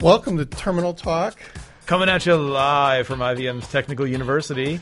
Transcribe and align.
Welcome 0.00 0.36
to 0.38 0.46
Terminal 0.46 0.94
Talk, 0.94 1.36
Coming 1.86 2.08
at 2.08 2.24
you 2.24 2.36
live 2.36 3.08
from 3.08 3.18
IBM's 3.18 3.66
Technical 3.66 4.06
University. 4.06 4.78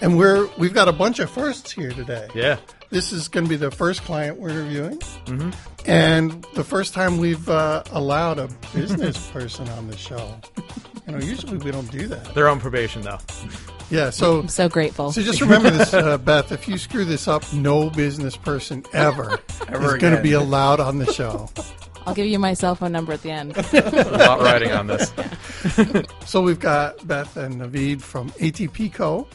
and 0.00 0.16
we're 0.16 0.48
we've 0.56 0.72
got 0.72 0.88
a 0.88 0.92
bunch 0.92 1.18
of 1.18 1.28
firsts 1.28 1.70
here 1.70 1.90
today. 1.90 2.28
Yeah. 2.34 2.56
This 2.88 3.12
is 3.12 3.28
going 3.28 3.44
to 3.44 3.50
be 3.50 3.56
the 3.56 3.70
first 3.70 4.02
client 4.04 4.38
we're 4.38 4.48
interviewing, 4.50 5.00
and 5.84 6.46
the 6.54 6.64
first 6.64 6.94
time 6.94 7.18
we've 7.18 7.46
uh, 7.46 7.82
allowed 7.90 8.38
a 8.38 8.48
business 8.74 9.30
person 9.32 9.68
on 9.68 9.88
the 9.88 9.98
show. 9.98 10.34
You 11.06 11.12
know, 11.12 11.18
usually 11.18 11.58
we 11.58 11.70
don't 11.70 11.90
do 11.90 12.06
that. 12.06 12.34
They're 12.34 12.48
on 12.48 12.58
probation, 12.58 13.02
though. 13.02 13.18
Yeah, 13.90 14.08
so 14.08 14.40
I'm 14.40 14.48
so 14.48 14.70
grateful. 14.70 15.12
so 15.12 15.20
just 15.20 15.42
remember 15.42 15.70
this, 15.70 15.92
uh, 15.92 16.16
Beth. 16.24 16.52
If 16.52 16.68
you 16.68 16.78
screw 16.78 17.04
this 17.04 17.28
up, 17.28 17.42
no 17.52 17.90
business 17.90 18.34
person 18.36 18.82
ever, 18.94 19.38
Ever 19.68 19.96
is 19.96 20.00
going 20.00 20.16
to 20.16 20.22
be 20.22 20.32
allowed 20.32 20.80
on 20.80 20.98
the 20.98 21.12
show. 21.12 21.50
I'll 22.06 22.14
give 22.14 22.26
you 22.26 22.38
my 22.38 22.54
cell 22.54 22.74
phone 22.74 22.92
number 22.92 23.12
at 23.12 23.22
the 23.22 23.30
end. 23.30 23.54
There's 23.54 24.06
a 24.06 24.18
lot 24.18 24.40
riding 24.40 24.72
on 24.72 24.86
this. 24.86 25.12
So 26.26 26.42
we've 26.42 26.60
got 26.60 27.06
Beth 27.06 27.36
and 27.36 27.60
Naveed 27.60 28.02
from 28.02 28.30
ATP 28.32 28.92
Co. 28.92 29.26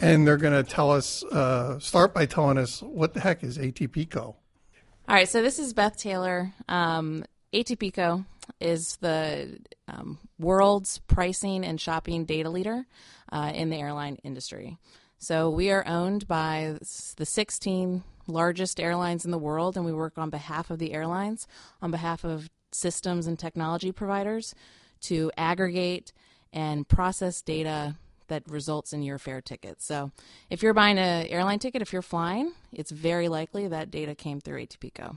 And 0.00 0.26
they're 0.26 0.36
going 0.36 0.52
to 0.52 0.68
tell 0.68 0.92
us, 0.92 1.24
uh, 1.24 1.78
start 1.80 2.14
by 2.14 2.26
telling 2.26 2.56
us 2.56 2.80
what 2.82 3.14
the 3.14 3.20
heck 3.20 3.42
is 3.42 3.58
ATP 3.58 4.10
Co. 4.10 4.20
All 4.20 5.14
right, 5.14 5.28
so 5.28 5.42
this 5.42 5.58
is 5.58 5.74
Beth 5.74 5.96
Taylor. 5.96 6.52
Um, 6.68 7.24
ATPCO 7.52 8.24
is 8.60 8.96
the 8.96 9.58
um, 9.88 10.18
world's 10.38 10.98
pricing 11.08 11.64
and 11.64 11.80
shopping 11.80 12.24
data 12.24 12.50
leader 12.50 12.86
uh, 13.32 13.50
in 13.54 13.70
the 13.70 13.76
airline 13.76 14.18
industry. 14.22 14.78
So 15.18 15.50
we 15.50 15.70
are 15.70 15.86
owned 15.86 16.28
by 16.28 16.76
the 17.16 17.26
16 17.26 18.04
largest 18.28 18.78
airlines 18.78 19.24
in 19.24 19.30
the 19.30 19.38
world, 19.38 19.76
and 19.76 19.84
we 19.84 19.92
work 19.92 20.16
on 20.16 20.30
behalf 20.30 20.70
of 20.70 20.78
the 20.78 20.92
airlines, 20.92 21.48
on 21.82 21.90
behalf 21.90 22.24
of 22.24 22.48
systems 22.70 23.26
and 23.26 23.38
technology 23.38 23.90
providers 23.90 24.54
to 25.00 25.32
aggregate 25.36 26.12
and 26.52 26.86
process 26.88 27.42
data 27.42 27.96
that 28.28 28.42
results 28.48 28.92
in 28.92 29.02
your 29.02 29.18
fare 29.18 29.40
ticket. 29.40 29.80
So 29.80 30.12
if 30.50 30.62
you're 30.62 30.74
buying 30.74 30.98
an 30.98 31.26
airline 31.28 31.58
ticket, 31.58 31.82
if 31.82 31.92
you're 31.92 32.02
flying, 32.02 32.52
it's 32.72 32.90
very 32.90 33.28
likely 33.28 33.66
that 33.68 33.90
data 33.90 34.14
came 34.14 34.40
through 34.40 34.66
ATPCO. 34.66 35.16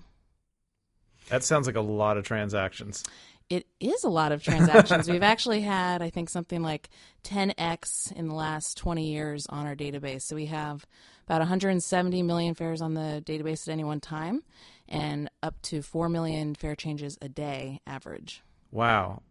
That 1.30 1.44
sounds 1.44 1.68
like 1.68 1.75
a 1.75 1.81
lot 1.81 2.18
of 2.18 2.25
transactions. 2.25 3.03
It 3.52 3.68
is 3.82 4.06
a 4.06 4.10
lot 4.10 4.32
of 4.32 4.42
transactions. 4.42 5.10
We've 5.10 5.22
actually 5.22 5.60
had, 5.60 6.02
I 6.02 6.10
think, 6.10 6.30
something 6.30 6.62
like 6.62 6.90
10x 7.26 8.14
in 8.14 8.30
the 8.30 8.34
last 8.34 8.78
20 8.78 9.12
years 9.12 9.46
on 9.48 9.68
our 9.68 9.76
database. 9.76 10.22
So 10.22 10.38
we 10.38 10.46
have 10.46 10.86
about 11.26 11.40
170 11.40 12.24
million 12.24 12.54
fares 12.54 12.82
on 12.82 12.94
the 12.94 13.22
database 13.26 13.68
at 13.68 13.74
any 13.74 13.84
one 13.84 14.00
time, 14.00 14.44
and 14.88 15.30
up 15.44 15.62
to 15.64 15.82
4 15.82 16.08
million 16.08 16.56
fare 16.56 16.76
changes 16.76 17.18
a 17.22 17.28
day 17.28 17.82
average. 17.86 18.42
Wow. 18.72 19.22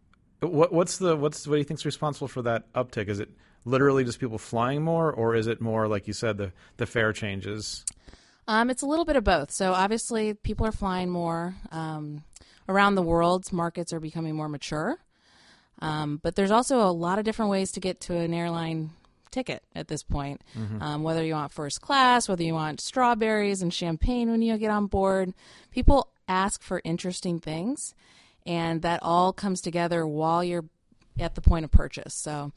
What, 0.41 0.71
what's 0.71 0.99
the 0.99 1.17
what's 1.17 1.47
what 1.47 1.55
do 1.55 1.57
you 1.57 1.63
think's 1.63 1.83
responsible 1.83 2.27
for 2.27 2.43
that 2.43 2.71
uptick? 2.73 3.09
Is 3.09 3.19
it 3.19 3.29
literally 3.65 4.03
just 4.03 4.19
people 4.19 4.37
flying 4.37 4.83
more, 4.83 5.11
or 5.11 5.33
is 5.33 5.47
it 5.47 5.61
more 5.61 5.87
like 5.87 6.07
you 6.07 6.13
said 6.13 6.37
the 6.37 6.51
the 6.77 6.85
fare 6.85 7.11
changes? 7.11 7.85
Um, 8.47 8.69
it's 8.69 8.83
a 8.83 8.87
little 8.87 9.05
bit 9.05 9.15
of 9.15 9.23
both. 9.23 9.49
So 9.49 9.73
obviously, 9.73 10.35
people 10.35 10.67
are 10.67 10.71
flying 10.71 11.09
more. 11.09 11.55
Um, 11.71 12.23
around 12.67 12.95
the 12.95 13.01
world, 13.01 13.51
markets 13.51 13.93
are 13.93 13.99
becoming 13.99 14.35
more 14.35 14.49
mature. 14.49 14.97
Um, 15.79 16.19
but 16.21 16.35
there's 16.35 16.51
also 16.51 16.81
a 16.81 16.91
lot 16.91 17.17
of 17.17 17.25
different 17.25 17.51
ways 17.51 17.71
to 17.71 17.79
get 17.79 18.01
to 18.01 18.15
an 18.15 18.33
airline 18.33 18.91
ticket 19.31 19.63
at 19.73 19.87
this 19.87 20.03
point. 20.03 20.41
Um, 20.81 21.03
whether 21.03 21.23
you 21.23 21.33
want 21.33 21.51
first 21.51 21.81
class, 21.81 22.29
whether 22.29 22.43
you 22.43 22.53
want 22.53 22.81
strawberries 22.81 23.61
and 23.61 23.73
champagne 23.73 24.29
when 24.29 24.41
you 24.41 24.57
get 24.57 24.69
on 24.69 24.87
board, 24.87 25.33
people 25.71 26.09
ask 26.27 26.61
for 26.61 26.81
interesting 26.83 27.39
things, 27.39 27.95
and 28.45 28.81
that 28.83 28.99
all 29.01 29.33
comes 29.33 29.61
together 29.61 30.05
while 30.05 30.43
you're 30.43 30.65
at 31.19 31.35
the 31.35 31.41
point 31.41 31.65
of 31.65 31.71
purchase. 31.71 32.13
So 32.13 32.51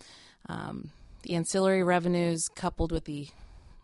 um, 0.48 0.90
the 1.22 1.34
ancillary 1.34 1.82
revenues 1.82 2.48
coupled 2.54 2.92
with 2.92 3.04
the 3.04 3.28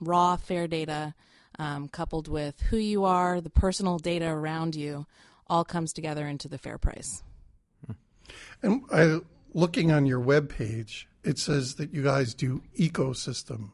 raw 0.00 0.36
fare 0.36 0.66
data, 0.66 1.14
um, 1.59 1.88
coupled 1.88 2.28
with 2.28 2.60
who 2.62 2.76
you 2.76 3.04
are, 3.04 3.41
the 3.41 3.50
personal 3.50 3.98
data 3.98 4.26
around 4.26 4.75
you, 4.75 5.06
all 5.50 5.65
comes 5.65 5.93
together 5.93 6.27
into 6.27 6.49
the 6.49 6.56
fair 6.56 6.78
price. 6.78 7.22
And 8.62 8.83
I, 8.93 9.19
looking 9.53 9.91
on 9.91 10.06
your 10.06 10.21
webpage, 10.21 11.05
it 11.25 11.38
says 11.38 11.75
that 11.75 11.93
you 11.93 12.03
guys 12.03 12.33
do 12.33 12.62
ecosystem 12.78 13.72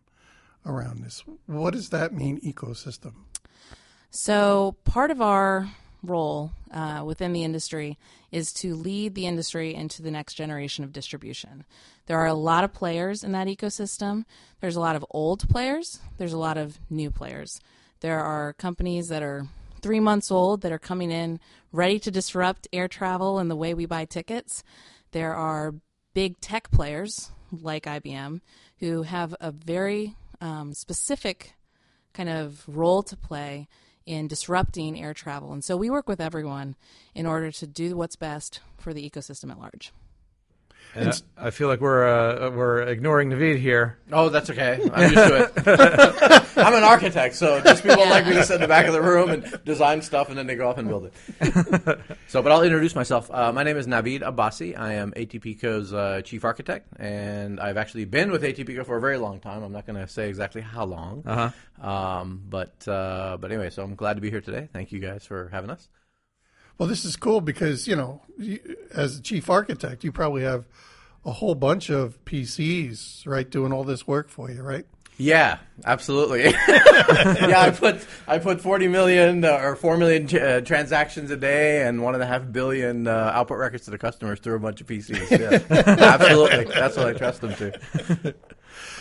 around 0.65 1.03
this. 1.03 1.23
What 1.47 1.75
does 1.75 1.91
that 1.91 2.13
mean, 2.13 2.41
ecosystem? 2.41 3.13
So, 4.11 4.77
part 4.85 5.11
of 5.11 5.21
our 5.21 5.71
role 6.03 6.53
uh, 6.71 7.03
within 7.05 7.33
the 7.33 7.45
industry 7.45 7.99
is 8.33 8.53
to 8.53 8.75
lead 8.75 9.15
the 9.15 9.27
industry 9.27 9.75
into 9.75 10.03
the 10.03 10.11
next 10.11 10.35
generation 10.35 10.85
of 10.85 10.93
distribution. 10.93 11.65
There 12.07 12.19
are 12.19 12.27
a 12.27 12.35
lot 12.35 12.65
of 12.65 12.73
players 12.73 13.23
in 13.25 13.33
that 13.33 13.49
ecosystem. 13.49 14.25
There's 14.61 14.77
a 14.77 14.81
lot 14.81 14.97
of 14.97 15.05
old 15.11 15.49
players, 15.49 16.01
there's 16.17 16.33
a 16.33 16.39
lot 16.39 16.57
of 16.57 16.79
new 16.89 17.11
players. 17.11 17.61
There 18.01 18.21
are 18.21 18.53
companies 18.55 19.09
that 19.09 19.23
are 19.23 19.49
three 19.87 20.01
months 20.01 20.33
old 20.33 20.63
that 20.63 20.73
are 20.73 20.81
coming 20.81 21.13
in 21.13 21.39
ready 21.71 22.01
to 22.01 22.11
disrupt 22.11 22.67
air 22.73 22.89
travel 22.89 23.39
and 23.39 23.49
the 23.49 23.55
way 23.55 23.73
we 23.73 23.87
buy 23.87 24.05
tickets. 24.05 24.65
There 25.13 25.33
are 25.33 25.77
big 26.13 26.41
tech 26.41 26.73
players 26.73 27.31
like 27.53 27.85
IBM 27.85 28.41
who 28.81 29.03
have 29.03 29.37
a 29.41 29.53
very 29.53 30.17
um, 30.41 30.75
specific 30.75 31.55
kind 32.15 32.29
of 32.29 32.65
role 32.67 33.05
to 33.05 33.17
play 33.17 33.69
in 34.07 34.27
disrupting 34.27 35.01
air 35.01 35.15
travel. 35.15 35.53
And 35.53 35.63
so 35.63 35.77
we 35.77 35.89
work 35.89 36.09
with 36.09 36.21
everyone 36.21 36.75
in 37.15 37.25
order 37.25 37.53
to 37.53 37.67
do 37.69 37.97
what's 37.97 38.17
best 38.17 38.59
for 38.79 38.93
the 38.93 39.09
ecosystem 39.09 39.53
at 39.53 39.61
large. 39.61 39.93
And 40.95 41.11
I, 41.37 41.49
I 41.49 41.51
feel 41.51 41.69
like 41.69 41.81
we're 41.81 42.07
uh, 42.07 42.51
we're 42.51 42.83
ignoring 42.83 43.31
Naveed 43.31 43.59
here. 43.59 43.99
Oh, 44.13 44.29
that's 44.31 44.49
okay. 44.51 44.81
I'm 44.95 45.03
used 45.03 45.15
to 45.15 45.45
it. 45.45 46.43
I'm 46.57 46.75
an 46.75 46.85
architect, 46.85 47.35
so 47.35 47.61
just 47.61 47.83
people 47.83 48.09
like 48.09 48.27
me 48.27 48.33
to 48.33 48.43
sit 48.45 48.55
in 48.57 48.61
the 48.63 48.69
back 48.69 48.87
of 48.87 48.95
the 48.95 49.03
room 49.03 49.29
and 49.31 49.61
design 49.65 50.01
stuff, 50.01 50.31
and 50.31 50.39
then 50.39 50.47
they 50.47 50.55
go 50.55 50.69
off 50.71 50.79
and 50.79 50.89
build 50.89 51.07
it. 51.07 51.99
so, 52.29 52.41
but 52.43 52.51
I'll 52.51 52.63
introduce 52.63 52.95
myself. 52.95 53.31
Uh, 53.31 53.53
my 53.53 53.63
name 53.63 53.77
is 53.77 53.87
Naveed 53.87 54.23
Abbasi. 54.23 54.79
I 54.79 54.95
am 54.95 55.13
ATPCO's 55.13 55.93
uh, 55.93 56.23
chief 56.25 56.45
architect, 56.45 56.89
and 56.99 57.61
I've 57.61 57.77
actually 57.77 58.07
been 58.07 58.31
with 58.31 58.43
ATPCO 58.43 58.87
for 58.87 58.97
a 58.97 59.01
very 59.01 59.19
long 59.19 59.39
time. 59.41 59.63
I'm 59.63 59.73
not 59.73 59.87
going 59.87 60.01
to 60.01 60.09
say 60.09 60.29
exactly 60.31 60.63
how 60.63 60.85
long, 60.87 61.23
Uh-huh. 61.27 61.87
um, 61.87 62.43
but 62.49 62.87
uh, 62.89 63.37
but 63.39 63.51
anyway, 63.53 63.69
so 63.71 63.83
I'm 63.83 63.97
glad 63.97 64.15
to 64.15 64.21
be 64.23 64.31
here 64.31 64.41
today. 64.41 64.69
Thank 64.73 64.93
you 64.93 64.99
guys 65.01 65.27
for 65.27 65.49
having 65.53 65.69
us. 65.71 65.89
Well, 66.79 66.89
this 66.89 67.05
is 67.05 67.17
cool 67.17 67.41
because, 67.41 67.89
you 67.89 67.97
know, 67.97 68.23
as 68.93 69.19
a 69.19 69.23
chief 69.23 69.49
architect, 69.49 70.05
you 70.05 70.13
probably 70.13 70.43
have 70.43 70.67
a 71.25 71.33
whole 71.33 71.55
bunch 71.55 71.91
of 71.91 72.23
PCs, 72.25 73.27
right, 73.27 73.49
doing 73.49 73.73
all 73.73 73.85
this 73.85 74.07
work 74.07 74.29
for 74.29 74.51
you, 74.51 74.63
right? 74.63 74.87
Yeah, 75.19 75.59
absolutely. 75.85 76.43
yeah, 76.69 77.61
I 77.61 77.71
put 77.71 78.07
I 78.29 78.39
put 78.39 78.61
forty 78.61 78.87
million 78.87 79.47
uh, 79.47 79.53
or 79.63 79.75
four 79.75 79.97
million 79.97 80.25
uh, 80.37 80.61
transactions 80.61 81.31
a 81.31 81.39
day 81.39 81.87
and 81.87 82.03
one 82.03 82.13
and 82.13 82.23
a 82.23 82.27
half 82.27 82.53
billion 82.53 83.07
uh, 83.07 83.33
output 83.35 83.57
records 83.57 83.87
to 83.87 83.91
the 83.91 83.97
customers 83.97 84.41
through 84.41 84.57
a 84.57 84.59
bunch 84.59 84.83
of 84.83 84.87
PCs. 84.87 85.31
Yeah, 85.31 85.95
absolutely. 85.99 86.65
That's 86.65 86.99
what 86.99 87.07
I 87.07 87.13
trust 87.15 87.41
them 87.41 87.55
to. 87.55 88.35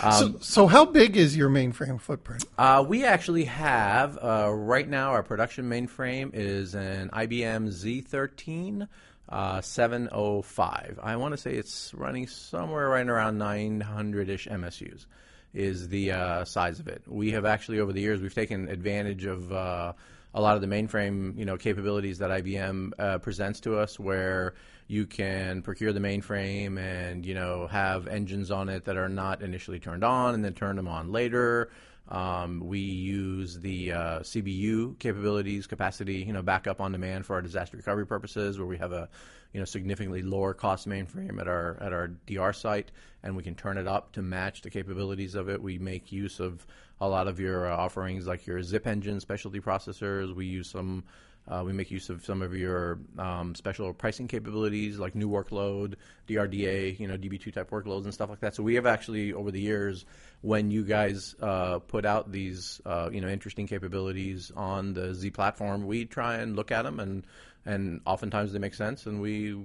So, 0.02 0.36
so, 0.42 0.68
how 0.68 0.86
big 0.86 1.18
is 1.18 1.36
your 1.36 1.50
mainframe 1.50 2.00
footprint? 2.00 2.46
Uh, 2.58 2.84
we 2.88 3.06
actually 3.06 3.46
have 3.46 4.18
uh, 4.22 4.52
right 4.52 4.88
now 4.88 5.12
our 5.12 5.24
production 5.24 5.70
mainframe 5.70 6.32
is 6.34 6.76
an 6.76 7.10
IBM 7.10 7.70
Z13 7.70 8.88
uh, 9.30 9.62
705. 9.62 11.00
I 11.02 11.16
want 11.16 11.34
to 11.34 11.38
say 11.38 11.54
it's 11.54 11.94
running 11.94 12.28
somewhere 12.28 12.90
right 12.90 13.08
around 13.08 13.38
900 13.38 14.30
ish 14.30 14.48
MSUs. 14.48 15.06
Is 15.54 15.88
the 15.88 16.12
uh, 16.12 16.46
size 16.46 16.80
of 16.80 16.88
it? 16.88 17.04
We 17.08 17.32
have 17.32 17.46
actually 17.46 17.80
over 17.80 17.94
the 17.94 18.02
years 18.02 18.22
we've 18.22 18.34
taken 18.34 18.68
advantage 18.68 19.26
of 19.26 19.52
uh, 19.52 19.94
a 20.34 20.42
lot 20.42 20.56
of 20.56 20.62
the 20.62 20.68
mainframe 20.68 21.38
you 21.38 21.46
know 21.46 21.56
capabilities 21.58 22.18
that 22.20 22.30
IBM 22.30 22.92
uh, 23.00 23.18
presents 23.20 23.62
to 23.62 23.78
us, 23.78 23.98
where 23.98 24.54
you 24.88 25.06
can 25.06 25.62
procure 25.62 25.92
the 25.94 26.00
mainframe 26.00 26.78
and 26.78 27.26
you 27.26 27.34
know 27.34 27.68
have 27.68 28.08
engines 28.08 28.52
on 28.52 28.70
it 28.70 28.86
that 28.86 28.98
are 28.98 29.10
not 29.10 29.42
initially 29.42 29.80
turned 29.80 30.04
on 30.04 30.36
and 30.36 30.46
then 30.46 30.54
turn 30.54 30.76
them 30.76 30.88
on 30.88 31.12
later. 31.12 31.70
Um, 32.08 32.60
we 32.60 32.80
use 32.80 33.58
the 33.60 33.92
uh, 33.92 34.20
CBU 34.20 35.00
capabilities, 35.00 35.66
capacity, 35.66 36.18
you 36.18 36.34
know, 36.34 36.44
backup 36.44 36.80
on 36.80 36.92
demand 36.92 37.26
for 37.26 37.34
our 37.34 37.42
disaster 37.42 37.78
recovery 37.78 38.06
purposes, 38.06 38.60
where 38.60 38.68
we 38.68 38.78
have 38.78 38.92
a, 38.92 39.10
you 39.54 39.60
know, 39.60 39.66
significantly 39.66 40.22
lower 40.22 40.54
cost 40.54 40.88
mainframe 40.88 41.42
at 41.42 41.48
our 41.48 41.82
at 41.82 41.94
our 41.94 42.10
DR 42.28 42.54
site, 42.54 42.92
and 43.24 43.36
we 43.36 43.42
can 43.42 43.56
turn 43.56 43.80
it 43.80 43.88
up 43.88 44.12
to 44.14 44.22
match 44.22 44.62
the 44.62 44.70
capabilities 44.70 45.34
of 45.34 45.50
it. 45.50 45.62
We 45.62 45.80
make 45.80 46.12
use 46.12 46.40
of 46.40 46.66
a 47.02 47.10
lot 47.10 47.28
of 47.28 47.40
your 47.40 47.72
uh, 47.72 47.76
offerings, 47.76 48.28
like 48.28 48.46
your 48.46 48.60
zIIP 48.60 48.86
engine 48.86 49.20
specialty 49.20 49.60
processors. 49.60 50.34
We 50.34 50.46
use 50.46 50.70
some. 50.70 51.06
Uh, 51.48 51.64
we 51.66 51.74
make 51.74 51.92
use 51.92 52.10
of 52.10 52.26
some 52.26 52.42
of 52.42 52.56
your 52.56 53.00
um, 53.20 53.54
special 53.54 53.94
pricing 53.94 54.28
capabilities, 54.28 54.98
like 54.98 55.14
new 55.14 55.30
workload, 55.30 55.96
DRDA, 56.28 57.00
you 57.00 57.08
know, 57.08 57.18
DB2 57.18 57.54
type 57.54 57.70
workloads 57.70 58.06
and 58.06 58.14
stuff 58.14 58.30
like 58.30 58.40
that. 58.40 58.56
So 58.56 58.64
we 58.64 58.76
have 58.76 58.86
actually, 58.86 59.32
over 59.34 59.52
the 59.52 59.62
years, 59.62 60.06
when 60.42 60.72
you 60.72 60.84
guys 60.84 61.36
uh, 61.42 61.80
put 61.80 62.06
out 62.06 62.32
these, 62.32 62.82
uh, 62.86 63.10
you 63.12 63.22
know, 63.22 63.28
interesting 63.28 63.68
capabilities 63.68 64.52
on 64.56 64.94
the 64.94 65.14
Z 65.14 65.30
platform, 65.32 65.86
we 65.86 66.06
try 66.06 66.38
and 66.38 66.56
look 66.56 66.72
at 66.72 66.84
them 66.84 67.00
and 67.00 67.26
and 67.68 68.02
oftentimes 68.06 68.54
they 68.54 68.60
make 68.60 68.76
sense, 68.76 69.08
and 69.08 69.20
we 69.20 69.56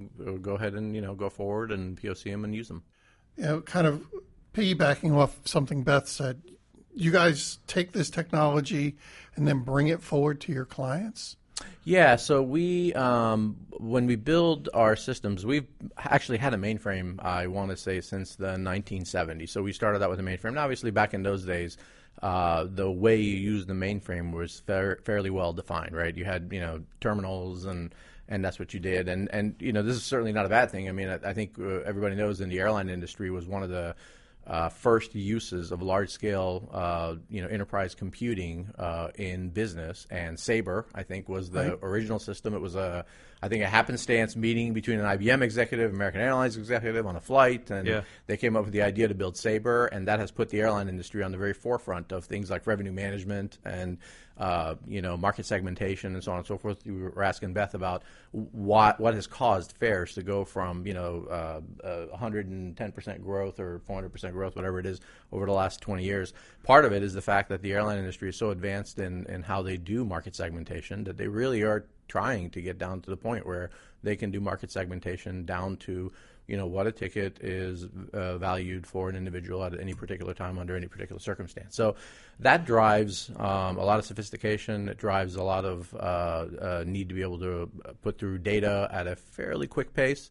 go 0.41 0.55
ahead 0.55 0.75
and 0.75 0.95
you 0.95 1.03
know 1.03 1.15
go 1.15 1.29
forward 1.29 1.71
and 1.71 2.01
POC 2.01 2.25
them 2.31 2.45
and 2.45 2.55
use 2.55 2.69
them. 2.69 2.83
You 3.37 3.45
know, 3.45 3.61
kind 3.61 3.87
of 3.87 4.07
piggybacking 4.55 5.15
off 5.15 5.37
something 5.45 5.83
Beth 5.83 6.09
said, 6.09 6.41
you 6.95 7.11
guys 7.11 7.59
take 7.67 7.93
this 7.93 8.11
technology 8.11 8.97
and 9.37 9.47
then 9.47 9.61
bring 9.61 9.89
it 9.89 10.03
forward 10.03 10.41
to 10.43 10.53
your 10.53 10.65
clients. 10.65 11.37
Yeah, 11.85 12.17
so 12.17 12.43
we 12.43 12.93
um, 12.95 13.57
when 13.79 14.07
we 14.07 14.17
build 14.17 14.69
our 14.75 14.97
systems, 14.97 15.47
we've 15.47 15.67
actually 15.97 16.39
had 16.39 16.53
a 16.53 16.57
mainframe. 16.57 17.23
I 17.25 17.47
want 17.47 17.71
to 17.71 17.77
say 17.77 18.01
since 18.01 18.37
the 18.37 18.57
1970s. 18.57 19.49
So 19.49 19.63
we 19.63 19.73
started 19.73 20.03
out 20.03 20.11
with 20.11 20.21
a 20.21 20.23
mainframe. 20.23 20.51
And 20.51 20.59
obviously, 20.59 20.91
back 20.91 21.15
in 21.15 21.23
those 21.23 21.45
days, 21.45 21.79
uh, 22.23 22.67
the 22.69 22.91
way 22.91 23.17
you 23.17 23.37
used 23.37 23.67
the 23.67 23.75
mainframe 23.75 24.33
was 24.33 24.61
fair, 24.61 24.99
fairly 25.05 25.31
well 25.31 25.53
defined, 25.53 25.97
right? 25.97 26.17
You 26.17 26.25
had 26.25 26.51
you 26.53 26.61
know 26.61 26.83
terminals 27.01 27.65
and 27.65 27.95
and 28.29 28.45
that's 28.45 28.59
what 28.59 28.75
you 28.75 28.81
did. 28.81 29.09
And 29.09 29.29
and 29.33 29.55
you 29.59 29.73
know 29.73 29.83
this 29.83 29.97
is 29.97 30.05
certainly 30.05 30.33
not 30.33 30.47
a 30.47 30.51
bad 30.51 30.71
thing. 30.71 30.89
I 30.89 30.93
mean, 30.93 31.09
I, 31.09 31.31
I 31.31 31.33
think 31.33 31.59
uh, 31.59 31.81
everybody 31.81 32.15
knows 32.15 32.41
in 32.41 32.51
the 32.51 32.61
airline 32.61 32.89
industry 32.89 33.31
was 33.31 33.47
one 33.47 33.63
of 33.63 33.71
the 33.71 33.95
uh, 34.51 34.69
first 34.69 35.15
uses 35.15 35.71
of 35.71 35.81
large 35.81 36.11
scale, 36.11 36.69
uh, 36.73 37.15
you 37.31 37.41
know, 37.41 37.47
enterprise 37.47 37.95
computing 37.95 38.69
uh, 38.77 39.09
in 39.15 39.49
business. 39.51 40.09
And 40.11 40.39
Sabre, 40.39 40.87
I 40.93 41.05
think, 41.05 41.29
was 41.29 41.51
the 41.51 41.71
right. 41.71 41.79
original 41.83 42.19
system. 42.19 42.53
It 42.53 42.61
was 42.61 42.75
a, 42.75 43.05
I 43.41 43.47
think, 43.47 43.63
a 43.63 43.69
happenstance 43.69 44.35
meeting 44.35 44.73
between 44.73 44.99
an 44.99 45.07
IBM 45.07 45.43
executive, 45.43 45.93
American 45.93 46.21
Airlines 46.21 46.57
executive 46.57 47.07
on 47.07 47.15
a 47.15 47.21
flight, 47.21 47.71
and 47.71 47.87
yeah. 47.87 48.01
they 48.27 48.37
came 48.37 48.57
up 48.57 48.65
with 48.65 48.73
the 48.73 48.83
idea 48.83 49.07
to 49.07 49.15
build 49.15 49.37
Sabre, 49.37 49.87
and 49.87 50.09
that 50.09 50.19
has 50.19 50.33
put 50.33 50.49
the 50.49 50.59
airline 50.59 50.89
industry 50.89 51.23
on 51.23 51.31
the 51.31 51.39
very 51.39 51.55
forefront 51.55 52.11
of 52.11 52.25
things 52.25 52.51
like 52.51 52.67
revenue 52.67 52.93
management 52.93 53.59
and 53.65 53.99
uh, 54.41 54.75
you 54.89 55.03
know, 55.03 55.19
market 55.19 55.45
segmentation 55.45 56.15
and 56.15 56.25
so 56.25 56.33
on 56.33 56.39
and 56.39 56.47
so 56.47 56.57
forth. 56.57 56.79
You 56.87 57.13
were 57.15 57.23
asking 57.23 57.53
Beth 57.53 57.75
about 57.75 58.03
what 58.33 58.99
what 58.99 59.13
has 59.13 59.27
caused 59.27 59.73
fares 59.77 60.15
to 60.15 60.23
go 60.23 60.47
from 60.47 60.87
you 60.87 60.95
know 60.95 61.27
uh, 61.31 61.87
uh, 61.87 62.07
110 62.07 62.93
percent 62.93 63.23
growth 63.23 63.61
or 63.61 63.81
400 63.81 64.09
percent 64.09 64.33
growth, 64.33 64.57
whatever 64.57 64.79
it 64.79 64.87
is, 64.87 65.01
over 65.31 65.45
the 65.45 65.53
last 65.53 65.83
20 65.83 66.03
years. 66.03 66.33
Part 66.63 66.87
of 66.87 66.93
it 66.93 67.03
is 67.03 67.13
the 67.13 67.21
fact 67.21 67.51
that 67.51 67.61
the 67.61 67.73
airline 67.73 67.99
industry 67.99 68.31
is 68.31 68.37
so 68.37 68.51
advanced 68.51 68.99
in 68.99 69.27
in 69.27 69.43
how 69.43 69.61
they 69.61 69.77
do 69.77 70.07
market 70.07 70.35
segmentation 70.35 71.05
that 71.05 71.19
they 71.19 71.29
really 71.29 71.63
are 71.63 71.85
trying 72.09 72.49
to 72.51 72.63
get 72.63 72.79
down 72.79 73.03
to 73.03 73.11
the 73.11 73.17
point 73.17 73.47
where 73.47 73.71
they 74.03 74.17
can 74.17 74.31
do 74.31 74.41
market 74.41 74.71
segmentation 74.71 75.45
down 75.45 75.77
to 75.77 76.11
you 76.47 76.57
know 76.57 76.67
what 76.67 76.87
a 76.87 76.93
ticket 76.93 77.39
is 77.41 77.87
uh, 78.13 78.39
valued 78.39 78.87
for 78.87 79.09
an 79.09 79.17
individual 79.17 79.65
at 79.65 79.79
any 79.79 79.95
particular 79.95 80.35
time 80.35 80.59
under 80.59 80.77
any 80.77 80.89
particular 80.89 81.21
circumstance. 81.21 81.77
So 81.77 81.95
that 82.41 82.65
drives 82.65 83.31
um, 83.37 83.79
a 83.79 83.85
lot 83.85 83.99
of 83.99 84.05
sophistication. 84.05 84.89
It 84.89 84.99
drives 84.99 85.37
a 85.37 85.43
lot 85.43 85.65
of 85.65 85.95
uh, 85.95 85.99
uh, 85.99 86.85
need 86.87 87.09
to 87.09 87.15
be 87.15 87.23
able 87.23 87.39
to 87.41 87.71
put 88.03 88.19
through 88.19 88.39
data 88.39 88.89
at 88.93 89.07
a 89.07 89.17
fairly 89.17 89.67
quick 89.67 89.95
pace. 89.95 90.31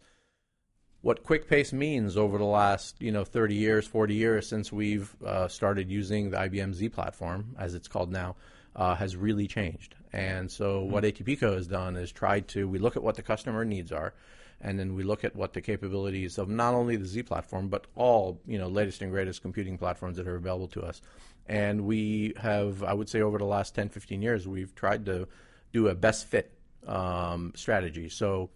What 1.01 1.23
quick 1.23 1.47
pace 1.47 1.71
means 1.71 2.17
over 2.17 2.37
the 2.37 2.43
last 2.43 3.01
you 3.01 3.11
know 3.11 3.23
30 3.23 3.55
years, 3.55 3.87
40 3.87 4.13
years 4.13 4.47
since 4.47 4.71
we've 4.71 5.15
uh, 5.23 5.47
started 5.47 5.89
using 5.89 6.31
the 6.31 6.37
IBM 6.37 6.73
Z 6.73 6.89
platform, 6.89 7.55
as 7.57 7.75
it's 7.75 7.87
called 7.87 8.11
now. 8.11 8.35
Uh, 8.75 8.95
has 8.95 9.17
really 9.17 9.47
changed. 9.47 9.95
And 10.11 10.51
so, 10.51 10.81
mm-hmm. 10.81 10.91
what 10.91 11.03
ATPCO 11.03 11.55
has 11.55 11.67
done 11.67 11.95
is 11.95 12.11
tried 12.11 12.47
to, 12.49 12.67
we 12.67 12.79
look 12.79 12.95
at 12.95 13.03
what 13.03 13.15
the 13.15 13.21
customer 13.21 13.63
needs 13.63 13.91
are, 13.91 14.13
and 14.61 14.77
then 14.77 14.95
we 14.95 15.03
look 15.03 15.23
at 15.23 15.35
what 15.35 15.53
the 15.53 15.61
capabilities 15.61 16.37
of 16.37 16.49
not 16.49 16.73
only 16.73 16.95
the 16.97 17.05
Z 17.05 17.23
platform 17.23 17.69
but 17.69 17.87
all 17.95 18.41
you 18.45 18.57
know 18.57 18.67
latest 18.67 19.01
and 19.01 19.09
greatest 19.11 19.41
computing 19.41 19.77
platforms 19.77 20.17
that 20.17 20.27
are 20.27 20.35
available 20.35 20.67
to 20.69 20.81
us. 20.81 21.01
And 21.47 21.85
we 21.85 22.33
have, 22.37 22.83
I 22.83 22.93
would 22.93 23.09
say, 23.09 23.21
over 23.21 23.39
the 23.39 23.45
last 23.45 23.73
10, 23.73 23.89
15 23.89 24.21
years, 24.21 24.47
we've 24.47 24.75
tried 24.75 25.05
to 25.07 25.27
do 25.73 25.87
a 25.87 25.95
best 25.95 26.27
fit 26.27 26.51
um, 26.85 27.53
strategy. 27.55 28.07
So 28.09 28.51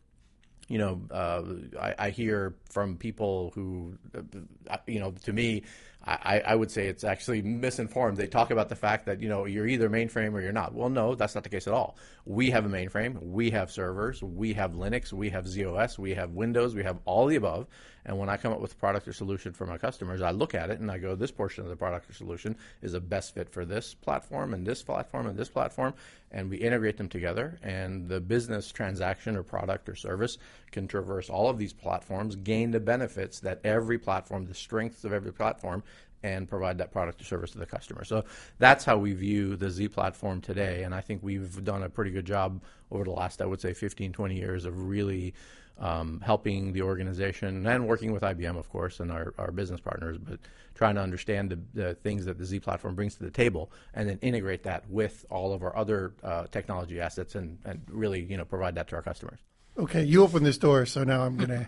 you 0.70 0.78
know, 0.78 1.02
uh, 1.12 1.44
I, 1.80 1.96
I, 2.00 2.10
hear 2.10 2.56
from 2.70 2.98
people 2.98 3.52
who, 3.54 3.98
uh, 4.16 4.78
you 4.88 5.00
know, 5.00 5.12
to 5.24 5.34
me, 5.34 5.64
I, 6.06 6.42
I, 6.46 6.56
would 6.56 6.70
say 6.70 6.88
it's 6.88 7.06
actually 7.06 7.42
misinformed. 7.42 8.18
They 8.18 8.28
talk 8.28 8.52
about 8.52 8.68
the 8.68 8.76
fact 8.76 9.06
that 9.06 9.22
you 9.22 9.30
know 9.30 9.46
you're 9.46 9.68
either 9.68 9.90
mainframe 9.90 10.34
or 10.34 10.42
you're 10.42 10.52
not. 10.52 10.74
Well, 10.74 10.90
no, 10.90 11.16
that's 11.16 11.34
not 11.34 11.44
the 11.44 11.50
case 11.50 11.66
at 11.66 11.74
all. 11.74 11.96
We 12.26 12.50
have 12.50 12.66
a 12.66 12.70
mainframe, 12.70 13.22
we 13.22 13.52
have 13.52 13.72
servers, 13.72 14.22
we 14.22 14.54
have 14.54 14.74
Linux, 14.74 15.14
we 15.14 15.30
have 15.30 15.48
z/OS, 15.48 15.98
we 15.98 16.14
have 16.16 16.32
Windows, 16.32 16.76
we 16.76 16.84
have 16.84 17.00
all 17.06 17.28
the 17.28 17.38
above. 17.38 17.68
And 18.06 18.18
when 18.18 18.30
I 18.30 18.38
come 18.38 18.52
up 18.52 18.60
with 18.60 18.74
a 18.74 18.76
product 18.76 19.08
or 19.08 19.14
solution 19.14 19.54
for 19.54 19.66
my 19.66 19.78
customers, 19.78 20.22
I 20.22 20.32
look 20.32 20.54
at 20.54 20.70
it 20.70 20.80
and 20.80 20.92
I 20.92 20.98
go, 20.98 21.16
this 21.16 21.32
portion 21.32 21.64
of 21.64 21.70
the 21.70 21.76
product 21.76 22.10
or 22.10 22.14
solution 22.14 22.56
is 22.82 22.94
a 22.94 23.00
best 23.00 23.34
fit 23.34 23.50
for 23.50 23.66
this 23.66 23.94
platform 23.94 24.54
and 24.54 24.66
this 24.66 24.84
platform 24.84 25.28
and 25.28 25.38
this 25.38 25.50
platform, 25.50 25.94
and 26.32 26.50
we 26.50 26.58
integrate 26.58 26.98
them 26.98 27.10
together. 27.10 27.60
And 27.64 28.08
the 28.08 28.20
business 28.20 28.72
transaction 28.72 29.36
or 29.36 29.44
product 29.44 29.88
or 29.88 29.96
service 29.96 30.38
can 30.72 30.88
traverse 30.88 31.30
all 31.30 31.50
of 31.50 31.58
these 31.58 31.74
platforms, 31.74 32.36
gain 32.36 32.72
the 32.72 32.80
benefits 32.80 33.40
that 33.42 33.62
every 33.64 33.98
platform, 33.98 34.46
the 34.46 34.54
strengths 34.54 35.04
of 35.04 35.14
every 35.14 35.32
platform, 35.32 35.84
and 36.24 36.48
provide 36.48 36.78
that 36.78 36.92
product 36.92 37.22
or 37.22 37.26
service 37.26 37.52
to 37.52 37.58
the 37.58 37.66
customer. 37.66 38.06
So 38.06 38.24
that's 38.58 38.86
how 38.86 38.98
we 38.98 39.14
view 39.14 39.58
the 39.58 39.70
Z 39.70 39.90
platform 39.90 40.40
today. 40.40 40.84
And 40.84 40.96
I 40.96 41.02
think 41.02 41.22
we've 41.22 41.64
done 41.64 41.84
a 41.84 41.90
pretty 41.90 42.12
good 42.12 42.26
job 42.26 42.62
over 42.92 43.04
the 43.04 43.12
last, 43.12 43.42
I 43.42 43.46
would 43.46 43.60
say, 43.60 43.74
15, 43.74 44.14
20 44.14 44.36
years 44.36 44.66
of 44.66 44.88
really 44.88 45.34
um, 45.80 46.22
helping 46.24 46.74
the 46.74 46.82
organization 46.82 47.66
and 47.66 47.88
working 47.88 48.12
with 48.12 48.24
IBM, 48.24 48.58
of 48.58 48.70
course, 48.70 49.00
and 49.00 49.12
our, 49.12 49.34
our 49.38 49.52
business 49.52 49.82
partners, 49.82 50.18
but 50.18 50.40
trying 50.76 50.96
to 50.96 51.02
understand 51.02 51.50
the, 51.50 51.60
the, 51.74 51.94
things 51.96 52.26
that 52.26 52.38
the 52.38 52.46
Z 52.46 52.60
platform 52.60 52.96
brings 52.96 53.16
to 53.16 53.24
the 53.24 53.32
table 53.32 53.72
and 53.94 54.08
then 54.10 54.20
integrate 54.22 54.64
that 54.64 54.90
with 54.90 55.26
all 55.30 55.54
of 55.54 55.64
our 55.64 55.76
other 55.76 56.14
uh, 56.24 56.46
technology 56.52 57.00
assets 57.00 57.36
and, 57.36 57.58
and 57.66 57.82
really, 57.90 58.22
you 58.22 58.38
know, 58.38 58.46
provide 58.46 58.76
that 58.76 58.88
to 58.90 58.96
our 58.96 59.02
customers. 59.02 59.40
Okay, 59.78 60.04
you 60.04 60.24
open 60.24 60.44
this 60.44 60.58
door, 60.58 60.86
so 60.86 61.04
now 61.04 61.24
I'm 61.24 61.38
going 61.38 61.50
to. 61.60 61.68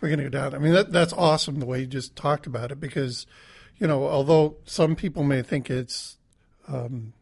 We're 0.00 0.08
going 0.08 0.18
to 0.18 0.24
go 0.24 0.30
down. 0.30 0.52
I 0.52 0.58
mean, 0.58 0.72
that, 0.72 0.90
that's 0.90 1.12
awesome 1.12 1.60
the 1.60 1.66
way 1.66 1.80
you 1.80 1.86
just 1.86 2.16
talked 2.16 2.48
about 2.48 2.72
it 2.72 2.80
because 2.80 3.24
you 3.82 3.88
know, 3.88 4.06
although 4.06 4.58
some 4.64 4.94
people 4.94 5.24
may 5.24 5.42
think 5.42 5.68
it's 5.68 6.16
um, 6.68 7.12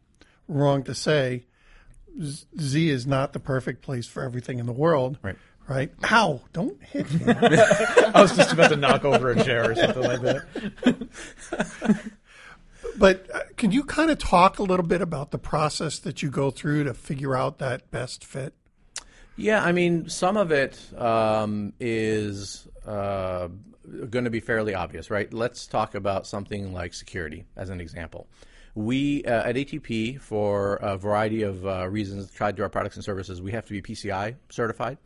wrong 0.47 0.83
to 0.83 0.93
say, 0.93 1.45
Z 2.23 2.89
is 2.89 3.07
not 3.07 3.33
the 3.33 3.39
perfect 3.39 3.81
place 3.81 4.05
for 4.05 4.21
everything 4.21 4.59
in 4.59 4.67
the 4.67 4.71
world. 4.71 5.17
Right. 5.23 5.37
Right. 5.71 5.89
Ow! 6.11 6.41
Don't 6.51 6.83
hit 6.83 7.09
me. 7.13 7.21
I 7.33 8.21
was 8.21 8.35
just 8.35 8.51
about 8.51 8.71
to 8.71 8.75
knock 8.75 9.05
over 9.05 9.31
a 9.31 9.41
chair 9.41 9.71
or 9.71 9.75
something 9.75 10.03
like 10.03 10.19
that. 10.19 12.11
but 12.97 13.25
uh, 13.33 13.39
can 13.55 13.71
you 13.71 13.85
kind 13.85 14.11
of 14.11 14.17
talk 14.17 14.59
a 14.59 14.63
little 14.63 14.85
bit 14.85 15.01
about 15.01 15.31
the 15.31 15.37
process 15.37 15.97
that 15.99 16.21
you 16.21 16.29
go 16.29 16.51
through 16.51 16.83
to 16.83 16.93
figure 16.93 17.37
out 17.37 17.59
that 17.59 17.89
best 17.89 18.25
fit? 18.25 18.53
Yeah, 19.37 19.63
I 19.63 19.71
mean, 19.71 20.09
some 20.09 20.35
of 20.35 20.51
it 20.51 20.77
um, 20.97 21.71
is 21.79 22.67
uh, 22.85 23.47
going 24.09 24.25
to 24.25 24.29
be 24.29 24.41
fairly 24.41 24.75
obvious, 24.75 25.09
right? 25.09 25.33
Let's 25.33 25.67
talk 25.67 25.95
about 25.95 26.27
something 26.27 26.73
like 26.73 26.93
security 26.93 27.45
as 27.55 27.69
an 27.69 27.79
example. 27.79 28.27
We 28.75 29.23
uh, 29.23 29.47
at 29.47 29.55
ATP, 29.55 30.19
for 30.19 30.75
a 30.81 30.97
variety 30.97 31.43
of 31.43 31.65
uh, 31.65 31.87
reasons, 31.87 32.29
tried 32.29 32.57
to 32.57 32.63
our 32.63 32.69
products 32.69 32.97
and 32.97 33.05
services. 33.05 33.41
We 33.41 33.53
have 33.53 33.65
to 33.67 33.71
be 33.71 33.81
PCI 33.81 34.35
certified. 34.49 34.97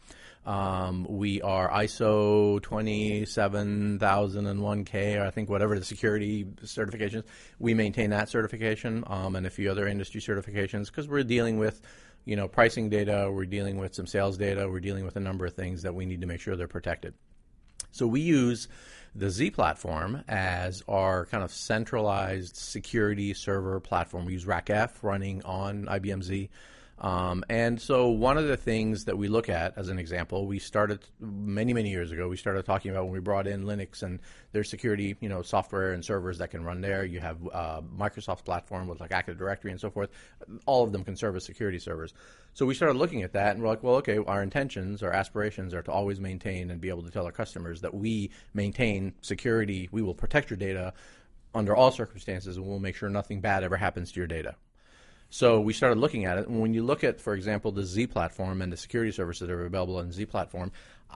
Um, 0.46 1.08
we 1.10 1.42
are 1.42 1.70
ISO 1.72 2.62
27001K, 2.62 5.20
or 5.20 5.26
I 5.26 5.32
think 5.32 5.50
whatever 5.50 5.80
the 5.80 5.86
security 5.86 6.46
certifications. 6.64 7.24
We 7.58 7.74
maintain 7.74 8.12
that 8.12 8.30
certification 8.30 9.04
um, 9.08 9.36
and 9.36 9.48
a 9.48 9.50
few 9.50 9.72
other 9.72 9.88
industry 9.88 10.22
certifications 10.22 10.86
because 10.88 11.08
we're 11.08 11.24
dealing 11.24 11.58
with 11.58 11.82
you 12.26 12.36
know 12.36 12.48
pricing 12.48 12.90
data, 12.90 13.30
we're 13.32 13.46
dealing 13.46 13.78
with 13.78 13.96
some 13.96 14.06
sales 14.06 14.38
data, 14.38 14.70
we're 14.70 14.80
dealing 14.80 15.04
with 15.04 15.16
a 15.16 15.20
number 15.20 15.48
of 15.48 15.54
things 15.54 15.82
that 15.82 15.96
we 15.96 16.06
need 16.06 16.22
to 16.22 16.28
make 16.28 16.42
sure 16.42 16.56
they're 16.56 16.68
protected. 16.68 17.16
So 17.92 18.06
we 18.06 18.22
use 18.22 18.68
the 19.16 19.30
Z 19.30 19.52
platform 19.52 20.24
as 20.28 20.84
our 20.88 21.26
kind 21.26 21.44
of 21.44 21.52
centralized 21.52 22.58
security 22.58 23.34
server 23.34 23.80
platform. 23.80 24.26
We 24.26 24.34
use 24.34 24.46
RACF 24.46 25.02
running 25.02 25.44
on 25.44 25.86
IBM 25.86 26.22
Z. 26.22 26.50
Um, 26.98 27.44
and 27.50 27.82
so, 27.82 28.08
one 28.08 28.38
of 28.38 28.48
the 28.48 28.56
things 28.56 29.06
that 29.06 29.18
we 29.18 29.28
look 29.28 29.50
at, 29.50 29.78
as 29.78 29.90
an 29.90 30.00
example, 30.00 30.48
we 30.48 30.60
started 30.60 31.04
many, 31.20 31.74
many 31.74 31.90
years 31.90 32.12
ago. 32.12 32.30
We 32.30 32.38
started 32.38 32.66
talking 32.66 32.92
about 32.92 33.04
when 33.04 33.14
we 33.14 33.20
brought 33.20 33.48
in 33.48 33.66
Linux 33.66 34.02
and 34.02 34.22
their 34.54 34.64
security, 34.64 35.18
you 35.20 35.28
know, 35.28 35.42
software 35.42 35.92
and 35.92 36.06
servers 36.06 36.38
that 36.38 36.52
can 36.52 36.64
run 36.64 36.80
there. 36.80 37.04
You 37.04 37.20
have 37.20 37.38
uh, 37.52 37.82
Microsoft's 37.82 38.44
platform 38.44 38.88
with 38.88 39.02
like 39.02 39.12
Active 39.12 39.38
Directory 39.38 39.72
and 39.72 39.80
so 39.80 39.90
forth. 39.90 40.10
All 40.66 40.86
of 40.86 40.94
them 40.94 41.04
can 41.04 41.18
serve 41.18 41.36
as 41.36 41.44
security 41.44 41.80
servers. 41.80 42.14
So 42.54 42.66
we 42.66 42.74
started 42.74 42.98
looking 42.98 43.24
at 43.24 43.34
that, 43.34 43.56
and 43.56 43.62
we're 43.62 43.68
like, 43.68 43.84
well, 43.84 43.96
okay, 43.96 44.18
our 44.18 44.42
intentions, 44.42 45.04
our 45.04 45.12
aspirations 45.12 45.74
are 45.74 45.82
to 45.82 45.92
always 45.92 46.22
maintain 46.22 46.72
and 46.72 46.80
be 46.80 46.88
able 46.88 47.04
to 47.04 47.12
tell 47.12 47.26
our 47.26 47.32
customers 47.34 47.82
that 47.82 47.94
we 47.94 48.32
maintain 48.54 49.14
security. 49.22 49.90
We 49.92 50.02
will 50.02 50.16
protect 50.16 50.50
your 50.50 50.58
data 50.58 50.94
under 51.54 51.76
all 51.76 51.92
circumstances, 51.92 52.56
and 52.56 52.66
we'll 52.66 52.80
make 52.80 52.96
sure 52.96 53.10
nothing 53.10 53.42
bad 53.42 53.66
ever 53.66 53.76
happens 53.76 54.14
to 54.14 54.22
your 54.22 54.28
data. 54.28 54.56
So 55.36 55.60
we 55.60 55.74
started 55.74 56.00
looking 56.00 56.24
at 56.24 56.38
it, 56.38 56.48
and 56.48 56.62
when 56.62 56.74
you 56.74 56.82
look 56.82 57.04
at, 57.04 57.20
for 57.20 57.34
example, 57.34 57.74
the 57.74 57.84
Z 57.84 58.08
platform 58.08 58.62
and 58.62 58.72
the 58.72 58.78
security 58.78 59.12
services 59.12 59.46
that 59.46 59.54
are 59.54 59.66
available 59.66 59.98
on 59.98 60.08
the 60.08 60.14
Z 60.14 60.28
platform, 60.28 60.72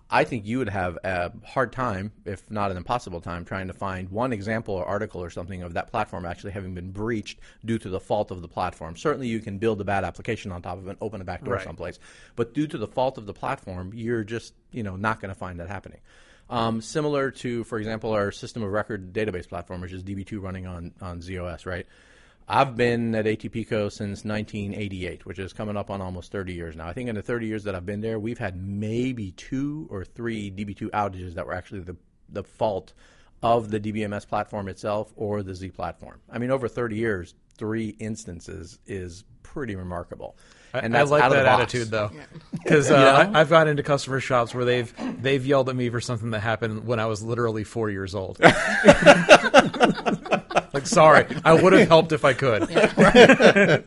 I 0.10 0.26
think 0.26 0.46
you 0.46 0.58
would 0.58 0.68
have 0.68 0.98
a 1.06 1.32
hard 1.46 1.72
time, 1.72 2.12
if 2.26 2.52
not 2.52 2.70
an 2.70 2.76
impossible 2.76 3.22
time, 3.22 3.46
trying 3.46 3.68
to 3.68 3.74
find 3.74 4.10
one 4.10 4.34
example 4.34 4.76
or 4.76 4.84
article 4.84 5.24
or 5.24 5.30
something 5.30 5.64
of 5.64 5.76
that 5.76 5.90
platform 5.90 6.26
actually 6.26 6.52
having 6.52 6.76
been 6.76 6.92
breached 6.92 7.40
due 7.64 7.78
to 7.78 7.88
the 7.88 8.02
fault 8.02 8.30
of 8.30 8.42
the 8.42 8.50
platform. 8.50 8.98
Certainly, 8.98 9.30
you 9.30 9.40
can 9.40 9.58
build 9.58 9.80
a 9.80 9.86
bad 9.86 10.04
application 10.04 10.52
on 10.52 10.62
top 10.62 10.80
of 10.80 10.88
it 10.88 10.90
and 10.90 10.98
open 11.00 11.22
a 11.22 11.24
back 11.24 11.46
door 11.46 11.54
Right. 11.54 11.64
someplace, 11.64 11.98
but 12.36 12.54
due 12.54 12.68
to 12.68 12.78
the 12.78 12.88
fault 12.88 13.18
of 13.18 13.26
the 13.26 13.34
platform, 13.34 13.94
you're 13.96 14.26
just 14.26 14.54
you 14.74 14.84
know 14.84 14.98
not 14.98 15.22
going 15.22 15.34
to 15.34 15.40
find 15.40 15.62
that 15.62 15.70
happening. 15.70 16.02
Um, 16.50 16.82
similar 16.82 17.32
to, 17.32 17.64
for 17.64 17.78
example, 17.78 18.12
our 18.12 18.34
system 18.34 18.64
of 18.64 18.72
record 18.74 19.14
database 19.14 19.48
platform, 19.48 19.80
which 19.80 19.94
is 19.94 20.04
DB2 20.04 20.42
running 20.42 20.68
on 20.68 20.92
on 21.00 21.22
z/OS, 21.22 21.66
right? 21.66 21.88
I've 22.51 22.75
been 22.75 23.13
at 23.13 23.25
ATPCO 23.25 23.91
since 23.91 24.25
1988, 24.25 25.25
which 25.25 25.38
is 25.38 25.53
coming 25.53 25.77
up 25.77 25.91
on 25.91 26.01
almost 26.01 26.32
30 26.32 26.53
years 26.53 26.75
now. 26.75 26.88
I 26.88 26.94
think 26.94 27.08
in 27.08 27.15
the 27.15 27.22
30 27.22 27.46
years 27.46 27.63
that 27.65 27.75
I've 27.75 27.86
been 27.86 28.01
there, 28.01 28.18
we've 28.18 28.39
had 28.39 28.60
maybe 28.60 29.32
two 29.34 29.88
or 29.91 30.03
three 30.03 30.50
DB2 30.50 30.89
outages 30.89 31.36
that 31.36 31.46
were 31.46 31.53
actually 31.53 31.82
the, 31.82 31.96
the 32.27 32.44
fault 32.44 32.94
of 33.44 33.70
the 33.70 33.79
DBMS 33.79 34.27
platform 34.27 34.68
itself 34.68 35.13
or 35.15 35.44
the 35.44 35.53
Z 35.53 35.70
platform. 35.70 36.20
I 36.29 36.39
mean, 36.39 36.50
over 36.50 36.68
30 36.68 36.96
years, 36.96 37.36
three 37.56 37.89
instances 38.00 38.79
is 38.88 39.25
pretty 39.44 39.75
remarkable. 39.75 40.36
And 40.74 40.96
I 40.96 41.00
that's 41.00 41.12
like 41.12 41.32
that 41.32 41.46
attitude 41.46 41.89
though, 41.89 42.12
because 42.51 42.91
uh, 42.91 43.32
I, 43.34 43.39
I've 43.39 43.50
gone 43.50 43.68
into 43.68 43.84
customer 43.84 44.20
shops 44.20 44.53
where 44.53 44.65
they've 44.65 44.94
they've 45.22 45.46
yelled 45.46 45.70
at 45.70 45.75
me 45.75 45.89
for 45.89 46.00
something 46.00 46.32
that 46.32 46.41
happened 46.41 46.86
when 46.86 47.00
I 47.00 47.08
was 47.08 47.24
literally 47.24 47.63
four 47.63 47.89
years 47.89 48.13
old. 48.13 48.39
like, 50.74 50.88
sorry, 50.88 51.26
I 51.46 51.54
would 51.54 51.74
have 51.74 51.88
helped 51.88 52.12
if 52.12 52.26
I 52.26 52.34
could. 52.34 52.70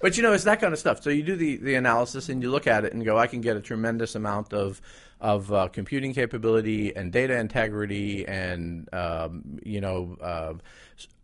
But 0.00 0.16
you 0.16 0.22
know, 0.22 0.32
it's 0.32 0.44
that 0.44 0.60
kind 0.60 0.72
of 0.72 0.78
stuff. 0.78 1.02
So 1.02 1.10
you 1.10 1.22
do 1.22 1.36
the, 1.36 1.56
the 1.56 1.74
analysis 1.74 2.28
and 2.28 2.42
you 2.42 2.50
look 2.50 2.66
at 2.66 2.84
it 2.84 2.92
and 2.92 3.04
go, 3.04 3.18
I 3.18 3.26
can 3.26 3.40
get 3.40 3.56
a 3.56 3.60
tremendous 3.60 4.14
amount 4.14 4.52
of 4.52 4.80
of 5.18 5.50
uh, 5.50 5.68
computing 5.68 6.12
capability 6.12 6.94
and 6.94 7.10
data 7.10 7.38
integrity 7.38 8.28
and 8.28 8.92
um, 8.92 9.58
you 9.64 9.80
know 9.80 10.16
uh, 10.20 10.52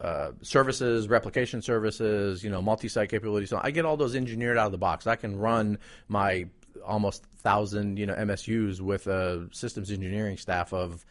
uh, 0.00 0.32
services, 0.40 1.08
replication 1.08 1.60
services, 1.60 2.42
you 2.42 2.50
know, 2.50 2.62
multi-site 2.62 3.10
capabilities. 3.10 3.50
So 3.50 3.60
I 3.62 3.70
get 3.70 3.84
all 3.84 3.96
those 3.96 4.16
engineered 4.16 4.56
out 4.56 4.66
of 4.66 4.72
the 4.72 4.78
box. 4.78 5.06
I 5.06 5.16
can 5.16 5.38
run 5.38 5.78
my 6.08 6.46
almost 6.84 7.24
thousand 7.24 7.98
you 7.98 8.06
know 8.06 8.14
MSUs 8.14 8.80
with 8.80 9.06
a 9.06 9.48
systems 9.52 9.90
engineering 9.90 10.36
staff 10.38 10.72
of 10.72 11.04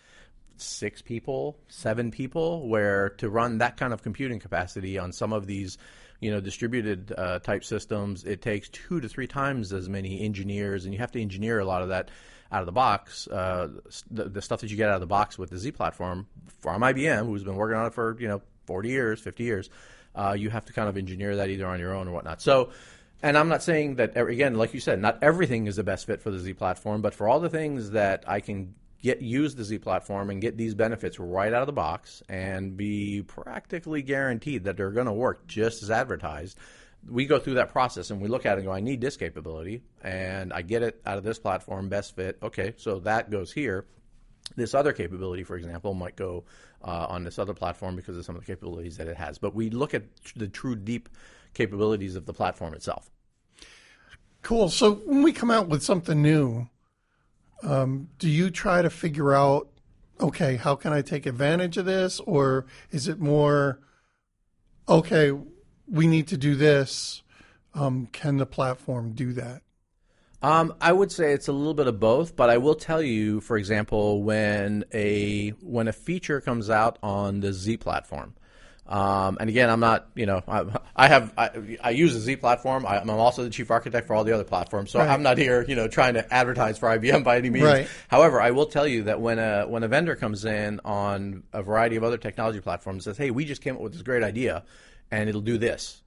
six 0.62 1.02
people, 1.02 1.58
seven 1.68 2.12
people, 2.12 2.68
where 2.68 3.10
to 3.18 3.30
run 3.30 3.58
that 3.60 3.78
kind 3.78 3.94
of 3.94 4.04
computing 4.04 4.40
capacity 4.40 4.98
on 4.98 5.12
some 5.12 5.34
of 5.34 5.48
these, 5.48 5.78
you 6.20 6.32
know, 6.32 6.40
distributed 6.40 7.14
uh, 7.18 7.40
type 7.40 7.64
systems, 7.64 8.24
it 8.24 8.42
takes 8.42 8.70
two 8.70 9.02
to 9.02 9.10
three 9.10 9.28
times 9.28 9.74
as 9.74 9.90
many 9.90 10.22
engineers, 10.22 10.86
and 10.86 10.94
you 10.94 11.00
have 11.00 11.12
to 11.12 11.22
engineer 11.22 11.60
a 11.60 11.66
lot 11.66 11.82
of 11.82 11.90
that 11.90 12.10
out 12.52 12.62
of 12.62 12.66
the 12.66 12.72
box. 12.72 13.28
Uh, 13.28 13.70
the, 14.10 14.26
the 14.26 14.42
stuff 14.42 14.62
that 14.62 14.70
you 14.70 14.78
get 14.78 14.90
out 14.90 14.96
of 14.96 15.02
the 15.02 15.08
box 15.08 15.38
with 15.38 15.50
the 15.50 15.58
Z 15.58 15.72
platform 15.72 16.28
from 16.60 16.82
IBM, 16.82 17.26
who's 17.26 17.44
been 17.44 17.56
working 17.56 17.78
on 17.78 17.88
it 17.88 17.94
for 17.94 18.18
you 18.20 18.28
know 18.28 18.42
40 18.66 18.90
years, 18.90 19.20
50 19.20 19.44
years, 19.44 19.70
uh, 20.16 20.36
you 20.38 20.50
have 20.50 20.66
to 20.66 20.74
kind 20.74 20.90
of 20.90 20.98
engineer 20.98 21.38
that 21.38 21.50
either 21.50 21.68
on 21.68 21.80
your 21.80 21.96
own 21.96 22.08
or 22.08 22.12
whatnot. 22.12 22.42
So. 22.42 22.70
And 23.24 23.38
I'm 23.38 23.50
not 23.50 23.62
saying 23.62 23.98
that 23.98 24.18
again, 24.18 24.56
like 24.56 24.74
you 24.74 24.80
said, 24.80 25.00
not 25.00 25.22
everything 25.22 25.68
is 25.68 25.76
the 25.76 25.84
best 25.84 26.08
fit 26.08 26.24
for 26.24 26.32
the 26.32 26.40
Z 26.40 26.54
platform, 26.54 27.04
but 27.04 27.14
for 27.14 27.30
all 27.30 27.40
the 27.40 27.50
things 27.50 27.92
that 27.92 28.24
I 28.26 28.40
can 28.40 28.74
get 29.02 29.22
use 29.22 29.56
the 29.56 29.64
Z 29.64 29.80
platform 29.80 30.30
and 30.30 30.42
get 30.42 30.58
these 30.58 30.76
benefits 30.76 31.20
right 31.20 31.54
out 31.54 31.62
of 31.62 31.68
the 31.68 31.74
box 31.74 32.22
and 32.30 32.78
be 32.78 33.24
practically 33.24 34.02
guaranteed 34.02 34.66
that 34.66 34.78
they're 34.78 34.92
going 34.92 35.08
to 35.08 35.14
work 35.14 35.48
just 35.48 35.84
as 35.84 35.90
advertised. 35.90 36.58
We 37.10 37.26
go 37.26 37.40
through 37.40 37.56
that 37.56 37.70
process 37.70 38.12
and 38.12 38.22
we 38.22 38.28
look 38.28 38.46
at 38.46 38.54
it 38.54 38.58
and 38.58 38.66
go, 38.66 38.72
I 38.72 38.80
need 38.80 39.02
this 39.02 39.18
capability, 39.18 39.82
and 40.04 40.54
I 40.54 40.62
get 40.62 40.84
it 40.84 41.02
out 41.04 41.18
of 41.18 41.24
this 41.24 41.40
platform, 41.40 41.90
best 41.90 42.16
fit. 42.16 42.38
Okay, 42.44 42.74
so 42.78 43.00
that 43.00 43.32
goes 43.32 43.52
here. 43.52 43.86
This 44.56 44.76
other 44.76 44.94
capability, 44.94 45.44
for 45.44 45.56
example, 45.56 45.94
might 45.94 46.16
go 46.16 46.44
uh, 46.84 47.08
on 47.10 47.24
this 47.24 47.40
other 47.40 47.54
platform 47.54 47.96
because 47.96 48.18
of 48.18 48.26
some 48.26 48.36
of 48.36 48.42
the 48.42 48.46
capabilities 48.46 48.98
that 48.98 49.08
it 49.08 49.18
has. 49.18 49.38
But 49.38 49.56
we 49.56 49.70
look 49.70 49.94
at 49.94 50.04
the 50.36 50.48
true 50.48 50.76
deep 50.76 51.10
capabilities 51.54 52.16
of 52.16 52.26
the 52.26 52.34
platform 52.34 52.74
itself. 52.74 53.10
Cool. 54.42 54.70
So 54.70 54.96
when 54.96 55.24
we 55.24 55.32
come 55.32 55.52
out 55.52 55.70
with 55.70 55.84
something 55.84 56.22
new, 56.22 56.68
um, 57.64 58.10
do 58.20 58.30
you 58.30 58.50
try 58.50 58.82
to 58.82 58.90
figure 58.90 59.34
out, 59.34 59.70
okay, 60.20 60.56
how 60.56 60.76
can 60.76 60.94
I 60.94 61.02
take 61.02 61.26
advantage 61.26 61.78
of 61.78 61.86
this? 61.86 62.20
Or 62.22 62.66
is 62.92 63.08
it 63.08 63.20
more, 63.20 63.80
okay, 64.88 65.32
we 65.88 66.08
need 66.08 66.28
to 66.30 66.38
do 66.38 66.56
this. 66.56 67.24
Um, 67.74 68.08
can 68.12 68.38
the 68.38 68.46
platform 68.46 69.14
do 69.14 69.34
that? 69.34 69.62
Um, 70.44 70.74
I 70.82 70.92
would 70.92 71.12
say 71.12 71.34
it's 71.34 71.48
a 71.48 71.54
little 71.54 71.76
bit 71.76 71.88
of 71.88 72.00
both, 72.00 72.36
but 72.36 72.50
I 72.50 72.58
will 72.58 72.74
tell 72.74 73.02
you, 73.02 73.42
for 73.42 73.58
example, 73.58 74.24
when 74.24 74.86
a 74.92 75.50
when 75.62 75.88
a 75.88 75.94
feature 75.94 76.42
comes 76.42 76.68
out 76.68 76.98
on 77.04 77.42
the 77.42 77.54
Z 77.54 77.78
platform, 77.78 78.34
um, 78.92 79.38
and 79.40 79.50
again, 79.50 79.70
I'm 79.70 79.80
not, 79.80 80.08
you 80.16 80.26
know, 80.26 80.44
I, 80.48 80.66
I 80.96 81.08
have 81.08 81.34
I, 81.38 81.78
I 81.82 81.90
use 81.92 82.14
the 82.14 82.20
Z 82.20 82.36
platform. 82.36 82.86
I, 82.86 83.00
I'm 83.00 83.10
also 83.10 83.44
the 83.44 83.50
chief 83.50 83.72
architect 83.72 84.06
for 84.06 84.14
all 84.14 84.26
the 84.26 84.34
other 84.34 84.44
platforms, 84.44 84.92
so 84.92 85.00
Right. 85.00 85.08
I'm 85.10 85.24
not 85.24 85.38
here, 85.38 85.64
you 85.66 85.76
know, 85.76 85.88
trying 85.88 86.16
to 86.16 86.34
advertise 86.34 86.78
for 86.78 86.90
IBM 86.90 87.24
by 87.24 87.38
any 87.38 87.50
means. 87.50 87.66
Right. 87.66 87.88
However, 88.10 88.42
I 88.42 88.52
will 88.52 88.66
tell 88.66 88.86
you 88.86 89.04
that 89.04 89.22
when 89.22 89.40
a 89.40 89.64
when 89.66 89.84
a 89.84 89.88
vendor 89.88 90.16
comes 90.18 90.44
in 90.44 90.82
on 90.84 91.44
a 91.54 91.64
variety 91.64 91.96
of 91.96 92.04
other 92.04 92.18
technology 92.18 92.60
platforms 92.60 93.08
and 93.08 93.16
says, 93.16 93.18
"Hey, 93.18 93.32
we 93.32 93.46
just 93.46 93.62
came 93.62 93.76
up 93.76 93.82
with 93.82 93.94
this 93.94 94.02
great 94.02 94.24
idea, 94.24 94.64
and 95.10 95.30
it'll 95.30 95.40
do 95.40 95.58
this," 95.58 96.01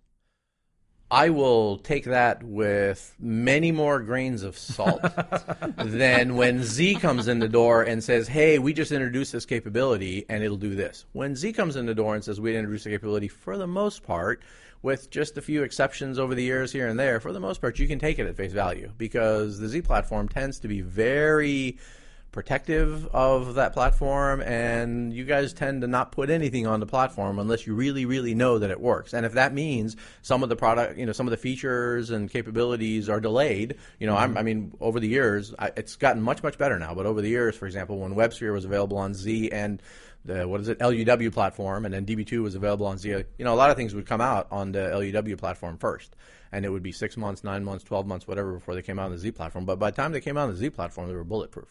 I 1.14 1.30
will 1.30 1.78
take 1.78 2.06
that 2.06 2.42
with 2.42 3.14
many 3.20 3.70
more 3.70 4.00
grains 4.00 4.42
of 4.42 4.58
salt 4.58 5.00
than 5.76 6.34
when 6.34 6.64
Z 6.64 6.96
comes 6.96 7.28
in 7.28 7.38
the 7.38 7.48
door 7.48 7.84
and 7.84 8.02
says, 8.02 8.26
"Hey, 8.26 8.58
we 8.58 8.72
just 8.72 8.90
introduced 8.90 9.32
this 9.32 9.46
capability 9.46 10.26
and 10.28 10.42
it'll 10.42 10.56
do 10.56 10.74
this." 10.74 11.06
When 11.12 11.36
Z 11.36 11.52
comes 11.52 11.76
in 11.76 11.86
the 11.86 11.94
door 11.94 12.16
and 12.16 12.24
says, 12.24 12.40
"We 12.40 12.56
introduced 12.56 12.86
a 12.86 12.90
capability," 12.90 13.28
for 13.28 13.56
the 13.56 13.68
most 13.68 14.02
part, 14.02 14.42
with 14.82 15.08
just 15.08 15.38
a 15.38 15.40
few 15.40 15.62
exceptions 15.62 16.18
over 16.18 16.34
the 16.34 16.42
years 16.42 16.72
here 16.72 16.88
and 16.88 16.98
there, 16.98 17.20
for 17.20 17.32
the 17.32 17.38
most 17.38 17.60
part, 17.60 17.78
you 17.78 17.86
can 17.86 18.00
take 18.00 18.18
it 18.18 18.26
at 18.26 18.36
face 18.36 18.52
value 18.52 18.90
because 18.98 19.60
the 19.60 19.68
Z 19.68 19.82
platform 19.82 20.28
tends 20.28 20.58
to 20.58 20.66
be 20.66 20.80
very 20.80 21.78
protective 22.34 23.06
of 23.14 23.54
that 23.54 23.72
platform 23.72 24.42
and 24.42 25.14
you 25.14 25.24
guys 25.24 25.52
tend 25.52 25.82
to 25.82 25.86
not 25.86 26.10
put 26.10 26.30
anything 26.30 26.66
on 26.66 26.80
the 26.80 26.86
platform 26.86 27.38
unless 27.38 27.64
you 27.64 27.74
really 27.74 28.04
really 28.06 28.34
know 28.34 28.58
that 28.58 28.72
it 28.72 28.80
works. 28.80 29.14
And 29.14 29.24
if 29.24 29.34
that 29.34 29.54
means 29.54 29.96
some 30.20 30.42
of 30.42 30.48
the 30.48 30.56
product 30.56 30.98
you 30.98 31.06
know 31.06 31.12
some 31.12 31.28
of 31.28 31.30
the 31.30 31.36
features 31.36 32.10
and 32.10 32.28
capabilities 32.28 33.08
are 33.08 33.20
delayed 33.20 33.76
you 34.00 34.08
know 34.08 34.16
I'm, 34.16 34.30
mm-hmm. 34.30 34.38
i 34.38 34.42
mean 34.42 34.76
over 34.80 34.98
the 34.98 35.06
years 35.06 35.54
I, 35.56 35.70
it's 35.76 35.94
gotten 35.94 36.20
much 36.22 36.42
much 36.42 36.58
better 36.58 36.76
now. 36.76 36.92
But 36.92 37.06
over 37.06 37.22
the 37.22 37.28
years 37.28 37.56
for 37.56 37.66
example 37.66 38.00
when 38.00 38.14
WebSphere 38.16 38.52
was 38.52 38.64
available 38.64 38.98
on 38.98 39.14
Z 39.14 39.52
and 39.52 39.80
the 40.24 40.48
what 40.48 40.60
is 40.60 40.66
it 40.66 40.80
LUW 40.80 41.32
platform 41.32 41.84
and 41.84 41.94
then 41.94 42.04
DB2 42.04 42.42
was 42.42 42.56
available 42.56 42.86
on 42.86 42.98
Z 42.98 43.10
you 43.38 43.44
know 43.44 43.54
a 43.54 43.60
lot 43.62 43.70
of 43.70 43.76
things 43.76 43.94
would 43.94 44.06
come 44.06 44.20
out 44.20 44.48
on 44.50 44.72
the 44.72 44.90
LUW 44.92 45.38
platform 45.38 45.78
first. 45.78 46.16
And 46.50 46.64
it 46.64 46.68
would 46.68 46.82
be 46.82 46.92
six 46.92 47.16
months 47.16 47.44
nine 47.44 47.62
months 47.62 47.84
12 47.84 48.08
months 48.08 48.26
whatever 48.26 48.54
before 48.54 48.74
they 48.74 48.82
came 48.82 48.98
out 48.98 49.06
on 49.06 49.12
the 49.12 49.18
Z 49.18 49.30
platform. 49.30 49.64
But 49.64 49.78
by 49.78 49.92
the 49.92 49.96
time 49.96 50.10
they 50.10 50.20
came 50.20 50.36
out 50.36 50.48
on 50.48 50.50
the 50.50 50.56
Z 50.56 50.70
platform 50.70 51.06
they 51.06 51.14
were 51.14 51.22
bulletproof 51.22 51.68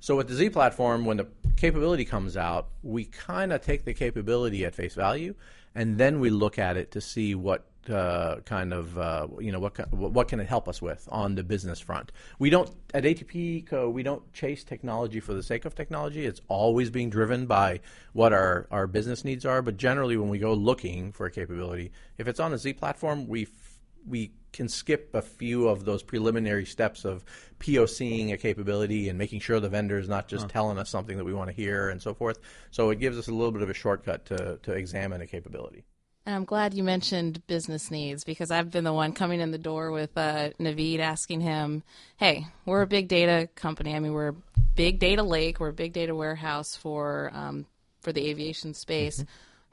so 0.00 0.16
with 0.16 0.28
the 0.28 0.34
Z 0.34 0.50
platform, 0.50 1.04
when 1.04 1.16
the 1.16 1.26
capability 1.56 2.04
comes 2.04 2.36
out, 2.36 2.68
we 2.82 3.04
kind 3.04 3.52
of 3.52 3.60
take 3.62 3.84
the 3.84 3.94
capability 3.94 4.64
at 4.64 4.74
face 4.74 4.94
value, 4.94 5.34
and 5.74 5.98
then 5.98 6.20
we 6.20 6.30
look 6.30 6.58
at 6.58 6.76
it 6.76 6.90
to 6.92 7.00
see 7.00 7.34
what 7.34 7.66
uh, 7.90 8.40
kind 8.44 8.72
of 8.72 8.98
uh, 8.98 9.28
you 9.38 9.52
know 9.52 9.60
what 9.60 9.92
what 9.92 10.28
can 10.28 10.40
it 10.40 10.46
help 10.46 10.68
us 10.68 10.82
with 10.82 11.08
on 11.10 11.34
the 11.34 11.42
business 11.42 11.80
front. 11.80 12.12
We 12.38 12.50
don't 12.50 12.70
at 12.92 13.04
ATP 13.04 13.66
Co. 13.66 13.88
We 13.88 14.02
don't 14.02 14.32
chase 14.32 14.64
technology 14.64 15.20
for 15.20 15.34
the 15.34 15.42
sake 15.42 15.64
of 15.64 15.74
technology. 15.74 16.26
It's 16.26 16.40
always 16.48 16.90
being 16.90 17.10
driven 17.10 17.46
by 17.46 17.80
what 18.12 18.32
our 18.32 18.66
our 18.70 18.86
business 18.86 19.24
needs 19.24 19.44
are. 19.44 19.62
But 19.62 19.76
generally, 19.76 20.16
when 20.16 20.28
we 20.28 20.38
go 20.38 20.52
looking 20.52 21.12
for 21.12 21.26
a 21.26 21.30
capability, 21.30 21.92
if 22.18 22.28
it's 22.28 22.40
on 22.40 22.52
a 22.52 22.58
Z 22.58 22.74
platform, 22.74 23.28
we 23.28 23.42
f- 23.42 23.80
we 24.06 24.32
can 24.56 24.68
skip 24.68 25.14
a 25.14 25.22
few 25.22 25.68
of 25.68 25.84
those 25.84 26.02
preliminary 26.02 26.64
steps 26.64 27.04
of 27.04 27.24
POCing 27.60 28.32
a 28.32 28.36
capability 28.36 29.08
and 29.08 29.18
making 29.18 29.40
sure 29.40 29.60
the 29.60 29.68
vendor 29.68 29.98
is 29.98 30.08
not 30.08 30.28
just 30.28 30.48
telling 30.48 30.78
us 30.78 30.90
something 30.90 31.16
that 31.16 31.24
we 31.24 31.34
want 31.34 31.48
to 31.48 31.54
hear 31.54 31.90
and 31.90 32.00
so 32.00 32.14
forth. 32.14 32.38
So 32.70 32.90
it 32.90 32.98
gives 32.98 33.18
us 33.18 33.28
a 33.28 33.32
little 33.32 33.52
bit 33.52 33.62
of 33.62 33.70
a 33.70 33.74
shortcut 33.74 34.24
to, 34.26 34.58
to 34.62 34.72
examine 34.72 35.20
a 35.20 35.26
capability. 35.26 35.84
And 36.24 36.34
I'm 36.34 36.44
glad 36.44 36.74
you 36.74 36.82
mentioned 36.82 37.46
business 37.46 37.88
needs 37.88 38.24
because 38.24 38.50
I've 38.50 38.70
been 38.72 38.82
the 38.82 38.92
one 38.92 39.12
coming 39.12 39.40
in 39.40 39.52
the 39.52 39.58
door 39.58 39.92
with 39.92 40.10
uh, 40.18 40.50
Naveed 40.58 40.98
asking 40.98 41.40
him, 41.40 41.84
"Hey, 42.16 42.48
we're 42.64 42.82
a 42.82 42.86
big 42.86 43.06
data 43.06 43.48
company. 43.54 43.94
I 43.94 44.00
mean, 44.00 44.12
we're 44.12 44.30
a 44.30 44.36
big 44.74 44.98
data 44.98 45.22
lake. 45.22 45.60
We're 45.60 45.68
a 45.68 45.72
big 45.72 45.92
data 45.92 46.16
warehouse 46.16 46.74
for 46.74 47.30
um, 47.32 47.64
for 48.00 48.12
the 48.12 48.28
aviation 48.28 48.74
space. 48.74 49.24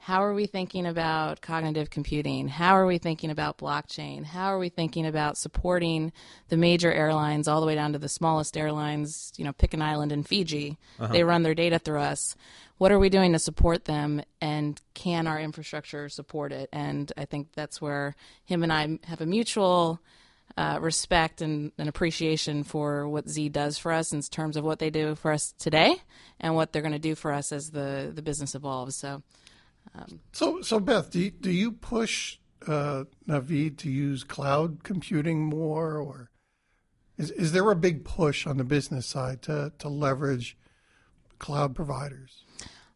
How 0.04 0.22
are 0.22 0.34
we 0.34 0.44
thinking 0.44 0.84
about 0.84 1.40
cognitive 1.40 1.88
computing? 1.88 2.46
How 2.46 2.76
are 2.76 2.84
we 2.84 2.98
thinking 2.98 3.30
about 3.30 3.56
blockchain? 3.56 4.22
How 4.22 4.48
are 4.48 4.58
we 4.58 4.68
thinking 4.68 5.06
about 5.06 5.38
supporting 5.38 6.12
the 6.50 6.58
major 6.58 6.92
airlines 6.92 7.48
all 7.48 7.62
the 7.62 7.66
way 7.66 7.74
down 7.74 7.94
to 7.94 7.98
the 7.98 8.10
smallest 8.10 8.54
airlines? 8.54 9.32
You 9.38 9.46
know, 9.46 9.54
pick 9.54 9.72
an 9.72 9.80
island 9.80 10.12
in 10.12 10.22
Fiji. 10.22 10.76
They 11.10 11.24
run 11.24 11.42
their 11.42 11.54
data 11.54 11.78
through 11.78 12.00
us. 12.00 12.36
What 12.76 12.92
are 12.92 12.98
we 12.98 13.08
doing 13.08 13.32
to 13.32 13.38
support 13.38 13.86
them? 13.86 14.20
And 14.42 14.78
can 14.92 15.26
our 15.26 15.40
infrastructure 15.40 16.10
support 16.10 16.52
it? 16.52 16.68
And 16.70 17.10
I 17.16 17.24
think 17.24 17.54
that's 17.54 17.80
where 17.80 18.14
him 18.44 18.62
and 18.62 18.70
I 18.70 18.98
have 19.04 19.22
a 19.22 19.26
mutual 19.26 20.02
uh, 20.58 20.80
respect 20.82 21.40
and, 21.40 21.72
and 21.78 21.88
appreciation 21.88 22.62
for 22.62 23.08
what 23.08 23.30
Z 23.30 23.48
does 23.48 23.78
for 23.78 23.90
us 23.90 24.12
in 24.12 24.20
terms 24.20 24.58
of 24.58 24.64
what 24.64 24.80
they 24.80 24.90
do 24.90 25.14
for 25.14 25.32
us 25.32 25.54
today 25.58 25.96
and 26.38 26.54
what 26.54 26.74
they're 26.74 26.82
going 26.82 26.92
to 26.92 26.98
do 26.98 27.14
for 27.14 27.32
us 27.32 27.52
as 27.52 27.70
the, 27.70 28.12
the 28.14 28.20
business 28.20 28.54
evolves. 28.54 28.96
So, 28.96 29.22
So, 30.32 30.62
so 30.62 30.80
Beth, 30.80 31.10
do 31.10 31.20
you, 31.20 31.30
do 31.30 31.50
you 31.50 31.72
push 31.72 32.38
uh, 32.66 33.04
Naveed 33.28 33.78
to 33.78 33.90
use 33.90 34.24
cloud 34.24 34.82
computing 34.82 35.44
more, 35.44 35.98
or 35.98 36.30
is 37.18 37.30
is 37.30 37.52
there 37.52 37.70
a 37.70 37.76
big 37.76 38.04
push 38.04 38.46
on 38.46 38.56
the 38.56 38.64
business 38.64 39.06
side 39.06 39.42
to 39.42 39.72
to 39.78 39.88
leverage 39.88 40.56
cloud 41.38 41.74
providers? 41.74 42.44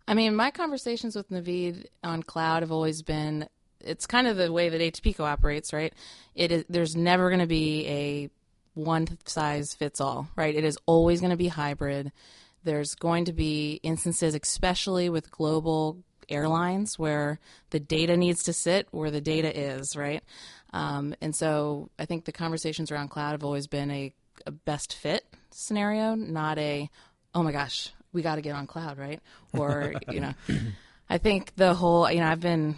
I 0.07 0.15
mean, 0.15 0.35
my 0.35 0.51
conversations 0.51 1.15
with 1.15 1.29
Naveed 1.31 1.87
on 2.03 2.23
cloud 2.23 2.63
have 2.63 2.73
always 2.73 3.03
been 3.03 3.49
it's 3.81 4.07
kind 4.07 4.27
of 4.27 4.37
the 4.37 4.53
way 4.53 4.69
that 4.69 4.81
ATPCO 4.81 5.21
operates, 5.21 5.73
right? 5.73 5.93
It 6.35 6.53
is 6.53 6.65
there's 6.69 6.97
never 6.97 7.29
going 7.29 7.41
to 7.41 7.47
be 7.47 7.87
a 7.87 8.31
one 8.75 9.07
size 9.27 9.75
fits 9.75 10.01
all, 10.01 10.29
right? 10.37 10.55
It 10.55 10.65
is 10.65 10.79
always 10.87 11.21
going 11.21 11.31
to 11.31 11.37
be 11.37 11.49
hybrid. 11.49 12.13
There's 12.65 12.95
going 12.95 13.27
to 13.27 13.33
be 13.33 13.81
instances, 13.83 14.35
especially 14.35 15.09
with 15.09 15.31
global 15.31 15.99
airlines, 16.29 16.99
where 16.99 17.39
the 17.71 17.81
data 17.81 18.17
needs 18.17 18.45
to 18.45 18.53
sit 18.53 18.89
where 18.91 19.11
the 19.11 19.21
data 19.21 19.57
is, 19.59 19.97
right? 19.97 20.23
Um, 20.73 21.15
and 21.21 21.35
so 21.35 21.91
I 21.99 22.05
think 22.05 22.25
the 22.25 22.33
conversations 22.33 22.91
around 22.91 23.09
cloud 23.09 23.33
have 23.33 23.45
always 23.45 23.67
been 23.67 23.91
a, 23.91 24.13
a 24.47 24.51
best 24.51 24.95
fit 24.95 25.25
scenario, 25.51 26.15
not 26.15 26.59
a, 26.59 26.91
oh 27.35 27.43
my 27.43 27.53
gosh, 27.53 27.91
we 28.13 28.23
got 28.23 28.37
to 28.37 28.43
get 28.43 28.55
on 28.55 28.67
cloud, 28.67 28.99
right? 28.99 29.21
Or, 29.53 29.95
you 30.11 30.21
know, 30.21 30.35
I 31.09 31.19
think 31.19 31.55
the 31.57 31.75
whole, 31.75 32.11
you 32.11 32.21
know, 32.21 32.29
I've 32.29 32.41
been 32.41 32.77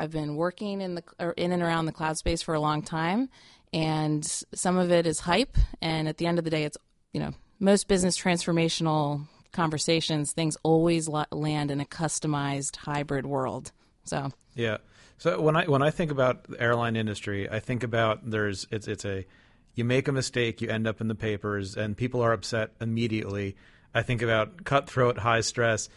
I've 0.00 0.10
been 0.10 0.36
working 0.36 0.80
in 0.80 0.94
the 0.94 1.02
or 1.18 1.32
in 1.32 1.52
and 1.52 1.62
around 1.62 1.86
the 1.86 1.92
cloud 1.92 2.16
space 2.16 2.42
for 2.42 2.54
a 2.54 2.60
long 2.60 2.82
time, 2.82 3.28
and 3.72 4.24
some 4.54 4.78
of 4.78 4.92
it 4.92 5.06
is 5.06 5.20
hype. 5.20 5.56
And 5.80 6.08
at 6.08 6.18
the 6.18 6.26
end 6.26 6.38
of 6.38 6.44
the 6.44 6.50
day, 6.50 6.64
it's 6.64 6.76
you 7.12 7.20
know 7.20 7.32
most 7.58 7.88
business 7.88 8.18
transformational 8.18 9.26
conversations, 9.52 10.32
things 10.32 10.56
always 10.62 11.08
la- 11.08 11.26
land 11.32 11.70
in 11.70 11.80
a 11.80 11.84
customized 11.84 12.76
hybrid 12.76 13.26
world. 13.26 13.72
So 14.04 14.30
Yeah. 14.54 14.78
So 15.18 15.40
when 15.40 15.56
I 15.56 15.64
when 15.66 15.82
I 15.82 15.90
think 15.90 16.10
about 16.10 16.44
the 16.44 16.60
airline 16.60 16.96
industry, 16.96 17.48
I 17.50 17.60
think 17.60 17.82
about 17.82 18.28
there's 18.30 18.66
it's 18.70 18.86
it's 18.86 19.04
a 19.04 19.26
you 19.74 19.84
make 19.84 20.08
a 20.08 20.12
mistake, 20.12 20.60
you 20.60 20.68
end 20.68 20.86
up 20.86 21.00
in 21.00 21.08
the 21.08 21.14
papers, 21.14 21.76
and 21.76 21.96
people 21.96 22.20
are 22.22 22.32
upset 22.32 22.70
immediately. 22.80 23.56
I 23.94 24.02
think 24.02 24.22
about 24.22 24.64
cutthroat, 24.64 25.18
high 25.18 25.40
stress. 25.40 25.88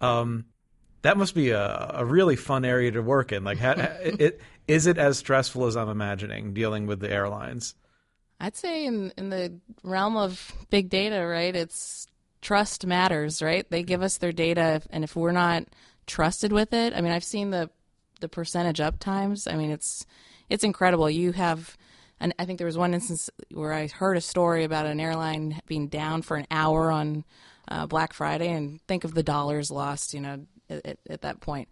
Um, 0.00 0.46
that 1.02 1.16
must 1.16 1.34
be 1.34 1.50
a, 1.50 1.90
a 1.94 2.04
really 2.04 2.36
fun 2.36 2.64
area 2.64 2.90
to 2.92 3.00
work 3.00 3.32
in. 3.32 3.44
Like, 3.44 3.58
ha, 3.58 3.72
it, 4.02 4.40
is 4.68 4.86
it 4.86 4.98
as 4.98 5.18
stressful 5.18 5.66
as 5.66 5.76
I'm 5.76 5.88
imagining 5.88 6.52
dealing 6.52 6.86
with 6.86 7.00
the 7.00 7.10
airlines? 7.10 7.74
I'd 8.38 8.56
say 8.56 8.86
in 8.86 9.12
in 9.18 9.28
the 9.28 9.58
realm 9.82 10.16
of 10.16 10.52
big 10.70 10.88
data, 10.88 11.26
right? 11.26 11.54
It's 11.54 12.06
trust 12.40 12.86
matters, 12.86 13.42
right? 13.42 13.68
They 13.70 13.82
give 13.82 14.02
us 14.02 14.18
their 14.18 14.32
data, 14.32 14.82
and 14.90 15.04
if 15.04 15.16
we're 15.16 15.32
not 15.32 15.64
trusted 16.06 16.52
with 16.52 16.72
it, 16.72 16.94
I 16.94 17.00
mean, 17.00 17.12
I've 17.12 17.24
seen 17.24 17.50
the 17.50 17.70
the 18.20 18.28
percentage 18.28 18.80
up 18.80 18.98
times. 18.98 19.46
I 19.46 19.56
mean, 19.56 19.70
it's 19.70 20.04
it's 20.48 20.64
incredible. 20.64 21.08
You 21.08 21.32
have, 21.32 21.76
and 22.18 22.34
I 22.38 22.44
think 22.44 22.58
there 22.58 22.66
was 22.66 22.78
one 22.78 22.94
instance 22.94 23.30
where 23.52 23.72
I 23.72 23.86
heard 23.86 24.16
a 24.16 24.20
story 24.20 24.64
about 24.64 24.86
an 24.86 25.00
airline 25.00 25.60
being 25.66 25.88
down 25.88 26.22
for 26.22 26.36
an 26.36 26.46
hour 26.50 26.90
on 26.90 27.24
uh, 27.68 27.86
Black 27.86 28.12
Friday, 28.12 28.50
and 28.50 28.80
think 28.86 29.04
of 29.04 29.14
the 29.14 29.22
dollars 29.22 29.70
lost, 29.70 30.14
you 30.14 30.20
know, 30.20 30.46
at, 30.68 30.98
at 31.08 31.22
that 31.22 31.40
point. 31.40 31.68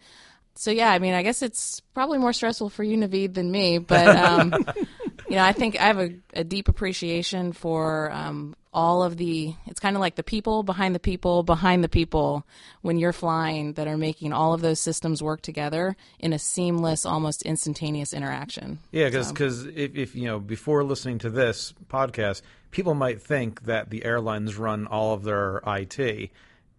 So 0.54 0.72
yeah, 0.72 0.90
I 0.90 0.98
mean, 0.98 1.14
I 1.14 1.22
guess 1.22 1.42
it's 1.42 1.80
probably 1.94 2.18
more 2.18 2.32
stressful 2.32 2.70
for 2.70 2.82
you, 2.82 2.96
Naveed, 2.96 3.34
than 3.34 3.50
me. 3.50 3.78
But 3.78 4.08
um, 4.08 4.52
you 5.28 5.36
know, 5.36 5.44
I 5.44 5.52
think 5.52 5.80
I 5.80 5.84
have 5.84 5.98
a, 5.98 6.14
a 6.32 6.44
deep 6.44 6.68
appreciation 6.68 7.52
for 7.52 8.10
um, 8.12 8.54
all 8.72 9.02
of 9.02 9.16
the. 9.16 9.54
It's 9.66 9.80
kind 9.80 9.96
of 9.96 10.00
like 10.00 10.14
the 10.14 10.22
people 10.22 10.62
behind 10.62 10.94
the 10.94 11.00
people 11.00 11.42
behind 11.42 11.82
the 11.82 11.88
people 11.88 12.46
when 12.82 12.98
you're 12.98 13.12
flying 13.12 13.74
that 13.74 13.88
are 13.88 13.96
making 13.96 14.32
all 14.32 14.54
of 14.54 14.60
those 14.60 14.80
systems 14.80 15.22
work 15.22 15.42
together 15.42 15.96
in 16.18 16.32
a 16.32 16.38
seamless, 16.38 17.04
almost 17.04 17.42
instantaneous 17.42 18.12
interaction. 18.12 18.78
Yeah, 18.92 19.08
because 19.08 19.66
if, 19.66 19.94
if 19.96 20.14
you 20.14 20.26
know 20.26 20.38
before 20.38 20.84
listening 20.84 21.18
to 21.18 21.30
this 21.30 21.74
podcast, 21.88 22.42
people 22.70 22.94
might 22.94 23.20
think 23.20 23.64
that 23.64 23.90
the 23.90 24.04
airlines 24.04 24.56
run 24.56 24.86
all 24.86 25.14
of 25.14 25.24
their 25.24 25.62
IT 25.66 26.30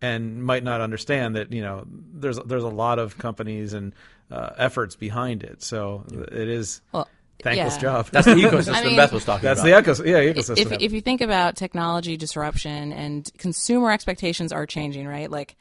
and 0.01 0.43
might 0.43 0.63
not 0.63 0.81
understand 0.81 1.35
that 1.35 1.51
you 1.51 1.61
know 1.61 1.85
there's 1.87 2.39
there's 2.39 2.63
a 2.63 2.69
lot 2.69 2.99
of 2.99 3.17
companies 3.17 3.73
and 3.73 3.93
uh, 4.31 4.51
efforts 4.57 4.95
behind 4.95 5.43
it. 5.43 5.61
So 5.63 6.05
it 6.11 6.47
is 6.47 6.81
Well, 6.91 7.07
thankless 7.41 7.75
yeah. 7.75 7.81
job. 7.81 8.07
That's 8.11 8.25
the 8.25 8.33
ecosystem 8.35 8.73
I 8.73 8.83
mean- 8.83 8.95
Beth 8.95 9.11
was 9.11 9.25
talking 9.25 9.43
That's 9.43 9.61
about. 9.61 9.85
That's 9.85 9.99
the 9.99 10.03
ecos- 10.03 10.25
yeah 10.25 10.33
ecosystem. 10.33 10.71
if, 10.73 10.81
if 10.81 10.91
you 10.93 11.01
think 11.01 11.21
about 11.21 11.55
technology 11.55 12.17
disruption 12.17 12.93
and 12.93 13.29
consumer 13.37 13.91
expectations 13.91 14.51
are 14.51 14.65
changing, 14.65 15.07
right? 15.07 15.29
Like 15.29 15.55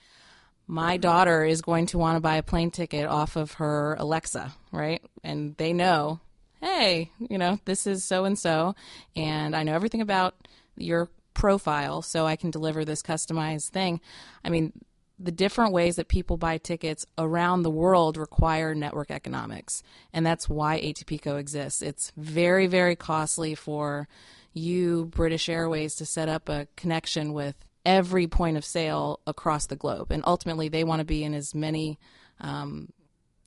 my 0.67 0.99
daughter 0.99 1.45
is 1.45 1.63
going 1.63 1.87
to 1.87 1.99
want 1.99 2.17
to 2.17 2.21
buy 2.21 2.37
a 2.37 2.43
plane 2.43 2.71
ticket 2.71 3.07
off 3.07 3.37
of 3.37 3.55
her 3.55 3.97
Alexa, 3.99 4.53
right? 4.71 5.03
And 5.25 5.57
they 5.57 5.73
know, 5.73 6.21
hey, 6.61 7.11
you 7.19 7.39
know, 7.39 7.59
this 7.65 7.87
is 7.87 8.05
so 8.05 8.25
and 8.27 8.39
so, 8.39 8.75
and 9.17 9.57
I 9.57 9.63
know 9.63 9.75
everything 9.75 10.03
about 10.03 10.35
your 10.77 11.09
profile, 11.33 12.03
so 12.03 12.27
I 12.27 12.37
can 12.37 12.51
deliver 12.51 12.85
this 12.85 13.01
customized 13.01 13.71
thing. 13.71 14.01
I 14.45 14.51
mean, 14.51 14.73
the 15.19 15.33
different 15.33 15.73
ways 15.73 15.97
that 15.97 16.09
people 16.09 16.37
buy 16.37 16.59
tickets 16.59 17.05
around 17.17 17.63
the 17.63 17.71
world 17.71 18.17
require 18.17 18.75
network 18.75 19.11
economics. 19.11 19.83
And 20.13 20.25
that's 20.25 20.49
why 20.49 20.81
ATPCO 20.81 21.39
exists. 21.39 21.83
It's 21.83 22.13
very, 22.17 22.67
very 22.67 22.95
costly 22.95 23.55
for 23.55 24.09
you, 24.53 25.07
British 25.07 25.49
Airways, 25.49 25.97
to 25.97 26.07
set 26.07 26.29
up 26.29 26.49
a 26.49 26.69
connection 26.77 27.33
with 27.33 27.57
every 27.85 28.27
point 28.27 28.57
of 28.57 28.65
sale 28.65 29.21
across 29.27 29.67
the 29.67 29.77
globe. 29.77 30.13
And 30.13 30.23
ultimately, 30.27 30.69
they 30.69 30.85
want 30.85 31.01
to 31.01 31.05
be 31.05 31.25
in 31.25 31.35
as 31.35 31.55
many, 31.55 31.99
um, 32.41 32.93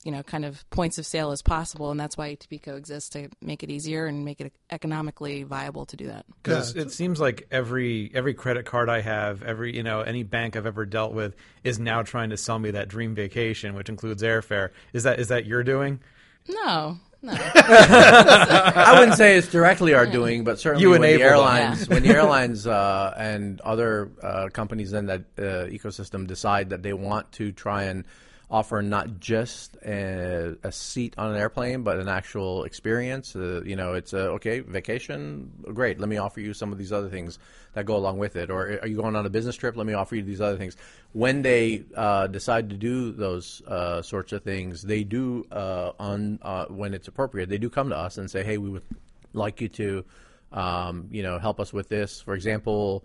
you 0.04 0.10
know, 0.12 0.22
kind 0.22 0.44
of 0.44 0.68
points 0.70 0.98
of 0.98 1.06
sale 1.06 1.30
as 1.30 1.42
possible. 1.42 1.90
And 1.90 2.00
that's 2.00 2.16
why 2.16 2.34
ATPCO 2.34 2.76
exists 2.76 3.08
to 3.10 3.28
make 3.40 3.62
it 3.62 3.70
easier 3.70 4.06
and 4.06 4.24
make 4.24 4.40
it 4.40 4.52
economically 4.70 5.44
viable 5.44 5.86
to 5.86 5.96
do 5.96 6.06
that. 6.08 6.26
Because 6.42 6.74
Yeah, 6.74 6.82
it 6.82 6.90
seems 6.92 7.20
like 7.20 7.46
every 7.50 8.10
every 8.14 8.34
credit 8.34 8.66
card 8.66 8.88
I 8.88 9.00
have, 9.00 9.42
every 9.42 9.76
you 9.76 9.82
know 9.82 10.00
any 10.00 10.22
bank 10.24 10.56
I've 10.56 10.66
ever 10.66 10.84
dealt 10.86 11.12
with 11.12 11.36
is 11.62 11.78
now 11.78 12.02
trying 12.02 12.30
to 12.30 12.36
sell 12.36 12.58
me 12.58 12.72
that 12.72 12.88
dream 12.88 13.14
vacation, 13.14 13.74
which 13.74 13.88
includes 13.88 14.22
airfare. 14.22 14.70
Is 14.92 15.04
that 15.04 15.20
is 15.20 15.28
that 15.28 15.46
you're 15.46 15.62
doing? 15.62 16.00
No, 16.48 16.98
no. 17.22 17.32
I 17.36 18.96
wouldn't 18.98 19.16
say 19.16 19.36
it's 19.36 19.46
directly 19.48 19.94
our 19.94 20.06
doing, 20.06 20.42
but 20.44 20.58
certainly 20.58 20.82
You 20.82 20.90
when 20.90 21.02
the 21.02 21.08
enable 21.14 21.20
them. 21.24 21.32
airlines, 21.32 21.88
when 21.88 22.02
the 22.02 22.08
airlines 22.16 22.66
uh, 22.66 23.14
and 23.16 23.60
other 23.60 24.10
uh, 24.22 24.48
companies 24.52 24.92
in 24.92 25.06
that 25.06 25.20
uh, 25.38 25.42
ecosystem 25.70 26.26
decide 26.26 26.70
that 26.70 26.82
they 26.82 26.92
want 26.92 27.30
to 27.32 27.52
try 27.52 27.84
and 27.84 28.04
offer 28.52 28.82
not 28.82 29.18
just 29.18 29.76
a, 29.78 30.54
a 30.62 30.70
seat 30.70 31.14
on 31.16 31.30
an 31.32 31.38
airplane, 31.38 31.82
but 31.82 31.98
an 31.98 32.08
actual 32.08 32.64
experience. 32.64 33.34
Uh, 33.34 33.62
you 33.64 33.74
know, 33.74 33.94
it's 33.94 34.12
a 34.12 34.28
okay 34.32 34.60
vacation, 34.60 35.50
great. 35.72 35.98
Let 35.98 36.10
me 36.10 36.18
offer 36.18 36.38
you 36.38 36.52
some 36.52 36.70
of 36.70 36.76
these 36.76 36.92
other 36.92 37.08
things 37.08 37.38
that 37.72 37.86
go 37.86 37.96
along 37.96 38.18
with 38.18 38.36
it. 38.36 38.50
Or 38.50 38.78
are 38.82 38.86
you 38.86 38.96
going 38.96 39.16
on 39.16 39.24
a 39.24 39.30
business 39.30 39.56
trip? 39.56 39.74
Let 39.74 39.86
me 39.86 39.94
offer 39.94 40.16
you 40.16 40.22
these 40.22 40.42
other 40.42 40.58
things. 40.58 40.76
When 41.12 41.40
they 41.40 41.84
uh, 41.96 42.26
decide 42.26 42.68
to 42.70 42.76
do 42.76 43.10
those 43.10 43.62
uh, 43.66 44.02
sorts 44.02 44.32
of 44.32 44.42
things, 44.42 44.82
they 44.82 45.02
do 45.02 45.46
uh, 45.50 45.92
on 45.98 46.38
uh, 46.42 46.66
when 46.66 46.92
it's 46.92 47.08
appropriate. 47.08 47.48
They 47.48 47.58
do 47.58 47.70
come 47.70 47.88
to 47.88 47.96
us 47.96 48.18
and 48.18 48.30
say, 48.30 48.44
"Hey, 48.44 48.58
we 48.58 48.68
would 48.68 48.84
like 49.32 49.62
you 49.62 49.68
to, 49.70 50.04
um, 50.52 51.08
you 51.10 51.22
know, 51.22 51.38
help 51.38 51.58
us 51.58 51.72
with 51.72 51.88
this." 51.88 52.20
For 52.20 52.34
example, 52.34 53.02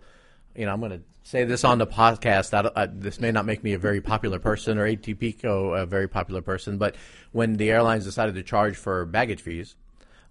you 0.54 0.66
know, 0.66 0.72
I'm 0.72 0.80
going 0.80 0.92
to 0.92 1.00
say 1.22 1.44
this 1.44 1.64
on 1.64 1.78
the 1.78 1.86
podcast. 1.86 2.50
That 2.50 2.66
uh, 2.66 2.86
this 2.90 3.20
may 3.20 3.30
not 3.30 3.46
make 3.46 3.62
me 3.62 3.74
a 3.74 3.78
very 3.78 4.00
popular 4.00 4.38
person 4.38 4.78
or 4.78 4.86
ATPCO 4.86 5.82
a 5.82 5.86
very 5.86 6.08
popular 6.08 6.42
person, 6.42 6.78
but 6.78 6.96
when 7.32 7.56
the 7.56 7.70
airlines 7.70 8.04
decided 8.04 8.34
to 8.36 8.42
charge 8.42 8.76
for 8.76 9.04
baggage 9.04 9.40
fees, 9.42 9.76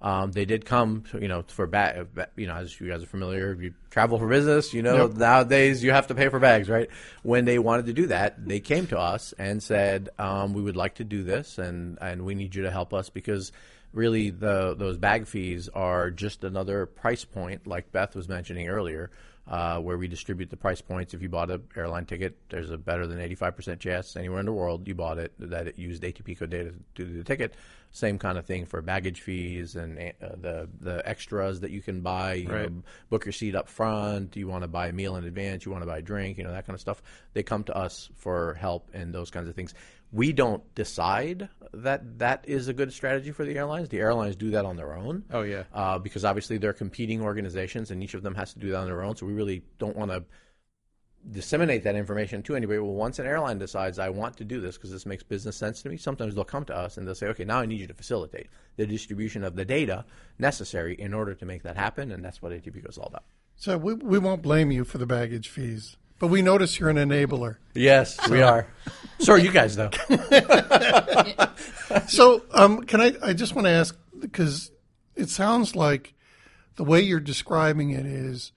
um, 0.01 0.31
they 0.31 0.45
did 0.45 0.63
come, 0.65 1.05
you 1.19 1.27
know, 1.27 1.43
for 1.47 1.65
ba- 1.65 2.07
ba- 2.13 2.29
you 2.35 2.45
know, 2.45 2.55
as 2.55 2.79
you 2.79 2.87
guys 2.87 3.01
are 3.01 3.07
familiar, 3.07 3.51
if 3.53 3.61
you 3.61 3.73
travel 3.89 4.19
for 4.19 4.27
business, 4.27 4.73
you 4.73 4.83
know, 4.83 5.07
nowadays 5.07 5.83
you 5.83 5.91
have 5.91 6.07
to 6.07 6.15
pay 6.15 6.29
for 6.29 6.39
bags, 6.39 6.69
right? 6.69 6.89
When 7.23 7.45
they 7.45 7.57
wanted 7.57 7.87
to 7.87 7.93
do 7.93 8.07
that, 8.07 8.47
they 8.47 8.59
came 8.59 8.85
to 8.87 8.99
us 8.99 9.33
and 9.39 9.61
said, 9.61 10.09
um, 10.19 10.53
"We 10.53 10.61
would 10.61 10.75
like 10.75 10.95
to 10.95 11.03
do 11.03 11.23
this, 11.23 11.57
and 11.57 11.97
and 11.99 12.25
we 12.25 12.35
need 12.35 12.53
you 12.55 12.63
to 12.63 12.71
help 12.71 12.93
us 12.93 13.09
because." 13.09 13.51
Really, 13.93 14.29
the 14.31 14.75
those 14.75 14.97
bag 14.97 15.27
fees 15.27 15.69
are 15.69 16.11
just 16.11 16.43
another 16.43 16.85
price 16.85 17.23
point, 17.23 17.65
like 17.65 17.91
Beth 17.93 18.15
was 18.15 18.27
mentioning 18.27 18.67
earlier, 18.67 19.09
uh, 19.47 19.79
where 19.79 19.97
we 19.97 20.07
distribute 20.07 20.49
the 20.49 20.57
price 20.57 20.81
points. 20.81 21.13
If 21.13 21.21
you 21.21 21.29
bought 21.29 21.49
an 21.51 21.63
airline 21.75 22.05
ticket, 22.05 22.37
there's 22.49 22.69
a 22.69 22.77
better 22.77 23.07
than 23.07 23.19
85% 23.19 23.79
chance 23.79 24.15
anywhere 24.15 24.39
in 24.39 24.45
the 24.45 24.53
world 24.53 24.87
you 24.87 24.95
bought 24.95 25.17
it 25.19 25.33
that 25.39 25.67
it 25.67 25.79
used 25.79 26.03
ATPCO 26.03 26.49
data 26.49 26.73
to 26.95 27.05
do 27.05 27.17
the 27.17 27.23
ticket. 27.23 27.53
Same 27.91 28.19
kind 28.19 28.37
of 28.37 28.45
thing 28.45 28.65
for 28.65 28.81
baggage 28.81 29.21
fees 29.21 29.75
and 29.77 29.97
uh, 29.97 30.27
the 30.41 30.69
the 30.81 31.07
extras 31.07 31.61
that 31.61 31.71
you 31.71 31.81
can 31.81 32.01
buy. 32.01 32.33
You 32.33 32.49
Right. 32.49 32.69
know, 32.71 32.83
book 33.09 33.25
your 33.25 33.31
seat 33.31 33.55
up 33.55 33.69
front. 33.69 34.35
You 34.35 34.47
want 34.47 34.63
to 34.63 34.67
buy 34.67 34.87
a 34.87 34.91
meal 34.91 35.15
in 35.15 35.23
advance. 35.23 35.65
You 35.65 35.71
want 35.71 35.83
to 35.83 35.87
buy 35.87 35.99
a 35.99 36.01
drink. 36.01 36.37
You 36.37 36.43
know 36.43 36.51
that 36.51 36.67
kind 36.67 36.75
of 36.75 36.81
stuff. 36.81 37.01
They 37.33 37.43
come 37.43 37.63
to 37.63 37.75
us 37.75 38.09
for 38.17 38.55
help 38.55 38.89
and 38.93 39.13
those 39.13 39.31
kinds 39.31 39.47
of 39.47 39.55
things. 39.55 39.73
We 40.11 40.31
don't 40.31 40.63
decide 40.75 41.49
that 41.73 42.19
that 42.19 42.45
is 42.47 42.67
a 42.69 42.73
good 42.73 42.93
strategy 42.93 43.31
for 43.31 43.43
the 43.45 43.57
airlines. 43.57 43.89
The 43.89 43.99
airlines 43.99 44.35
do 44.35 44.51
that 44.51 44.63
on 44.65 44.77
their 44.77 44.95
own 44.95 45.23
Oh 45.31 45.41
yeah. 45.41 45.63
uh, 45.73 45.99
because 45.99 46.23
obviously 46.23 46.57
they're 46.57 46.73
competing 46.73 47.21
organizations 47.21 47.91
and 47.91 48.01
each 48.01 48.13
of 48.13 48.23
them 48.23 48.35
has 48.35 48.53
to 48.53 48.59
do 48.59 48.69
that 48.71 48.77
on 48.77 48.85
their 48.85 49.03
own. 49.03 49.15
So 49.15 49.25
we 49.25 49.33
really 49.33 49.63
don't 49.79 49.95
want 49.97 50.11
to 50.11 50.23
disseminate 51.29 51.83
that 51.83 51.95
information 51.95 52.41
to 52.43 52.55
anybody. 52.55 52.79
Well, 52.79 52.93
once 52.93 53.19
an 53.19 53.25
airline 53.25 53.57
decides 53.57 53.99
I 53.99 54.09
want 54.09 54.37
to 54.37 54.45
do 54.45 54.61
this 54.61 54.77
because 54.77 54.91
this 54.91 55.05
makes 55.05 55.23
business 55.23 55.57
sense 55.57 55.81
to 55.81 55.89
me, 55.89 55.97
sometimes 55.97 56.35
they'll 56.35 56.45
come 56.45 56.63
to 56.65 56.75
us 56.75 56.97
and 56.97 57.05
they'll 57.05 57.15
say, 57.15 57.27
okay, 57.27 57.43
now 57.43 57.59
I 57.59 57.65
need 57.65 57.81
you 57.81 57.87
to 57.87 57.93
facilitate 57.93 58.47
the 58.77 58.85
distribution 58.85 59.43
of 59.43 59.55
the 59.55 59.65
data 59.65 60.05
necessary 60.39 60.93
in 60.95 61.13
order 61.13 61.33
to 61.33 61.45
make 61.45 61.63
that 61.63 61.75
happen, 61.75 62.11
and 62.11 62.23
that's 62.23 62.41
what 62.41 62.53
ATP 62.53 62.87
is 62.87 62.97
all 62.97 63.07
about. 63.07 63.23
So 63.57 63.77
we, 63.77 63.95
we 63.95 64.19
won't 64.19 64.41
blame 64.41 64.71
you 64.71 64.85
for 64.85 64.99
the 64.99 65.05
baggage 65.07 65.49
fees, 65.49 65.97
but 66.19 66.27
we 66.27 66.41
notice 66.41 66.79
you're 66.79 66.89
an 66.89 66.97
enabler. 66.97 67.57
Yes, 67.73 68.17
we 68.29 68.41
are. 68.41 68.67
So 69.19 69.33
are 69.33 69.37
you 69.37 69.51
guys, 69.51 69.75
though. 69.75 69.91
So, 72.07 72.43
um, 72.51 72.83
can 72.83 73.01
I? 73.01 73.13
I 73.21 73.33
just 73.33 73.55
want 73.55 73.65
to 73.65 73.71
ask 73.71 73.97
because 74.19 74.71
it 75.15 75.29
sounds 75.29 75.75
like 75.75 76.13
the 76.75 76.83
way 76.83 77.01
you're 77.01 77.19
describing 77.19 77.91
it 77.91 78.05
is 78.05 78.51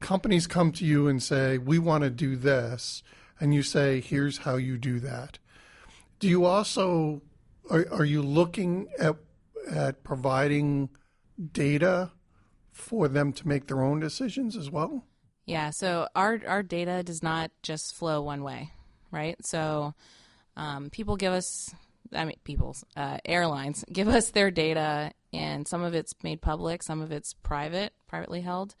companies 0.00 0.46
come 0.46 0.72
to 0.72 0.84
you 0.84 1.08
and 1.08 1.22
say, 1.22 1.58
"We 1.58 1.78
want 1.78 2.04
to 2.04 2.10
do 2.10 2.36
this," 2.36 3.02
and 3.40 3.54
you 3.54 3.62
say, 3.62 4.00
"Here's 4.00 4.38
how 4.38 4.56
you 4.56 4.76
do 4.78 4.98
that." 5.00 5.38
Do 6.18 6.28
you 6.28 6.44
also 6.44 7.22
are, 7.70 7.86
are 7.90 8.04
you 8.04 8.22
looking 8.22 8.88
at 8.98 9.16
at 9.68 10.02
providing 10.02 10.90
data 11.52 12.12
for 12.72 13.08
them 13.08 13.32
to 13.34 13.48
make 13.48 13.66
their 13.66 13.82
own 13.82 14.00
decisions 14.00 14.56
as 14.56 14.70
well? 14.70 15.04
Yeah, 15.46 15.70
so 15.70 16.08
our 16.16 16.40
our 16.46 16.62
data 16.62 17.02
does 17.04 17.22
not 17.22 17.52
just 17.62 17.94
flow 17.94 18.20
one 18.20 18.42
way, 18.42 18.72
right? 19.12 19.36
So 19.46 19.94
um, 20.56 20.90
people 20.90 21.16
give 21.16 21.32
us, 21.32 21.72
I 22.12 22.24
mean, 22.24 22.36
people's 22.42 22.84
uh, 22.96 23.18
airlines 23.24 23.84
give 23.92 24.08
us 24.08 24.30
their 24.30 24.50
data, 24.50 25.12
and 25.32 25.66
some 25.66 25.82
of 25.82 25.94
it's 25.94 26.14
made 26.24 26.42
public, 26.42 26.82
some 26.82 27.00
of 27.00 27.12
it's 27.12 27.32
private, 27.32 27.92
privately 28.08 28.40
held, 28.40 28.74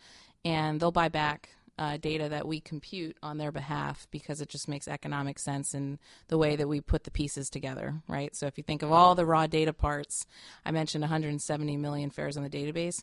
and 0.44 0.80
they'll 0.80 0.90
buy 0.90 1.08
back 1.08 1.50
uh, 1.78 1.98
data 1.98 2.30
that 2.30 2.48
we 2.48 2.58
compute 2.58 3.16
on 3.22 3.38
their 3.38 3.52
behalf 3.52 4.08
because 4.10 4.40
it 4.40 4.48
just 4.48 4.66
makes 4.66 4.88
economic 4.88 5.38
sense 5.38 5.74
in 5.74 5.98
the 6.28 6.38
way 6.38 6.56
that 6.56 6.68
we 6.68 6.80
put 6.80 7.04
the 7.04 7.10
pieces 7.10 7.50
together, 7.50 8.02
right? 8.08 8.34
So 8.34 8.46
if 8.46 8.56
you 8.56 8.64
think 8.64 8.82
of 8.82 8.90
all 8.90 9.14
the 9.14 9.26
raw 9.26 9.46
data 9.46 9.72
parts, 9.72 10.26
I 10.64 10.70
mentioned 10.70 11.02
170 11.02 11.76
million 11.76 12.10
fares 12.10 12.36
on 12.36 12.42
the 12.42 12.50
database 12.50 13.02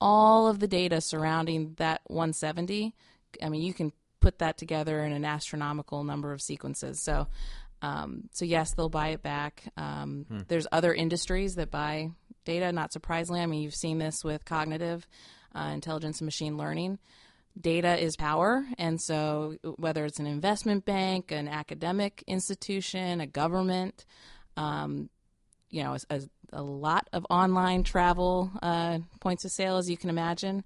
all 0.00 0.48
of 0.48 0.58
the 0.58 0.68
data 0.68 1.00
surrounding 1.00 1.74
that 1.78 2.00
170 2.06 2.94
i 3.42 3.48
mean 3.48 3.62
you 3.62 3.74
can 3.74 3.92
put 4.20 4.38
that 4.38 4.58
together 4.58 5.02
in 5.02 5.12
an 5.12 5.24
astronomical 5.24 6.04
number 6.04 6.32
of 6.32 6.40
sequences. 6.40 7.02
So 7.02 7.26
um, 7.82 8.28
so 8.32 8.44
yes 8.44 8.74
they'll 8.74 8.90
buy 8.90 9.08
it 9.08 9.22
back. 9.22 9.64
Um, 9.76 10.26
there's 10.48 10.66
other 10.70 10.92
industries 10.92 11.54
that 11.54 11.70
buy 11.70 12.10
data 12.44 12.70
not 12.72 12.92
surprisingly. 12.92 13.40
I 13.40 13.46
mean 13.46 13.62
you've 13.62 13.74
seen 13.74 13.98
this 13.98 14.22
with 14.22 14.44
cognitive 14.44 15.06
uh, 15.54 15.70
intelligence 15.72 16.20
and 16.20 16.26
machine 16.26 16.56
learning. 16.56 16.98
Data 17.60 18.00
is 18.00 18.16
power 18.16 18.64
and 18.78 19.00
so 19.00 19.56
whether 19.76 20.04
it's 20.04 20.20
an 20.20 20.26
investment 20.26 20.84
bank 20.84 21.32
an 21.32 21.48
academic 21.48 22.22
institution 22.28 23.20
a 23.20 23.26
government 23.26 24.04
um, 24.56 25.10
you 25.70 25.82
know, 25.82 25.96
a, 26.10 26.20
a 26.52 26.62
lot 26.62 27.08
of 27.12 27.26
online 27.30 27.82
travel 27.82 28.50
uh, 28.62 28.98
points 29.20 29.44
of 29.44 29.52
sale, 29.52 29.76
as 29.76 29.88
you 29.88 29.96
can 29.96 30.10
imagine. 30.10 30.64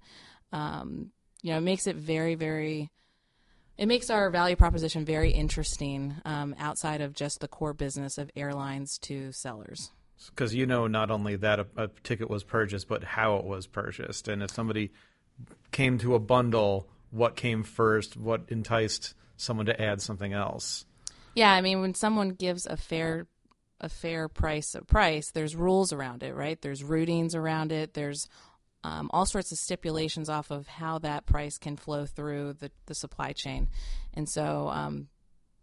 Um, 0.51 1.11
you 1.41 1.51
know, 1.51 1.57
it 1.57 1.61
makes 1.61 1.87
it 1.87 1.95
very, 1.95 2.35
very. 2.35 2.91
It 3.77 3.87
makes 3.87 4.09
our 4.09 4.29
value 4.29 4.55
proposition 4.55 5.03
very 5.03 5.31
interesting 5.31 6.15
um, 6.23 6.55
outside 6.57 7.01
of 7.01 7.13
just 7.13 7.41
the 7.41 7.47
core 7.47 7.73
business 7.73 8.17
of 8.17 8.31
airlines 8.35 8.97
to 8.99 9.33
sellers. 9.33 9.91
because 10.29 10.55
you 10.55 10.65
know 10.65 10.87
not 10.87 11.11
only 11.11 11.35
that 11.35 11.59
a, 11.59 11.67
a 11.75 11.89
ticket 12.03 12.29
was 12.29 12.43
purchased, 12.43 12.87
but 12.87 13.03
how 13.03 13.35
it 13.35 13.43
was 13.43 13.67
purchased, 13.67 14.27
and 14.27 14.41
if 14.41 14.51
somebody 14.51 14.91
came 15.71 15.97
to 15.97 16.15
a 16.15 16.19
bundle, 16.19 16.87
what 17.11 17.35
came 17.35 17.63
first, 17.63 18.15
what 18.15 18.43
enticed 18.47 19.13
someone 19.35 19.65
to 19.65 19.81
add 19.81 20.01
something 20.01 20.31
else. 20.31 20.85
Yeah, 21.35 21.51
I 21.51 21.59
mean, 21.59 21.81
when 21.81 21.93
someone 21.93 22.29
gives 22.29 22.65
a 22.65 22.77
fair 22.77 23.27
a 23.81 23.89
fair 23.89 24.27
price 24.27 24.75
a 24.75 24.83
price, 24.83 25.31
there's 25.31 25.55
rules 25.55 25.91
around 25.91 26.23
it, 26.23 26.33
right? 26.33 26.61
There's 26.61 26.81
routings 26.81 27.35
around 27.35 27.71
it. 27.71 27.93
There's 27.93 28.27
um, 28.83 29.09
all 29.11 29.25
sorts 29.25 29.51
of 29.51 29.57
stipulations 29.57 30.29
off 30.29 30.51
of 30.51 30.67
how 30.67 30.99
that 30.99 31.25
price 31.25 31.57
can 31.57 31.75
flow 31.75 32.05
through 32.05 32.53
the, 32.59 32.71
the 32.85 32.95
supply 32.95 33.33
chain, 33.33 33.67
and 34.13 34.29
so 34.29 34.69
um, 34.69 35.07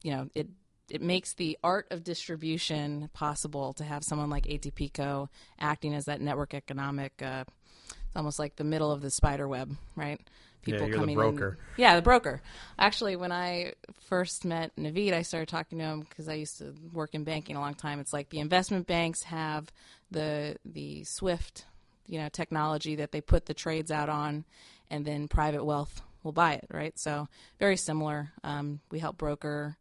you 0.02 0.12
know 0.12 0.28
it 0.34 0.48
it 0.90 1.00
makes 1.00 1.34
the 1.34 1.56
art 1.62 1.86
of 1.90 2.04
distribution 2.04 3.08
possible 3.14 3.72
to 3.74 3.84
have 3.84 4.02
someone 4.04 4.28
like 4.28 4.44
ATPCO 4.44 5.28
acting 5.58 5.94
as 5.94 6.04
that 6.04 6.20
network 6.20 6.52
economic. 6.52 7.12
Uh, 7.22 7.44
it's 7.88 8.16
almost 8.16 8.38
like 8.38 8.56
the 8.56 8.64
middle 8.64 8.92
of 8.92 9.00
the 9.00 9.10
spider 9.10 9.48
web, 9.48 9.74
right? 9.96 10.20
Yeah, 10.64 10.76
you're 10.78 10.88
the 10.88 10.94
coming 10.94 11.10
in- 11.10 11.14
broker. 11.16 11.58
yeah, 11.76 11.96
the 11.96 12.02
broker. 12.02 12.40
Actually, 12.78 13.16
when 13.16 13.32
I 13.32 13.72
first 14.00 14.44
met 14.44 14.74
Naveed, 14.76 15.12
I 15.12 15.22
started 15.22 15.48
talking 15.48 15.78
to 15.78 15.84
him 15.84 16.00
because 16.00 16.28
I 16.28 16.34
used 16.34 16.58
to 16.58 16.74
work 16.92 17.14
in 17.14 17.24
banking 17.24 17.56
a 17.56 17.60
long 17.60 17.74
time. 17.74 17.98
It's 18.00 18.12
like 18.12 18.28
the 18.30 18.38
investment 18.40 18.86
banks 18.86 19.22
have 19.24 19.72
the 20.10 20.56
the 20.64 21.04
Swift, 21.04 21.66
you 22.06 22.18
know, 22.20 22.28
technology 22.28 22.96
that 22.96 23.12
they 23.12 23.20
put 23.20 23.46
the 23.46 23.54
trades 23.54 23.90
out 23.90 24.08
on, 24.08 24.44
and 24.90 25.04
then 25.04 25.28
private 25.28 25.64
wealth 25.64 26.02
will 26.22 26.32
buy 26.32 26.54
it, 26.54 26.66
right? 26.70 26.96
So 26.98 27.28
very 27.58 27.76
similar. 27.76 28.30
Um, 28.44 28.80
we 28.90 29.00
help 29.00 29.18
broker. 29.18 29.76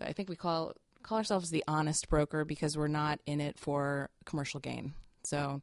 I 0.00 0.12
think 0.12 0.28
we 0.28 0.36
call 0.36 0.72
call 1.02 1.18
ourselves 1.18 1.50
the 1.50 1.64
honest 1.68 2.08
broker 2.08 2.44
because 2.44 2.76
we're 2.76 2.88
not 2.88 3.20
in 3.26 3.40
it 3.40 3.58
for 3.58 4.10
commercial 4.24 4.58
gain. 4.60 4.94
So 5.24 5.62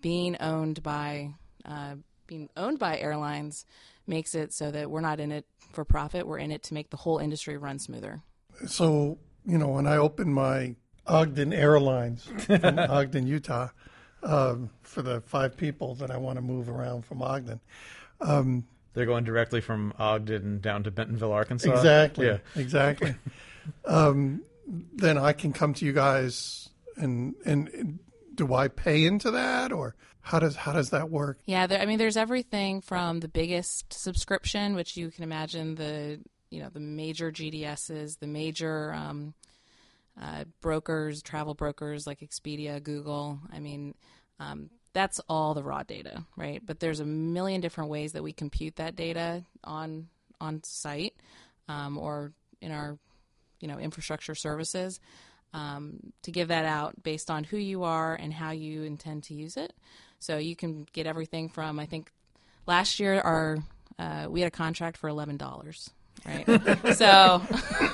being 0.00 0.36
owned 0.40 0.82
by 0.82 1.34
uh, 1.64 1.96
being 2.32 2.48
owned 2.56 2.78
by 2.78 2.98
airlines 2.98 3.66
makes 4.06 4.34
it 4.34 4.54
so 4.54 4.70
that 4.70 4.90
we're 4.90 5.02
not 5.02 5.20
in 5.20 5.30
it 5.30 5.44
for 5.72 5.84
profit. 5.84 6.26
We're 6.26 6.38
in 6.38 6.50
it 6.50 6.62
to 6.64 6.74
make 6.74 6.88
the 6.88 6.96
whole 6.96 7.18
industry 7.18 7.58
run 7.58 7.78
smoother. 7.78 8.22
So, 8.66 9.18
you 9.44 9.58
know, 9.58 9.68
when 9.68 9.86
I 9.86 9.98
opened 9.98 10.34
my 10.34 10.76
Ogden 11.06 11.52
Airlines 11.52 12.24
from 12.24 12.78
Ogden, 12.78 13.26
Utah, 13.26 13.68
um, 14.22 14.70
for 14.82 15.02
the 15.02 15.20
five 15.20 15.58
people 15.58 15.94
that 15.96 16.10
I 16.10 16.16
want 16.16 16.36
to 16.36 16.42
move 16.42 16.70
around 16.70 17.04
from 17.04 17.20
Ogden. 17.20 17.60
They're 18.94 19.06
going 19.06 19.24
directly 19.24 19.60
from 19.60 19.92
Ogden 19.98 20.60
down 20.60 20.84
to 20.84 20.90
Bentonville, 20.90 21.32
Arkansas. 21.32 21.70
Exactly. 21.70 22.26
Yeah. 22.26 22.38
Exactly. 22.56 23.14
um, 23.84 24.42
then 24.94 25.18
I 25.18 25.32
can 25.32 25.52
come 25.52 25.74
to 25.74 25.84
you 25.84 25.92
guys 25.92 26.70
and, 26.96 27.34
and 27.44 27.68
and 27.68 27.98
do 28.34 28.54
I 28.54 28.68
pay 28.68 29.04
into 29.04 29.30
that 29.32 29.72
or 29.72 29.94
how 30.22 30.38
does 30.38 30.56
how 30.56 30.72
does 30.72 30.90
that 30.90 31.10
work? 31.10 31.38
Yeah, 31.46 31.66
there, 31.66 31.80
I 31.80 31.86
mean, 31.86 31.98
there's 31.98 32.16
everything 32.16 32.80
from 32.80 33.20
the 33.20 33.28
biggest 33.28 33.92
subscription, 33.92 34.74
which 34.74 34.96
you 34.96 35.10
can 35.10 35.24
imagine 35.24 35.74
the 35.74 36.20
you 36.50 36.62
know 36.62 36.68
the 36.68 36.80
major 36.80 37.32
GDSs, 37.32 38.18
the 38.18 38.26
major 38.26 38.92
um, 38.94 39.34
uh, 40.20 40.44
brokers, 40.60 41.22
travel 41.22 41.54
brokers 41.54 42.06
like 42.06 42.20
Expedia, 42.20 42.82
Google. 42.82 43.40
I 43.52 43.58
mean, 43.58 43.94
um, 44.38 44.70
that's 44.92 45.20
all 45.28 45.54
the 45.54 45.62
raw 45.62 45.82
data, 45.82 46.24
right? 46.36 46.62
But 46.64 46.78
there's 46.78 47.00
a 47.00 47.04
million 47.04 47.60
different 47.60 47.90
ways 47.90 48.12
that 48.12 48.22
we 48.22 48.32
compute 48.32 48.76
that 48.76 48.94
data 48.94 49.44
on 49.64 50.08
on 50.40 50.62
site 50.62 51.14
um, 51.68 51.98
or 51.98 52.32
in 52.60 52.70
our 52.70 52.98
you 53.60 53.68
know 53.68 53.78
infrastructure 53.78 54.34
services 54.34 55.00
um, 55.54 56.12
to 56.22 56.30
give 56.30 56.48
that 56.48 56.64
out 56.64 57.02
based 57.02 57.30
on 57.30 57.44
who 57.44 57.56
you 57.56 57.84
are 57.84 58.14
and 58.14 58.32
how 58.32 58.50
you 58.50 58.82
intend 58.82 59.24
to 59.24 59.34
use 59.34 59.56
it. 59.56 59.72
So 60.22 60.38
you 60.38 60.54
can 60.54 60.86
get 60.92 61.06
everything 61.06 61.48
from 61.48 61.80
I 61.80 61.86
think 61.86 62.12
last 62.66 63.00
year 63.00 63.20
our 63.20 63.58
uh, 63.98 64.26
we 64.30 64.40
had 64.40 64.48
a 64.48 64.56
contract 64.56 64.96
for 64.96 65.08
eleven 65.08 65.36
dollars. 65.36 65.90
Right, 66.24 66.46
so 66.94 67.42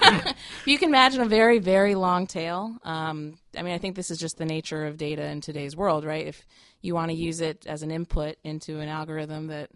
you 0.67 0.77
can 0.77 0.91
imagine 0.91 1.23
a 1.23 1.27
very, 1.27 1.61
very 1.61 1.95
long 1.95 2.27
tail. 2.27 2.77
Um, 2.85 3.39
I 3.57 3.63
mean, 3.63 3.73
I 3.73 3.79
think 3.79 3.97
this 3.97 4.11
is 4.11 4.19
just 4.19 4.37
the 4.37 4.45
nature 4.45 4.85
of 4.85 4.99
data 4.99 5.25
in 5.25 5.41
today's 5.41 5.75
world, 5.75 6.05
right? 6.05 6.27
If 6.27 6.45
you 6.83 6.95
want 6.95 7.11
to 7.11 7.17
use 7.17 7.41
it 7.41 7.67
as 7.67 7.83
an 7.83 7.91
input 7.91 8.37
into 8.45 8.81
an 8.81 8.89
algorithm 8.89 9.47
that, 9.47 9.71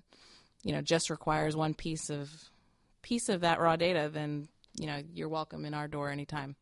you 0.63 0.73
know, 0.73 0.83
just 0.83 1.09
requires 1.09 1.57
one 1.57 1.73
piece 1.73 2.11
of 2.11 2.31
piece 3.01 3.31
of 3.31 3.41
that 3.41 3.61
raw 3.61 3.77
data, 3.77 4.11
then 4.13 4.49
you 4.79 4.87
know 4.87 5.03
you're 5.15 5.31
welcome 5.31 5.65
in 5.65 5.73
our 5.73 5.89
door 5.89 6.11
anytime. 6.11 6.57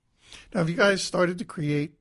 Now, 0.54 0.60
have 0.60 0.70
you 0.70 0.76
guys 0.76 1.02
started 1.02 1.38
to 1.38 1.44
create 1.44 1.94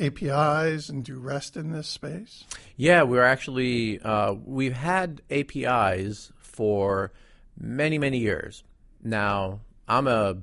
APIs 0.00 0.88
and 0.88 1.04
do 1.04 1.18
REST 1.18 1.56
in 1.56 1.72
this 1.72 1.88
space? 1.88 2.44
Yeah, 2.76 3.02
we're 3.02 3.24
actually 3.24 4.00
uh, 4.00 4.32
we've 4.32 4.72
had 4.74 5.22
APIs 5.30 6.32
for 6.38 7.12
many, 7.58 7.98
many 7.98 8.18
years. 8.18 8.64
Now, 9.02 9.60
I'm 9.88 10.06
a 10.06 10.36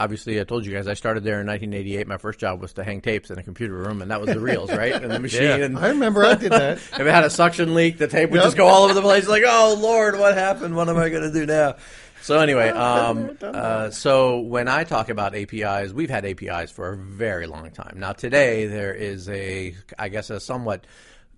obviously 0.00 0.40
I 0.40 0.44
told 0.44 0.64
you 0.64 0.72
guys 0.72 0.86
I 0.86 0.94
started 0.94 1.24
there 1.24 1.40
in 1.40 1.46
1988. 1.46 2.06
My 2.06 2.18
first 2.18 2.38
job 2.38 2.60
was 2.60 2.72
to 2.74 2.84
hang 2.84 3.00
tapes 3.00 3.30
in 3.30 3.38
a 3.38 3.42
computer 3.42 3.74
room, 3.74 4.00
and 4.02 4.10
that 4.10 4.20
was 4.20 4.30
the 4.30 4.38
reels, 4.40 4.70
right? 4.70 4.92
And 4.92 5.10
the 5.10 5.18
machine. 5.20 5.42
Yeah. 5.42 5.56
And 5.56 5.78
I 5.78 5.88
remember 5.88 6.24
I 6.24 6.34
did 6.34 6.52
that. 6.52 6.76
if 6.92 7.00
it 7.00 7.06
had 7.06 7.24
a 7.24 7.30
suction 7.30 7.74
leak, 7.74 7.98
the 7.98 8.06
tape 8.08 8.30
would 8.30 8.36
Yep. 8.38 8.44
just 8.44 8.56
go 8.56 8.66
all 8.66 8.84
over 8.84 8.94
the 8.94 9.02
place. 9.02 9.26
Like, 9.26 9.42
oh 9.46 9.76
Lord, 9.80 10.18
what 10.18 10.34
happened? 10.36 10.76
What 10.76 10.88
am 10.88 10.96
I 10.98 11.08
going 11.08 11.22
to 11.24 11.32
do 11.32 11.46
now? 11.46 11.76
So 12.22 12.38
anyway, 12.38 12.68
um, 12.70 13.36
uh, 13.40 13.90
so 13.90 14.40
when 14.40 14.68
I 14.68 14.84
talk 14.84 15.08
about 15.08 15.34
APIs, 15.34 15.92
we've 15.92 16.10
had 16.10 16.24
APIs 16.24 16.70
for 16.70 16.92
a 16.92 16.96
very 16.96 17.46
long 17.46 17.70
time. 17.70 17.98
Now 17.98 18.12
today 18.12 18.66
there 18.66 18.94
is 18.94 19.28
a, 19.28 19.74
I 19.98 20.08
guess, 20.08 20.30
a 20.30 20.40
somewhat 20.40 20.86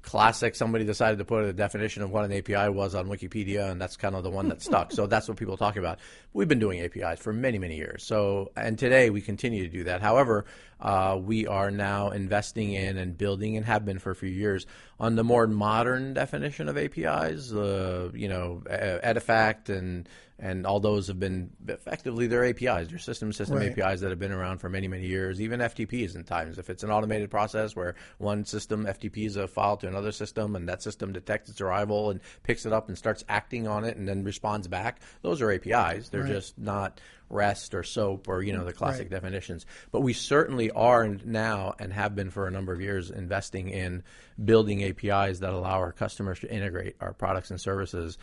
classic. 0.02 0.54
Somebody 0.54 0.84
decided 0.84 1.18
to 1.18 1.24
put 1.24 1.44
a 1.44 1.52
definition 1.52 2.02
of 2.02 2.10
what 2.10 2.24
an 2.24 2.32
API 2.32 2.70
was 2.70 2.94
on 2.94 3.08
Wikipedia, 3.08 3.70
and 3.70 3.80
that's 3.80 3.96
kind 3.96 4.14
of 4.14 4.22
the 4.22 4.30
one 4.30 4.48
that 4.48 4.62
stuck. 4.62 4.92
So 5.00 5.06
that's 5.06 5.28
what 5.28 5.36
people 5.36 5.56
talk 5.56 5.76
about. 5.76 5.98
We've 6.32 6.48
been 6.48 6.58
doing 6.58 6.80
APIs 6.80 7.20
for 7.20 7.32
many, 7.32 7.58
many 7.58 7.76
years. 7.76 8.02
So 8.02 8.50
and 8.56 8.78
today 8.78 9.08
we 9.08 9.20
continue 9.20 9.62
to 9.62 9.68
do 9.68 9.84
that. 9.84 10.02
However, 10.02 10.44
uh, 10.80 11.18
we 11.20 11.46
are 11.46 11.70
now 11.70 12.10
investing 12.10 12.72
in 12.72 12.98
and 12.98 13.16
building, 13.16 13.56
and 13.56 13.64
have 13.64 13.84
been 13.84 13.98
for 13.98 14.10
a 14.10 14.16
few 14.16 14.28
years, 14.28 14.66
on 14.98 15.16
the 15.16 15.24
more 15.24 15.46
modern 15.46 16.12
definition 16.12 16.68
of 16.68 16.76
APIs. 16.76 17.52
Uh, 17.52 18.10
you 18.14 18.28
know, 18.28 18.62
Edifact 18.68 19.68
and 19.68 20.08
and 20.40 20.66
all 20.66 20.80
those 20.80 21.06
have 21.08 21.20
been 21.20 21.50
effectively 21.68 22.26
their 22.26 22.44
APIs, 22.44 22.88
their 22.88 22.98
system 22.98 23.32
system 23.32 23.58
Right. 23.58 23.76
APIs 23.78 24.00
that 24.00 24.10
have 24.10 24.18
been 24.18 24.32
around 24.32 24.58
for 24.58 24.68
many 24.68 24.88
many 24.88 25.06
years. 25.06 25.40
Even 25.40 25.60
FTPs 25.60 26.16
in 26.16 26.24
times, 26.24 26.58
if 26.58 26.70
it's 26.70 26.82
an 26.82 26.90
automated 26.90 27.30
process 27.30 27.76
where 27.76 27.94
one 28.18 28.44
system 28.44 28.86
FTPs 28.86 29.36
a 29.36 29.46
file 29.46 29.76
to 29.78 29.86
another 29.88 30.12
system, 30.12 30.56
and 30.56 30.68
that 30.68 30.82
system 30.82 31.12
detects 31.12 31.50
its 31.50 31.60
arrival 31.60 32.10
and 32.10 32.20
picks 32.42 32.66
it 32.66 32.72
up 32.72 32.88
and 32.88 32.96
starts 32.98 33.24
acting 33.28 33.68
on 33.68 33.84
it, 33.84 33.96
and 33.96 34.08
then 34.08 34.24
responds 34.24 34.66
back. 34.68 35.00
Those 35.22 35.42
are 35.42 35.50
APIs. 35.52 36.08
They're 36.08 36.26
just 36.26 36.58
not 36.58 37.00
REST 37.28 37.74
or 37.74 37.84
SOAP 37.84 38.26
or 38.28 38.42
you 38.42 38.52
know 38.52 38.64
the 38.64 38.72
classic 38.72 39.02
Right. 39.04 39.10
definitions. 39.10 39.64
But 39.92 40.00
we 40.00 40.12
certainly 40.12 40.70
are 40.72 41.06
now 41.06 41.74
and 41.78 41.92
have 41.92 42.16
been 42.16 42.30
for 42.30 42.48
a 42.48 42.50
number 42.50 42.72
of 42.72 42.80
years 42.80 43.10
investing 43.10 43.68
in 43.68 44.02
building 44.42 44.82
APIs 44.82 45.38
that 45.40 45.52
allow 45.52 45.78
our 45.78 45.92
customers 45.92 46.40
to 46.40 46.52
integrate 46.52 46.96
our 47.00 47.12
products 47.12 47.50
and 47.50 47.60
services 47.60 48.18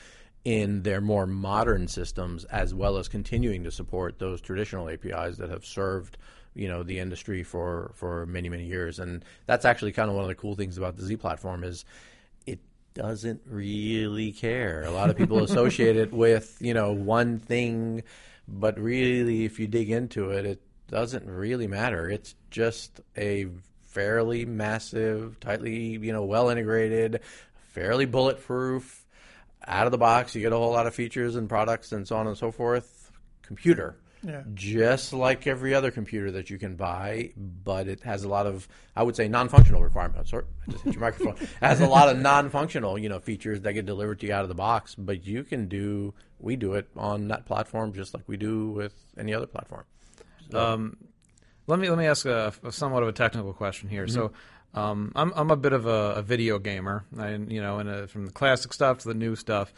in 0.47 0.81
their 0.83 1.01
more 1.01 1.27
modern 1.27 1.89
systems 1.89 2.45
as 2.45 2.73
well 2.73 2.95
as 2.95 3.09
continuing 3.09 3.65
to 3.65 3.69
support 3.69 4.17
those 4.17 4.39
traditional 4.39 4.87
APIs 4.87 5.35
that 5.37 5.49
have 5.49 5.65
served 5.65 6.17
you 6.55 6.69
know 6.69 6.83
the 6.83 6.99
industry 6.99 7.43
for 7.43 7.91
for 7.95 8.25
many 8.27 8.47
many 8.47 8.63
years 8.63 8.97
and 8.97 9.25
that's 9.45 9.65
actually 9.65 9.91
kind 9.91 10.09
of 10.09 10.15
one 10.15 10.23
of 10.23 10.29
the 10.29 10.35
cool 10.35 10.55
things 10.55 10.77
about 10.77 10.95
the 10.95 11.03
Z 11.03 11.17
platform 11.17 11.65
is 11.65 11.83
it 12.45 12.59
doesn't 12.93 13.41
really 13.45 14.31
care. 14.31 14.83
A 14.83 14.91
lot 14.91 15.09
of 15.09 15.17
people 15.17 15.43
associate 15.43 15.97
it 15.97 16.13
with, 16.13 16.57
you 16.61 16.73
know, 16.73 16.93
one 16.93 17.39
thing, 17.39 18.03
but 18.47 18.79
really 18.79 19.43
if 19.43 19.59
you 19.59 19.67
dig 19.67 19.91
into 19.91 20.29
it, 20.29 20.45
it 20.45 20.61
doesn't 20.87 21.27
really 21.27 21.67
matter. 21.67 22.09
It's 22.09 22.35
just 22.51 23.01
a 23.17 23.47
fairly 23.83 24.45
massive, 24.45 25.41
tightly, 25.41 25.97
you 25.97 26.13
know, 26.13 26.23
well 26.23 26.49
integrated, 26.49 27.19
fairly 27.73 28.05
bulletproof, 28.05 29.05
out 29.67 29.85
of 29.85 29.91
the 29.91 29.97
box, 29.97 30.33
you 30.35 30.41
get 30.41 30.53
a 30.53 30.57
whole 30.57 30.71
lot 30.71 30.87
of 30.87 30.95
features 30.95 31.35
and 31.35 31.49
products 31.49 31.91
and 31.91 32.07
so 32.07 32.15
on 32.17 32.27
and 32.27 32.37
so 32.37 32.51
forth. 32.51 33.11
Computer 33.41 33.97
Yeah. 34.23 34.43
just 34.53 35.13
like 35.13 35.47
every 35.47 35.73
other 35.73 35.91
computer 35.91 36.31
that 36.31 36.49
you 36.49 36.57
can 36.57 36.75
buy, 36.75 37.31
but 37.37 37.87
it 37.87 38.01
has 38.01 38.23
a 38.23 38.27
lot 38.29 38.45
of, 38.47 38.67
I 38.95 39.03
would 39.03 39.15
say, 39.15 39.27
non-functional 39.27 39.81
requirements. 39.83 40.29
Oh, 40.33 40.37
sorry, 40.37 40.45
I 40.67 40.71
just 40.71 40.83
hit 40.83 40.93
your 40.95 41.01
microphone. 41.01 41.35
It 41.41 41.49
has 41.61 41.79
a 41.81 41.87
lot 41.87 42.09
of 42.09 42.17
non-functional, 42.19 42.97
you 42.97 43.09
know, 43.09 43.19
features 43.19 43.61
that 43.61 43.73
get 43.73 43.85
delivered 43.85 44.19
to 44.21 44.27
you 44.27 44.33
out 44.33 44.41
of 44.43 44.49
the 44.49 44.55
box. 44.55 44.95
But 44.95 45.25
you 45.25 45.43
can 45.43 45.67
do, 45.67 46.13
we 46.39 46.55
do 46.55 46.73
it 46.73 46.87
on 46.97 47.27
that 47.29 47.45
platform 47.45 47.93
just 47.93 48.13
like 48.13 48.23
we 48.27 48.37
do 48.37 48.69
with 48.71 48.93
any 49.17 49.33
other 49.33 49.47
platform. 49.47 49.85
Um, 50.53 50.97
let 51.67 51.79
me 51.79 51.89
let 51.89 51.97
me 51.97 52.05
ask 52.05 52.25
a, 52.25 52.53
a 52.63 52.71
somewhat 52.71 53.03
of 53.03 53.09
a 53.09 53.13
technical 53.13 53.53
question 53.53 53.89
here. 53.89 54.05
Mm-hmm. 54.05 54.13
So, 54.15 54.31
um, 54.73 55.11
I'm 55.15 55.33
I'm 55.35 55.51
a 55.51 55.55
bit 55.55 55.73
of 55.73 55.85
a, 55.85 56.15
a 56.15 56.21
video 56.21 56.59
gamer, 56.59 57.03
I, 57.17 57.31
you 57.31 57.61
know, 57.61 57.79
and 57.79 57.89
uh 57.89 58.07
from 58.07 58.25
the 58.25 58.31
classic 58.31 58.73
stuff 58.73 58.99
to 58.99 59.07
the 59.07 59.13
new 59.13 59.35
stuff. 59.35 59.73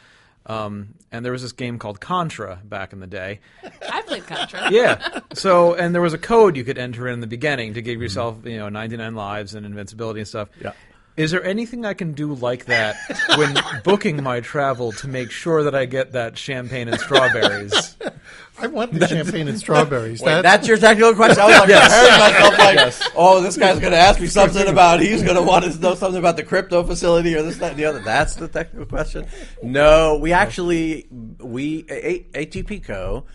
Um, 0.46 0.96
and 1.12 1.24
there 1.24 1.32
was 1.32 1.42
this 1.42 1.52
game 1.52 1.78
called 1.78 2.00
Contra 2.00 2.60
back 2.64 2.92
in 2.94 3.00
the 3.00 3.08
day. 3.08 3.40
I 3.92 4.02
played 4.02 4.26
Contra. 4.26 4.72
Yeah. 4.72 5.20
So, 5.34 5.76
and 5.76 5.94
there 5.94 6.02
was 6.02 6.14
a 6.14 6.18
code 6.18 6.58
you 6.58 6.64
could 6.64 6.78
enter 6.78 7.08
in 7.08 7.20
the 7.20 7.28
beginning 7.28 7.76
to 7.76 7.82
give 7.82 8.02
yourself, 8.02 8.38
you 8.46 8.58
know, 8.58 8.70
99 8.70 9.14
lives 9.16 9.54
and 9.54 9.66
invincibility 9.66 10.22
and 10.22 10.28
stuff. 10.28 10.50
Yeah. 10.60 10.72
Is 11.18 11.32
there 11.32 11.44
anything 11.44 11.86
I 11.86 11.94
can 11.94 12.14
do 12.14 12.34
like 12.34 12.66
that 12.66 12.96
when 13.36 13.58
booking 13.84 14.24
my 14.24 14.40
travel 14.40 14.94
to 14.94 15.08
make 15.08 15.32
sure 15.32 15.64
that 15.64 15.76
I 15.76 15.86
get 15.86 16.14
that 16.14 16.38
champagne 16.38 16.88
and 16.88 17.00
strawberries? 17.00 17.98
I 18.62 18.68
want 18.68 18.94
the 18.94 19.08
champagne 19.08 19.48
and 19.48 19.58
strawberries. 19.58 20.22
Wait, 20.24 20.32
That- 20.32 20.42
that's 20.44 20.68
your 20.68 20.78
technical 20.78 21.16
question. 21.16 21.40
I 21.42 21.46
was 21.46 21.70
like 21.70 21.70
preparing 22.50 22.76
myself 22.76 23.00
like, 23.06 23.14
oh, 23.16 23.42
this 23.42 23.58
guy's 23.58 23.80
going 23.80 23.92
to 23.94 23.98
ask 23.98 24.20
me 24.20 24.28
something 24.28 24.68
about. 24.68 25.00
He's 25.00 25.24
going 25.24 25.36
to 25.36 25.42
want 25.42 25.66
to 25.66 25.80
know 25.80 25.96
something 25.96 26.20
about 26.20 26.36
the 26.38 26.44
crypto 26.44 26.84
facility 26.84 27.36
or 27.36 27.42
this, 27.44 27.58
that, 27.58 27.72
and 27.72 27.80
the 27.80 27.86
other. 27.86 28.00
That's 28.00 28.36
the 28.36 28.48
technical 28.48 28.86
question. 28.86 29.26
No, 29.64 30.18
we 30.18 30.34
actually 30.34 31.08
we 31.40 31.86
A- 31.90 32.26
ATP 32.34 32.84
Co. 32.84 33.26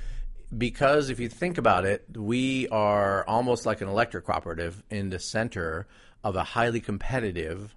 Because 0.57 1.11
if 1.11 1.19
you 1.19 1.29
think 1.29 1.59
about 1.59 1.85
it, 1.85 2.05
we 2.17 2.69
are 2.69 3.27
almost 3.27 3.67
like 3.67 3.81
an 3.81 3.89
electric 3.89 4.25
cooperative 4.25 4.85
in 4.89 5.11
the 5.11 5.19
center 5.19 5.89
of 6.23 6.37
a 6.37 6.45
highly 6.45 6.81
competitive 6.81 7.75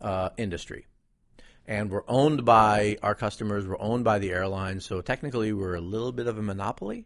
uh, 0.00 0.28
industry 0.36 0.86
and 1.68 1.90
we're 1.90 2.02
owned 2.08 2.44
by 2.44 2.96
our 3.02 3.14
customers. 3.14 3.66
We're 3.68 3.78
owned 3.80 4.02
by 4.02 4.18
the 4.18 4.30
airlines, 4.32 4.86
so 4.86 5.00
technically 5.02 5.52
we're 5.52 5.74
a 5.76 5.80
little 5.80 6.10
bit 6.12 6.26
of 6.26 6.38
a 6.38 6.42
monopoly. 6.42 7.04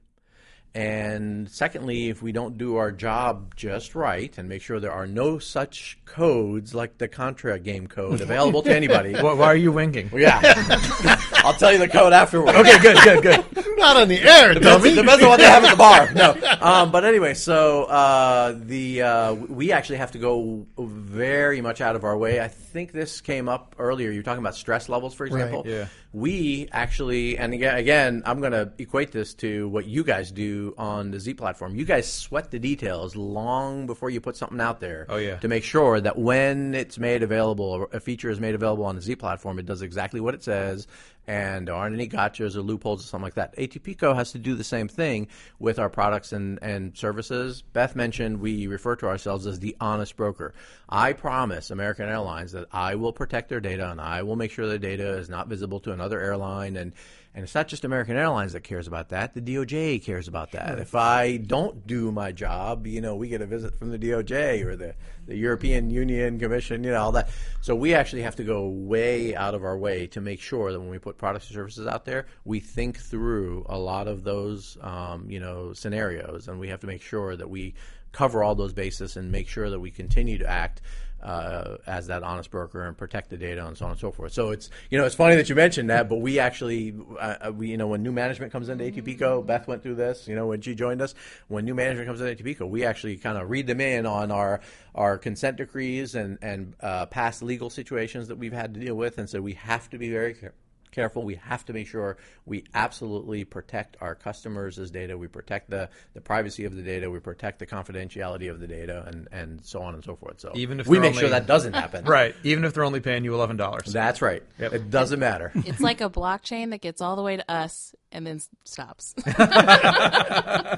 And 0.74 1.50
secondly, 1.50 2.08
if 2.08 2.22
we 2.22 2.32
don't 2.32 2.56
do 2.56 2.76
our 2.76 2.90
job 2.90 3.54
just 3.56 3.94
right 3.94 4.32
and 4.38 4.48
make 4.48 4.62
sure 4.62 4.80
there 4.80 4.92
are 4.92 5.06
no 5.06 5.38
such 5.38 5.98
codes 6.06 6.74
like 6.74 6.96
the 6.96 7.08
Contra 7.08 7.58
game 7.58 7.88
code 7.88 8.22
available 8.22 8.62
to 8.62 8.74
anybody, 8.80 9.12
Why, 9.12 9.34
why 9.34 9.46
are 9.48 9.56
you 9.56 9.70
winking? 9.72 10.08
yeah, 10.14 10.40
I'll 11.44 11.54
tell 11.54 11.72
you 11.72 11.78
the 11.78 11.88
code 11.88 12.12
afterwards. 12.12 12.56
Okay, 12.58 12.78
good, 12.80 12.96
good, 13.02 13.22
good. 13.22 13.76
not 13.78 13.96
on 13.96 14.08
the 14.08 14.20
air, 14.20 14.54
Depends, 14.54 14.82
dummy. 14.82 14.94
depends 14.94 15.22
on 15.22 15.28
what 15.28 15.38
they 15.40 15.44
have 15.46 15.64
at 15.64 15.70
the 15.70 15.76
bar. 15.76 16.08
No, 16.14 16.36
um, 16.60 16.92
but 16.92 17.04
anyway, 17.04 17.34
so 17.34 17.84
uh, 17.84 18.54
the 18.56 19.02
uh, 19.02 19.34
we 19.34 19.72
actually 19.72 19.98
have 19.98 20.12
to 20.12 20.18
go 20.18 20.66
very 20.78 21.60
much 21.60 21.80
out 21.80 21.96
of 21.96 22.04
our 22.04 22.16
way. 22.16 22.40
I 22.40 22.48
think 22.48 22.92
this 22.92 23.20
came 23.20 23.48
up 23.48 23.74
earlier. 23.78 24.10
You 24.10 24.18
were 24.20 24.22
talking 24.24 24.42
about 24.42 24.54
stress 24.54 24.88
levels, 24.88 25.14
for 25.14 25.26
example. 25.26 25.64
yeah. 25.66 25.86
We 26.14 26.68
actually, 26.72 27.38
and 27.38 27.54
again, 27.54 27.74
again, 27.78 28.22
I'm 28.26 28.40
going 28.40 28.52
to 28.52 28.70
equate 28.76 29.12
this 29.12 29.32
to 29.36 29.66
what 29.70 29.86
you 29.86 30.04
guys 30.04 30.30
do 30.30 30.74
on 30.76 31.10
the 31.10 31.18
Z 31.18 31.34
platform. 31.34 31.74
You 31.74 31.86
guys 31.86 32.12
sweat 32.12 32.50
the 32.50 32.58
details 32.58 33.16
long 33.16 33.86
before 33.86 34.10
you 34.10 34.20
put 34.20 34.36
something 34.36 34.60
out 34.60 34.78
there. 34.78 35.06
Oh, 35.08 35.16
yeah. 35.16 35.36
To 35.38 35.48
make 35.48 35.64
sure 35.64 35.98
that 36.02 36.18
when 36.18 36.74
it's 36.74 36.98
made 36.98 37.22
available, 37.22 37.86
a 37.94 37.98
feature 38.00 38.28
is 38.28 38.38
made 38.40 38.54
available 38.54 38.84
on 38.84 38.94
the 38.94 39.00
Z 39.00 39.16
platform, 39.16 39.58
it 39.58 39.64
does 39.64 39.80
exactly 39.80 40.20
what 40.20 40.34
it 40.34 40.42
says, 40.44 40.86
and 41.26 41.68
there 41.68 41.74
aren't 41.74 41.94
any 41.94 42.08
gotchas 42.08 42.56
or 42.56 42.62
loopholes 42.62 43.04
or 43.04 43.06
something 43.06 43.24
like 43.24 43.34
that. 43.34 43.56
ATP 43.56 43.98
Co 43.98 44.14
has 44.14 44.32
to 44.32 44.38
do 44.38 44.54
the 44.54 44.64
same 44.64 44.88
thing 44.88 45.28
with 45.58 45.78
our 45.78 45.88
products 45.88 46.32
and, 46.32 46.58
and 46.62 46.96
services. 46.96 47.62
Beth 47.72 47.94
mentioned 47.94 48.40
we 48.40 48.66
refer 48.66 48.96
to 48.96 49.06
ourselves 49.06 49.46
as 49.46 49.60
the 49.60 49.76
honest 49.80 50.16
broker. 50.16 50.52
I 50.88 51.12
promise 51.12 51.70
American 51.70 52.08
Airlines 52.08 52.52
that 52.52 52.66
I 52.72 52.96
will 52.96 53.12
protect 53.12 53.48
their 53.48 53.60
data 53.60 53.90
and 53.90 54.00
I 54.00 54.22
will 54.22 54.36
make 54.36 54.50
sure 54.50 54.66
their 54.66 54.78
data 54.78 55.16
is 55.18 55.28
not 55.28 55.48
visible 55.48 55.80
to 55.80 55.92
another 55.92 56.20
airline 56.20 56.76
and 56.76 56.92
and 57.34 57.44
it's 57.44 57.54
not 57.54 57.66
just 57.66 57.84
American 57.84 58.16
Airlines 58.16 58.52
that 58.52 58.62
cares 58.62 58.86
about 58.86 59.08
that. 59.08 59.32
The 59.32 59.40
DOJ 59.40 60.02
cares 60.04 60.28
about 60.28 60.52
that. 60.52 60.78
If 60.78 60.94
I 60.94 61.38
don't 61.38 61.86
do 61.86 62.12
my 62.12 62.30
job, 62.30 62.86
you 62.86 63.00
know, 63.00 63.16
we 63.16 63.28
get 63.28 63.40
a 63.40 63.46
visit 63.46 63.74
from 63.78 63.90
the 63.90 63.98
DOJ 63.98 64.62
or 64.64 64.76
the, 64.76 64.94
the 65.26 65.36
European 65.36 65.90
Union 65.90 66.38
Commission, 66.38 66.84
you 66.84 66.90
know, 66.90 67.00
all 67.00 67.12
that. 67.12 67.30
So 67.62 67.74
we 67.74 67.94
actually 67.94 68.22
have 68.22 68.36
to 68.36 68.44
go 68.44 68.68
way 68.68 69.34
out 69.34 69.54
of 69.54 69.64
our 69.64 69.78
way 69.78 70.06
to 70.08 70.20
make 70.20 70.40
sure 70.40 70.72
that 70.72 70.80
when 70.80 70.90
we 70.90 70.98
put 70.98 71.16
products 71.16 71.46
and 71.46 71.54
services 71.54 71.86
out 71.86 72.04
there, 72.04 72.26
we 72.44 72.60
think 72.60 72.98
through 72.98 73.64
a 73.66 73.78
lot 73.78 74.08
of 74.08 74.24
those, 74.24 74.76
um, 74.82 75.30
you 75.30 75.40
know, 75.40 75.72
scenarios, 75.72 76.48
and 76.48 76.60
we 76.60 76.68
have 76.68 76.80
to 76.80 76.86
make 76.86 77.00
sure 77.00 77.34
that 77.34 77.48
we 77.48 77.74
cover 78.12 78.44
all 78.44 78.54
those 78.54 78.74
bases 78.74 79.16
and 79.16 79.32
make 79.32 79.48
sure 79.48 79.70
that 79.70 79.80
we 79.80 79.90
continue 79.90 80.36
to 80.36 80.46
act 80.46 80.82
uh, 81.22 81.76
as 81.86 82.08
that 82.08 82.22
honest 82.22 82.50
broker 82.50 82.86
and 82.86 82.96
protect 82.96 83.30
the 83.30 83.36
data 83.36 83.64
and 83.66 83.76
so 83.76 83.84
on 83.84 83.92
and 83.92 84.00
so 84.00 84.10
forth. 84.10 84.32
So 84.32 84.50
it's 84.50 84.70
you 84.90 84.98
know 84.98 85.04
it's 85.04 85.14
funny 85.14 85.36
that 85.36 85.48
you 85.48 85.54
mentioned 85.54 85.90
that, 85.90 86.08
but 86.08 86.16
we 86.16 86.38
actually 86.38 86.94
uh, 87.18 87.52
we 87.54 87.68
you 87.68 87.76
know 87.76 87.86
when 87.86 88.02
new 88.02 88.12
management 88.12 88.52
comes 88.52 88.68
into 88.68 88.84
ATPCO, 88.84 89.46
Beth 89.46 89.68
went 89.68 89.82
through 89.82 89.96
this. 89.96 90.26
You 90.26 90.34
know 90.34 90.46
when 90.46 90.60
she 90.60 90.74
joined 90.74 91.00
us, 91.00 91.14
when 91.48 91.64
new 91.64 91.74
management 91.74 92.08
comes 92.08 92.20
into 92.20 92.42
ATPCO, 92.42 92.68
we 92.68 92.84
actually 92.84 93.16
kind 93.16 93.38
of 93.38 93.50
read 93.50 93.66
them 93.66 93.80
in 93.80 94.06
on 94.06 94.30
our 94.30 94.60
our 94.94 95.18
consent 95.18 95.56
decrees 95.56 96.14
and 96.14 96.38
and 96.42 96.74
uh, 96.80 97.06
past 97.06 97.42
legal 97.42 97.70
situations 97.70 98.28
that 98.28 98.36
we've 98.36 98.52
had 98.52 98.74
to 98.74 98.80
deal 98.80 98.94
with, 98.94 99.18
and 99.18 99.28
so 99.28 99.40
we 99.40 99.54
have 99.54 99.88
to 99.90 99.98
be 99.98 100.10
very 100.10 100.34
care- 100.34 100.54
careful. 100.92 101.24
We 101.24 101.34
have 101.36 101.64
to 101.64 101.72
make 101.72 101.88
sure 101.88 102.16
we 102.46 102.64
absolutely 102.74 103.44
protect 103.44 103.96
our 104.00 104.14
customers' 104.14 104.90
data. 104.90 105.18
We 105.18 105.26
protect 105.26 105.70
the, 105.70 105.88
the 106.14 106.20
privacy 106.20 106.64
of 106.64 106.76
the 106.76 106.82
data. 106.82 107.10
We 107.10 107.18
protect 107.18 107.58
the 107.58 107.66
confidentiality 107.66 108.48
of 108.50 108.60
the 108.60 108.68
data, 108.68 109.04
and, 109.08 109.26
and 109.32 109.64
so 109.64 109.82
on 109.82 109.94
and 109.94 110.04
so 110.04 110.14
forth. 110.14 110.40
So 110.40 110.52
Even 110.54 110.78
if 110.78 110.86
we 110.86 111.00
make 111.00 111.10
only- 111.10 111.20
sure 111.20 111.30
that 111.30 111.46
doesn't 111.46 111.72
happen. 111.74 112.04
Right. 112.12 112.34
Even 112.44 112.64
if 112.64 112.74
they're 112.74 112.84
only 112.84 113.00
paying 113.00 113.24
you 113.24 113.34
eleven 113.34 113.56
dollars. 113.56 113.90
That's 113.92 114.20
right. 114.22 114.42
Yep. 114.58 114.72
It 114.74 114.90
doesn't 114.90 115.18
matter. 115.18 115.50
It's 115.64 115.80
like 115.80 116.00
a 116.02 116.10
blockchain 116.10 116.70
that 116.70 116.80
gets 116.82 117.00
all 117.00 117.16
the 117.16 117.22
way 117.22 117.36
to 117.36 117.50
us 117.50 117.94
and 118.12 118.26
then 118.26 118.40
stops. 118.64 119.14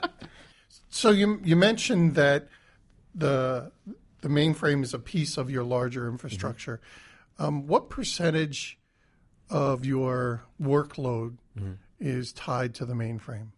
So 0.90 1.10
you 1.10 1.40
you 1.44 1.56
mentioned 1.56 2.14
that 2.14 2.46
the 3.16 3.72
the 4.20 4.28
mainframe 4.28 4.82
is 4.84 4.94
a 4.94 4.98
piece 4.98 5.36
of 5.36 5.50
your 5.50 5.64
larger 5.64 6.08
infrastructure. 6.08 6.80
Um, 7.38 7.66
what 7.66 7.90
percentage 7.90 8.78
of 9.50 9.84
your 9.84 10.44
workload 10.60 11.36
is 12.00 12.32
tied 12.32 12.74
to 12.74 12.84
the 12.84 12.94
mainframe? 12.94 13.48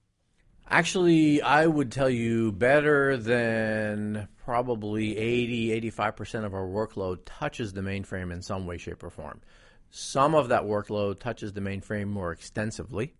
Actually, 0.68 1.40
I 1.42 1.66
would 1.66 1.92
tell 1.92 2.10
you 2.10 2.50
better 2.50 3.16
than 3.16 4.26
probably 4.44 5.16
80, 5.16 5.80
85% 5.90 6.44
of 6.44 6.54
our 6.54 6.66
workload 6.66 7.20
touches 7.24 7.72
the 7.72 7.82
mainframe 7.82 8.32
in 8.32 8.42
some 8.42 8.66
way, 8.66 8.76
shape, 8.76 9.02
or 9.04 9.10
form. 9.10 9.40
Some 9.90 10.34
of 10.34 10.48
that 10.48 10.64
workload 10.64 11.20
touches 11.20 11.52
the 11.52 11.60
mainframe 11.60 12.08
more 12.08 12.32
extensively. 12.32 13.14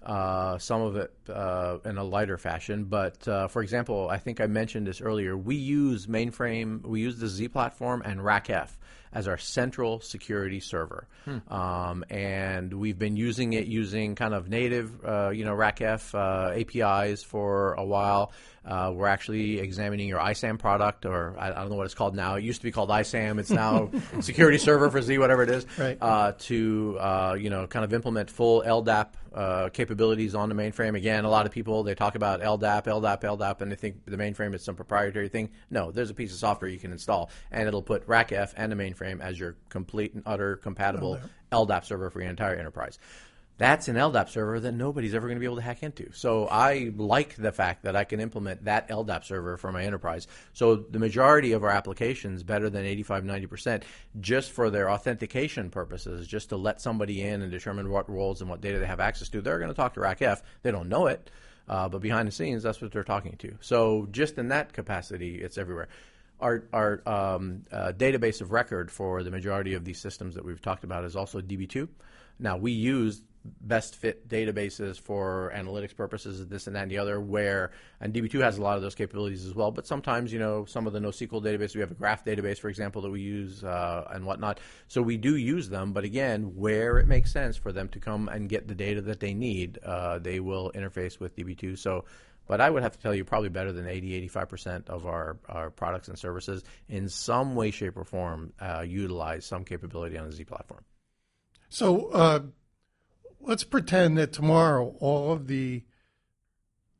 Uh, 0.00 0.56
some 0.58 0.80
of 0.80 0.94
it 0.94 1.12
uh, 1.28 1.78
in 1.84 1.98
a 1.98 2.04
lighter 2.04 2.38
fashion, 2.38 2.84
but 2.84 3.26
uh, 3.26 3.48
for 3.48 3.62
example, 3.62 4.08
I 4.08 4.18
think 4.18 4.40
I 4.40 4.46
mentioned 4.46 4.86
this 4.86 5.00
earlier. 5.00 5.36
We 5.36 5.56
use 5.56 6.06
mainframe, 6.06 6.86
we 6.86 7.00
use 7.00 7.18
the 7.18 7.26
Z 7.26 7.48
platform 7.48 8.02
and 8.04 8.20
RACF 8.20 8.70
as 9.12 9.28
our 9.28 9.38
central 9.38 10.00
security 10.00 10.60
server, 10.60 11.06
um, 11.48 12.04
and 12.10 12.72
we've 12.72 12.98
been 12.98 13.16
using 13.16 13.52
it 13.52 13.66
using 13.66 14.14
kind 14.14 14.34
of 14.34 14.48
native, 14.48 15.04
uh, 15.04 15.30
you 15.30 15.44
know, 15.44 15.54
RACF 15.54 16.14
uh, 16.14 16.58
APIs 16.58 17.22
for 17.22 17.74
a 17.74 17.84
while. 17.84 18.32
Uh, 18.66 18.92
we're 18.92 19.06
actually 19.06 19.60
examining 19.60 20.08
your 20.08 20.18
ISAM 20.18 20.58
product, 20.58 21.06
or 21.06 21.36
I, 21.38 21.50
I 21.50 21.54
don't 21.54 21.70
know 21.70 21.76
what 21.76 21.86
it's 21.86 21.94
called 21.94 22.16
now. 22.16 22.34
It 22.34 22.42
used 22.42 22.60
to 22.60 22.64
be 22.64 22.72
called 22.72 22.90
ISAM. 22.90 23.38
It's 23.38 23.50
now 23.50 23.90
Security 24.20 24.58
Server 24.58 24.90
for 24.90 25.00
Z, 25.00 25.18
whatever 25.18 25.44
it 25.44 25.50
is. 25.50 25.66
Right. 25.78 25.96
Uh, 26.00 26.32
to 26.32 26.98
uh, 26.98 27.36
you 27.38 27.48
know, 27.48 27.68
kind 27.68 27.84
of 27.84 27.94
implement 27.94 28.28
full 28.28 28.62
LDAP 28.62 29.06
uh, 29.32 29.68
capabilities 29.68 30.34
on 30.34 30.48
the 30.48 30.54
mainframe. 30.54 30.96
Again, 30.96 31.24
a 31.24 31.30
lot 31.30 31.46
of 31.46 31.52
people 31.52 31.84
they 31.84 31.94
talk 31.94 32.16
about 32.16 32.40
LDAP, 32.40 32.86
LDAP, 32.86 33.20
LDAP, 33.20 33.60
and 33.60 33.70
they 33.70 33.76
think 33.76 34.04
the 34.04 34.16
mainframe 34.16 34.52
is 34.54 34.64
some 34.64 34.74
proprietary 34.74 35.28
thing. 35.28 35.50
No, 35.70 35.92
there's 35.92 36.10
a 36.10 36.14
piece 36.14 36.32
of 36.32 36.38
software 36.38 36.68
you 36.68 36.78
can 36.78 36.90
install, 36.90 37.30
and 37.52 37.68
it'll 37.68 37.82
put 37.82 38.06
RACF 38.08 38.52
and 38.56 38.72
the 38.72 38.76
mainframe 38.76 38.95
as 39.02 39.38
your 39.38 39.56
complete 39.68 40.14
and 40.14 40.22
utter 40.26 40.56
compatible 40.56 41.20
LDAP 41.52 41.84
server 41.84 42.10
for 42.10 42.20
your 42.20 42.30
entire 42.30 42.56
enterprise. 42.56 42.98
That's 43.58 43.88
an 43.88 43.96
LDAP 43.96 44.28
server 44.28 44.60
that 44.60 44.72
nobody's 44.72 45.14
ever 45.14 45.26
going 45.26 45.36
to 45.36 45.40
be 45.40 45.46
able 45.46 45.56
to 45.56 45.62
hack 45.62 45.82
into. 45.82 46.12
So 46.12 46.46
I 46.46 46.92
like 46.94 47.36
the 47.36 47.52
fact 47.52 47.84
that 47.84 47.96
I 47.96 48.04
can 48.04 48.20
implement 48.20 48.64
that 48.66 48.88
LDAP 48.88 49.24
server 49.24 49.56
for 49.56 49.72
my 49.72 49.82
enterprise. 49.84 50.26
So 50.52 50.76
the 50.76 50.98
majority 50.98 51.52
of 51.52 51.64
our 51.64 51.70
applications, 51.70 52.42
better 52.42 52.68
than 52.68 52.84
85, 52.84 53.24
90%, 53.24 53.82
just 54.20 54.50
for 54.52 54.68
their 54.68 54.90
authentication 54.90 55.70
purposes, 55.70 56.26
just 56.26 56.50
to 56.50 56.56
let 56.56 56.82
somebody 56.82 57.22
in 57.22 57.40
and 57.40 57.50
determine 57.50 57.90
what 57.90 58.10
roles 58.10 58.42
and 58.42 58.50
what 58.50 58.60
data 58.60 58.78
they 58.78 58.86
have 58.86 59.00
access 59.00 59.30
to, 59.30 59.40
they're 59.40 59.58
going 59.58 59.70
to 59.70 59.74
talk 59.74 59.94
to 59.94 60.00
RACF. 60.00 60.42
They 60.62 60.70
don't 60.70 60.90
know 60.90 61.06
it, 61.06 61.30
uh, 61.66 61.88
but 61.88 62.02
behind 62.02 62.28
the 62.28 62.32
scenes, 62.32 62.62
that's 62.62 62.82
what 62.82 62.92
they're 62.92 63.04
talking 63.04 63.36
to. 63.38 63.56
So 63.60 64.06
just 64.10 64.36
in 64.36 64.48
that 64.48 64.74
capacity, 64.74 65.36
it's 65.36 65.56
everywhere 65.56 65.88
our 66.40 66.64
our 66.72 67.02
um, 67.06 67.64
uh, 67.72 67.92
database 67.96 68.40
of 68.40 68.52
record 68.52 68.90
for 68.90 69.22
the 69.22 69.30
majority 69.30 69.74
of 69.74 69.84
these 69.84 69.98
systems 69.98 70.34
that 70.34 70.44
we've 70.44 70.60
talked 70.60 70.84
about 70.84 71.04
is 71.04 71.16
also 71.16 71.40
DB2. 71.40 71.88
Now 72.38 72.56
we 72.56 72.72
use 72.72 73.22
best 73.60 73.94
fit 73.94 74.28
databases 74.28 75.00
for 75.00 75.52
analytics 75.54 75.94
purposes, 75.94 76.46
this 76.48 76.66
and 76.66 76.76
that 76.76 76.82
and 76.82 76.90
the 76.90 76.98
other. 76.98 77.20
Where 77.20 77.70
and 78.00 78.12
DB2 78.12 78.42
has 78.42 78.58
a 78.58 78.62
lot 78.62 78.76
of 78.76 78.82
those 78.82 78.94
capabilities 78.94 79.46
as 79.46 79.54
well. 79.54 79.70
But 79.70 79.86
sometimes 79.86 80.32
you 80.32 80.38
know 80.38 80.64
some 80.64 80.86
of 80.86 80.92
the 80.92 80.98
NoSQL 80.98 81.42
databases 81.42 81.74
we 81.74 81.80
have 81.80 81.90
a 81.90 81.94
graph 81.94 82.24
database, 82.24 82.58
for 82.58 82.68
example, 82.68 83.02
that 83.02 83.10
we 83.10 83.20
use 83.20 83.64
uh, 83.64 84.08
and 84.10 84.26
whatnot. 84.26 84.60
So 84.88 85.02
we 85.02 85.16
do 85.16 85.36
use 85.36 85.68
them, 85.68 85.92
but 85.92 86.04
again, 86.04 86.54
where 86.56 86.98
it 86.98 87.06
makes 87.06 87.32
sense 87.32 87.56
for 87.56 87.72
them 87.72 87.88
to 87.90 88.00
come 88.00 88.28
and 88.28 88.48
get 88.48 88.68
the 88.68 88.74
data 88.74 89.00
that 89.02 89.20
they 89.20 89.34
need, 89.34 89.78
uh, 89.84 90.18
they 90.18 90.40
will 90.40 90.70
interface 90.74 91.18
with 91.18 91.36
DB2. 91.36 91.78
So 91.78 92.04
but 92.46 92.60
I 92.60 92.70
would 92.70 92.82
have 92.82 92.92
to 92.92 92.98
tell 92.98 93.14
you 93.14 93.24
probably 93.24 93.48
better 93.48 93.72
than 93.72 93.86
80, 93.86 94.28
85% 94.28 94.88
of 94.88 95.06
our, 95.06 95.38
our 95.48 95.70
products 95.70 96.08
and 96.08 96.18
services 96.18 96.62
in 96.88 97.08
some 97.08 97.54
way, 97.54 97.70
shape, 97.70 97.96
or 97.96 98.04
form 98.04 98.52
uh, 98.60 98.84
utilize 98.86 99.44
some 99.44 99.64
capability 99.64 100.16
on 100.16 100.26
the 100.26 100.32
Z 100.32 100.44
platform. 100.44 100.84
So 101.68 102.08
uh, 102.10 102.40
let's 103.40 103.64
pretend 103.64 104.18
that 104.18 104.32
tomorrow 104.32 104.96
all 105.00 105.32
of 105.32 105.46
the 105.48 105.82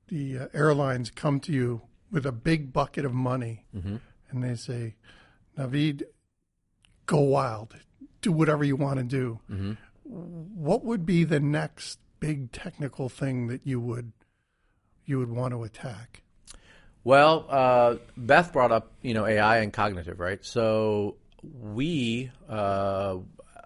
the 0.09 0.39
uh, 0.39 0.47
airlines 0.55 1.11
come 1.11 1.41
to 1.41 1.53
you 1.53 1.83
with 2.13 2.25
a 2.27 2.33
big 2.33 2.73
bucket 2.73 3.05
of 3.05 3.13
money, 3.13 3.65
and 4.31 4.45
they 4.45 4.55
say, 4.55 4.95
"Naveed, 5.59 6.05
go 7.07 7.21
wild, 7.21 7.75
do 8.23 8.31
whatever 8.31 8.63
you 8.63 8.77
want 8.77 8.99
to 8.99 9.05
do." 9.05 9.41
What 10.05 10.85
would 10.85 11.05
be 11.05 11.25
the 11.25 11.41
next 11.41 11.99
big 12.21 12.53
technical 12.53 13.09
thing 13.09 13.49
that 13.49 13.67
you 13.67 13.81
would 13.81 14.13
you 15.07 15.19
would 15.19 15.31
want 15.31 15.53
to 15.53 15.63
attack? 15.63 16.23
Well, 17.05 17.47
uh, 17.49 17.97
Beth 18.17 18.53
brought 18.53 18.73
up 18.73 18.93
you 19.01 19.15
know 19.15 19.27
AI 19.27 19.59
and 19.59 19.73
cognitive, 19.73 20.19
right? 20.19 20.45
So 20.45 21.17
we 21.43 22.31
uh, 22.49 23.19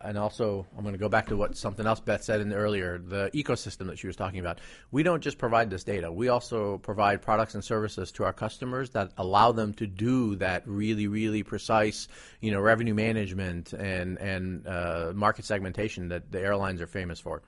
and 0.03 0.19
also 0.19 0.67
I'm 0.77 0.83
going 0.83 0.95
to 0.95 0.99
go 0.99 1.09
back 1.09 1.29
to 1.29 1.37
what 1.37 1.57
something 1.57 1.87
else 1.87 2.01
Beth 2.01 2.23
said 2.23 2.41
in 2.41 2.49
the 2.49 2.57
earlier 2.57 2.99
the 2.99 3.31
ecosystem 3.35 3.87
that 3.87 3.99
she 3.99 4.07
was 4.07 4.17
talking 4.17 4.41
about. 4.41 4.61
We 4.91 5.03
don't 5.03 5.23
just 5.23 5.39
provide 5.39 5.71
this 5.71 5.85
data; 5.85 6.13
we 6.13 6.29
also 6.29 6.79
provide 6.79 7.23
products 7.23 7.55
and 7.55 7.65
services 7.65 8.13
to 8.13 8.25
our 8.25 8.33
customers 8.33 8.91
that 8.91 9.13
allow 9.17 9.53
them 9.53 9.75
to 9.75 9.87
do 9.87 10.37
that 10.37 10.67
really, 10.67 11.07
really 11.07 11.43
precise, 11.43 12.09
you 12.41 12.51
know, 12.51 12.61
revenue 12.61 12.95
management 12.95 13.73
and 13.73 14.19
and 14.19 14.67
uh, 14.67 15.13
market 15.15 15.45
segmentation 15.45 16.09
that 16.09 16.31
the 16.31 16.41
airlines 16.41 16.81
are 16.81 16.87
famous 16.87 17.21
for. 17.21 17.43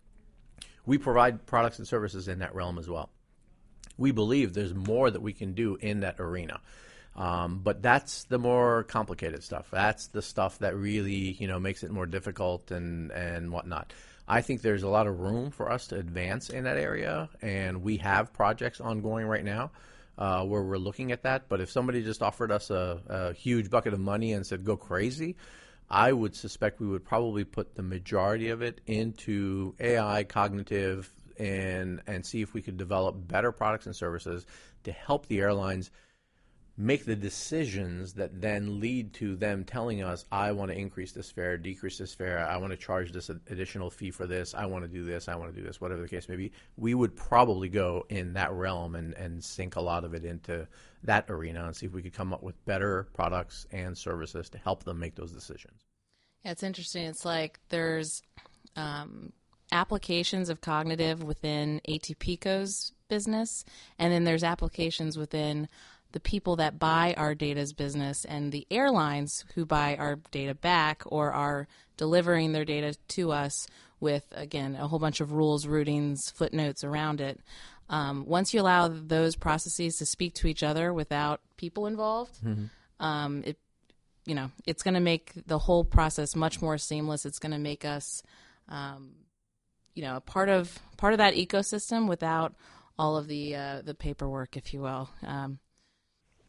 We 0.85 0.99
provide 0.99 1.47
products 1.47 1.79
and 1.79 1.87
services 1.87 2.29
in 2.29 2.41
that 2.41 2.55
realm 2.55 2.79
as 2.79 2.89
well 2.89 3.11
we 3.97 4.11
believe 4.11 4.53
there's 4.53 4.75
more 4.75 5.11
that 5.11 5.23
we 5.23 5.33
can 5.33 5.53
do 5.53 5.77
in 5.77 6.01
that 6.01 6.17
arena. 6.19 6.61
Um, 7.15 7.61
but 7.63 7.83
that's 7.83 8.25
the 8.25 8.39
more 8.39 8.85
complicated 8.85 9.43
stuff. 9.43 9.69
That's 9.71 10.07
the 10.09 10.23
stuff 10.23 10.59
that 10.61 10.75
really, 10.77 11.33
you 11.33 11.47
know, 11.47 11.59
makes 11.61 11.83
it 11.83 11.91
more 11.91 12.07
difficult 12.07 12.71
and, 12.71 13.11
and 13.11 13.53
whatnot. 13.53 13.93
I 14.27 14.41
think 14.41 14.63
there's 14.63 14.83
a 14.83 14.89
lot 14.89 15.07
of 15.07 15.21
room 15.21 15.51
for 15.51 15.71
us 15.71 15.89
to 15.89 15.99
advance 15.99 16.49
in 16.49 16.65
that 16.65 16.79
area, 16.79 17.29
and 17.43 17.83
we 17.83 17.99
have 17.99 18.33
projects 18.33 18.81
ongoing 18.81 19.27
right 19.27 19.45
now 19.45 19.73
uh, 20.17 20.45
where 20.45 20.63
we're 20.63 20.79
looking 20.79 21.13
at 21.13 21.25
that. 21.25 21.49
But 21.49 21.61
if 21.61 21.71
somebody 21.71 22.03
just 22.03 22.23
offered 22.23 22.51
us 22.51 22.71
a, 22.71 23.01
a 23.09 23.33
huge 23.35 23.69
bucket 23.69 23.93
of 23.93 24.01
money 24.01 24.33
and 24.33 24.47
said, 24.47 24.65
go 24.65 24.77
crazy, 24.77 25.37
I 25.91 26.13
would 26.13 26.35
suspect 26.35 26.81
we 26.81 26.87
would 26.87 27.05
probably 27.05 27.45
put 27.45 27.75
the 27.75 27.83
majority 27.83 28.49
of 28.49 28.63
it 28.63 28.81
into 28.87 29.75
AI, 29.79 30.25
cognitive, 30.25 31.13
and 31.39 32.03
and 32.07 32.25
see 32.25 32.43
if 32.43 32.55
we 32.55 32.63
could 32.63 32.77
develop 32.77 33.17
better 33.29 33.53
products 33.53 33.87
and 33.87 33.95
services 33.97 34.47
to 34.85 34.93
help 34.93 35.27
the 35.27 35.41
airlines 35.41 35.91
make 36.77 37.05
the 37.05 37.17
decisions 37.17 38.15
that 38.15 38.41
then 38.41 38.81
lead 38.81 39.13
to 39.13 39.37
them 39.37 39.63
telling 39.63 40.03
us, 40.03 40.25
I 40.33 40.53
want 40.53 40.71
to 40.71 40.77
increase 40.77 41.13
this 41.13 41.31
fare, 41.31 41.59
decrease 41.59 41.99
this 41.99 42.15
fare, 42.15 42.47
I 42.47 42.57
want 42.57 42.73
to 42.73 42.79
charge 42.79 43.13
this 43.13 43.29
additional 43.29 43.91
fee 43.91 44.11
for 44.11 44.27
this, 44.27 44.55
I 44.55 44.65
want 44.67 44.85
to 44.85 44.89
do 44.89 45.05
this, 45.05 45.29
I 45.29 45.35
want 45.35 45.55
to 45.55 45.61
do 45.61 45.67
this, 45.67 45.81
whatever 45.81 46.01
the 46.01 46.09
case 46.09 46.29
may 46.29 46.37
be. 46.37 46.53
We 46.77 46.95
would 46.95 47.15
probably 47.15 47.69
go 47.69 48.07
in 48.09 48.33
that 48.35 48.53
realm 48.53 48.95
and, 48.95 49.13
and 49.15 49.45
sink 49.45 49.77
a 49.77 49.83
lot 49.83 50.05
of 50.05 50.15
it 50.15 50.25
into 50.25 50.67
that 51.05 51.27
arena 51.29 51.67
and 51.67 51.77
see 51.77 51.87
if 51.87 51.93
we 51.93 52.03
could 52.03 52.15
come 52.15 52.33
up 52.33 52.43
with 52.43 52.65
better 52.65 53.07
products 53.13 53.67
and 53.71 53.97
services 53.97 54.49
to 54.51 54.59
help 54.59 54.85
them 54.85 54.99
make 54.99 55.15
those 55.15 55.33
decisions. 55.33 55.85
Yeah, 56.43 56.53
it's 56.53 56.63
interesting. 56.63 57.05
It's 57.05 57.25
like 57.25 57.61
there's 57.69 58.23
um, 58.77 59.33
applications 59.73 60.49
of 60.49 60.61
cognitive 60.61 61.23
within 61.23 61.81
ATPCO's 61.89 62.93
business, 63.09 63.65
and 63.99 64.13
then 64.13 64.25
there's 64.25 64.45
applications 64.45 65.17
within 65.19 65.69
the 66.13 66.21
people 66.21 66.57
that 66.57 66.79
buy 66.79 67.15
our 67.17 67.35
data's 67.35 67.73
business 67.73 68.25
and 68.27 68.53
the 68.53 68.67
airlines 68.71 69.45
who 69.55 69.65
buy 69.65 69.97
our 69.97 70.17
data 70.31 70.55
back 70.55 71.03
or 71.07 71.33
are 71.33 71.67
delivering 71.97 72.53
their 72.53 72.65
data 72.67 72.95
to 73.09 73.33
us 73.33 73.67
with, 73.99 74.25
again, 74.33 74.77
a 74.79 74.87
whole 74.87 74.99
bunch 74.99 75.21
of 75.21 75.33
rules, 75.33 75.65
routings, 75.67 76.31
footnotes 76.33 76.85
around 76.85 77.21
it. 77.21 77.41
Um, 77.89 78.27
once 78.27 78.53
you 78.53 78.61
allow 78.61 78.89
those 78.89 79.37
processes 79.37 79.97
to 79.97 80.07
speak 80.07 80.35
to 80.35 80.49
each 80.49 80.63
other 80.63 80.93
without 80.93 81.41
people 81.57 81.87
involved, 81.87 82.37
um, 83.01 83.43
it 83.47 83.57
you 84.25 84.35
know, 84.37 84.51
it's 84.67 84.83
going 84.85 84.95
to 84.95 85.01
make 85.01 85.33
the 85.47 85.59
whole 85.59 85.85
process 85.85 86.37
much 86.37 86.63
more 86.63 86.79
seamless. 86.79 87.27
It's 87.27 87.41
going 87.41 87.53
to 87.53 87.59
make 87.59 87.85
us, 87.85 88.23
um, 88.69 89.11
you 89.95 90.03
know, 90.03 90.21
part 90.21 90.49
of 90.49 90.79
part 90.97 91.13
of 91.13 91.19
that 91.19 91.35
ecosystem 91.35 92.09
without 92.09 92.55
all 92.99 93.17
of 93.17 93.27
the 93.29 93.55
uh, 93.55 93.83
the 93.83 93.95
paperwork, 93.95 94.57
if 94.57 94.73
you 94.73 94.81
will. 94.81 95.11
Um, 95.27 95.59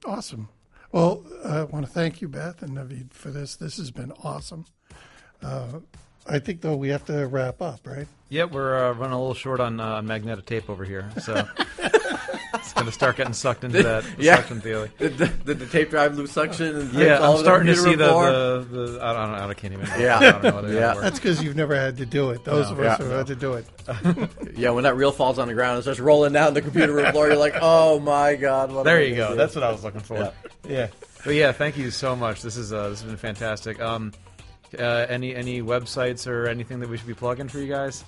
Awesome. 0.05 0.49
Well, 0.91 1.25
I 1.45 1.63
want 1.63 1.85
to 1.85 1.91
thank 1.91 2.21
you, 2.21 2.27
Beth 2.27 2.61
and 2.61 2.77
Naveed, 2.77 3.13
for 3.13 3.31
this. 3.31 3.55
This 3.55 3.77
has 3.77 3.89
been 3.89 4.11
awesome. 4.23 4.65
Uh, 5.41 5.79
I 6.27 6.39
think 6.39 6.61
though 6.61 6.75
we 6.75 6.89
have 6.89 7.05
to 7.05 7.25
wrap 7.27 7.61
up, 7.61 7.87
right? 7.87 8.07
Yep, 8.29 8.51
we're 8.51 8.75
uh, 8.75 8.93
running 8.93 9.13
a 9.13 9.19
little 9.19 9.33
short 9.33 9.59
on 9.59 9.79
uh, 9.79 10.01
magnetic 10.01 10.45
tape 10.45 10.69
over 10.69 10.83
here, 10.85 11.09
so 11.21 11.47
it's 12.53 12.73
going 12.73 12.85
to 12.85 12.91
start 12.91 13.17
getting 13.17 13.33
sucked 13.33 13.63
into 13.63 13.81
that 13.83 14.05
Yeah. 14.17 14.37
suction 14.37 14.61
theory. 14.61 14.91
Did 14.99 15.17
the, 15.17 15.27
did 15.27 15.59
the 15.59 15.65
tape 15.65 15.89
drive 15.89 16.15
lose 16.15 16.31
suction? 16.31 16.75
And 16.75 16.93
Yeah, 16.93 17.17
I'm 17.19 17.33
of 17.35 17.39
starting 17.39 17.67
to 17.67 17.75
see 17.75 17.95
the, 17.95 18.07
floor? 18.07 18.31
the, 18.31 18.67
the 18.69 18.99
I 19.03 19.13
don't 19.13 19.31
know. 19.31 19.49
I 19.49 19.53
can't 19.53 19.73
even. 19.73 19.87
Yeah. 19.99 20.17
I 20.19 20.31
don't 20.31 20.43
know 20.43 20.55
whether 20.55 20.73
Yeah. 20.73 20.93
That's 20.95 21.19
because 21.19 21.43
you've 21.43 21.55
never 21.55 21.75
had 21.75 21.97
to 21.97 22.05
do 22.05 22.29
it. 22.31 22.43
Those 22.45 22.67
No. 22.67 22.73
of 22.73 22.79
us 22.81 22.99
Yeah. 22.99 23.05
who 23.05 23.11
had 23.11 23.27
to 23.27 23.35
do 23.35 23.53
it. 23.53 23.65
Yeah, 24.55 24.69
when 24.69 24.83
that 24.83 24.95
reel 24.95 25.11
falls 25.11 25.39
on 25.39 25.47
the 25.47 25.53
ground 25.55 25.75
and 25.75 25.83
starts 25.83 25.99
rolling 25.99 26.31
down 26.33 26.53
the 26.53 26.61
computer 26.61 26.93
room 26.93 27.11
floor, 27.11 27.27
you're 27.27 27.35
like, 27.37 27.55
"Oh 27.59 27.99
my 27.99 28.35
god!" 28.35 28.71
What 28.71 28.83
There 28.85 29.01
you 29.03 29.15
go. 29.15 29.29
do? 29.31 29.35
That's 29.35 29.55
what 29.55 29.63
I 29.63 29.71
was 29.71 29.83
looking 29.83 29.99
for. 30.01 30.17
Yeah. 30.17 30.29
Yeah. 30.69 30.87
But 31.25 31.33
yeah, 31.33 31.51
thank 31.53 31.75
you 31.75 31.89
so 31.89 32.15
much. 32.15 32.43
This 32.43 32.55
is 32.55 32.71
uh, 32.71 32.89
this 32.89 33.01
has 33.01 33.09
been 33.09 33.17
fantastic. 33.17 33.81
Um, 33.81 34.13
uh, 34.77 34.83
any 35.09 35.35
any 35.35 35.61
websites 35.63 36.27
or 36.27 36.47
anything 36.47 36.79
that 36.81 36.89
we 36.89 36.97
should 36.97 37.07
be 37.07 37.13
plugging 37.15 37.47
for 37.49 37.57
you 37.59 37.67
guys? 37.67 38.03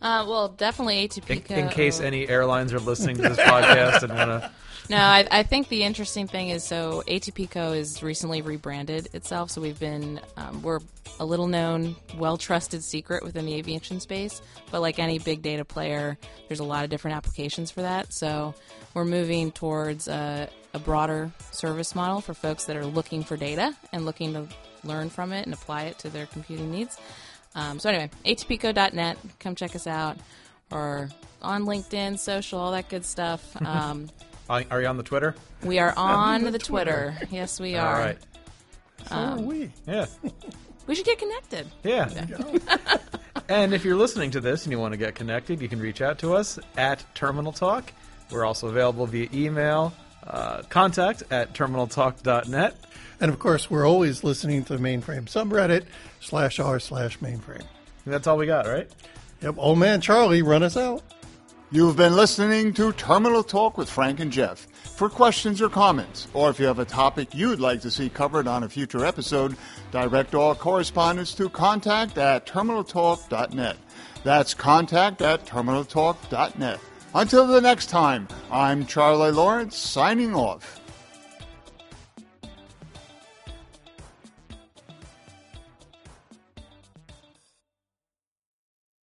Uh, 0.00 0.24
well, 0.28 0.48
definitely 0.48 1.02
In, 1.02 1.08
ATP. 1.08 1.50
in 1.50 1.68
case 1.68 2.00
any 2.00 2.28
airlines 2.28 2.72
are 2.72 2.78
listening 2.80 3.16
to 3.16 3.22
this 3.22 3.38
podcast 3.38 4.02
and 4.02 4.12
want 4.14 4.42
to. 4.42 4.50
No, 4.90 4.96
I, 4.96 5.28
I 5.30 5.42
think 5.42 5.68
the 5.68 5.82
interesting 5.82 6.26
thing 6.26 6.48
is 6.48 6.64
so 6.64 7.02
ATPco 7.06 7.76
is 7.76 8.02
recently 8.02 8.40
rebranded 8.40 9.14
itself. 9.14 9.50
So 9.50 9.60
we've 9.60 9.78
been 9.78 10.18
um, 10.38 10.62
we're 10.62 10.78
a 11.20 11.26
little 11.26 11.46
known, 11.46 11.94
well 12.16 12.38
trusted 12.38 12.82
secret 12.82 13.22
within 13.22 13.44
the 13.44 13.52
aviation 13.52 14.00
space. 14.00 14.40
But 14.70 14.80
like 14.80 14.98
any 14.98 15.18
big 15.18 15.42
data 15.42 15.62
player, 15.62 16.16
there's 16.48 16.60
a 16.60 16.64
lot 16.64 16.84
of 16.84 16.90
different 16.90 17.18
applications 17.18 17.70
for 17.70 17.82
that. 17.82 18.14
So 18.14 18.54
we're 18.94 19.04
moving 19.04 19.52
towards 19.52 20.08
a, 20.08 20.48
a 20.72 20.78
broader 20.78 21.30
service 21.50 21.94
model 21.94 22.22
for 22.22 22.32
folks 22.32 22.64
that 22.64 22.76
are 22.76 22.86
looking 22.86 23.22
for 23.22 23.36
data 23.36 23.76
and 23.92 24.06
looking 24.06 24.32
to 24.32 24.48
learn 24.84 25.10
from 25.10 25.32
it 25.32 25.44
and 25.44 25.52
apply 25.52 25.82
it 25.82 25.98
to 25.98 26.08
their 26.08 26.24
computing 26.26 26.70
needs. 26.70 26.98
Um, 27.54 27.78
so 27.78 27.88
anyway, 27.90 28.10
atpco.net, 28.24 29.18
come 29.40 29.54
check 29.54 29.74
us 29.74 29.86
out, 29.86 30.16
or 30.70 31.08
on 31.42 31.64
LinkedIn, 31.64 32.18
social, 32.18 32.58
all 32.58 32.72
that 32.72 32.88
good 32.88 33.04
stuff. 33.04 33.56
Um, 33.64 34.08
Are 34.48 34.80
you 34.80 34.86
on 34.86 34.96
the 34.96 35.02
Twitter? 35.02 35.34
we 35.62 35.78
are 35.78 35.92
on 35.96 36.44
the 36.44 36.50
the 36.50 36.58
Twitter. 36.58 37.16
Yes, 37.30 37.60
we 37.60 37.74
are. 37.74 37.94
All 37.94 38.00
right. 38.00 38.18
So 39.08 39.14
are 39.14 39.38
we. 39.38 39.70
Yeah. 39.86 40.06
We 40.86 40.94
should 40.94 41.04
get 41.04 41.18
connected. 41.18 41.66
Yeah. 41.84 42.08
and 43.48 43.74
if 43.74 43.84
you're 43.84 43.96
listening 43.96 44.30
to 44.32 44.40
this 44.40 44.64
and 44.64 44.72
you 44.72 44.78
want 44.78 44.92
to 44.92 44.96
get 44.96 45.14
connected, 45.14 45.60
you 45.60 45.68
can 45.68 45.80
reach 45.80 46.00
out 46.00 46.18
to 46.20 46.34
us 46.34 46.58
at 46.78 47.04
Terminal 47.14 47.52
Talk. 47.52 47.92
We're 48.30 48.46
also 48.46 48.68
available 48.68 49.04
via 49.06 49.28
email, 49.34 49.92
uh, 50.28 50.62
contact 50.68 51.22
at 51.30 51.54
terminaltalk.net. 51.54 52.76
And 53.20 53.30
of 53.30 53.38
course, 53.38 53.70
we're 53.70 53.88
always 53.88 54.22
listening 54.22 54.64
to 54.64 54.76
the 54.76 54.82
mainframe 54.82 55.24
subreddit 55.24 55.84
slash 56.20 56.60
r 56.60 56.78
slash 56.78 57.18
mainframe. 57.18 57.64
And 58.04 58.14
that's 58.14 58.26
all 58.26 58.36
we 58.36 58.46
got, 58.46 58.66
right? 58.66 58.88
Yep. 59.42 59.54
Old 59.58 59.78
man 59.78 60.00
Charlie, 60.00 60.42
run 60.42 60.62
us 60.62 60.76
out. 60.76 61.02
You've 61.70 61.96
been 61.96 62.16
listening 62.16 62.72
to 62.74 62.92
Terminal 62.92 63.42
Talk 63.42 63.76
with 63.76 63.90
Frank 63.90 64.20
and 64.20 64.32
Jeff. 64.32 64.66
For 64.96 65.10
questions 65.10 65.60
or 65.60 65.68
comments, 65.68 66.26
or 66.32 66.48
if 66.50 66.58
you 66.58 66.66
have 66.66 66.78
a 66.78 66.84
topic 66.84 67.34
you'd 67.34 67.60
like 67.60 67.82
to 67.82 67.90
see 67.90 68.08
covered 68.08 68.48
on 68.48 68.62
a 68.64 68.68
future 68.68 69.04
episode, 69.04 69.54
direct 69.92 70.34
all 70.34 70.54
correspondence 70.54 71.34
to 71.34 71.48
contact 71.50 72.16
at 72.16 72.46
terminaltalk.net. 72.46 73.76
That's 74.24 74.54
contact 74.54 75.22
at 75.22 75.44
terminaltalk.net. 75.46 76.80
Until 77.14 77.46
the 77.46 77.60
next 77.60 77.86
time, 77.86 78.28
I'm 78.50 78.84
Charlie 78.84 79.30
Lawrence 79.30 79.76
signing 79.76 80.34
off. 80.34 80.77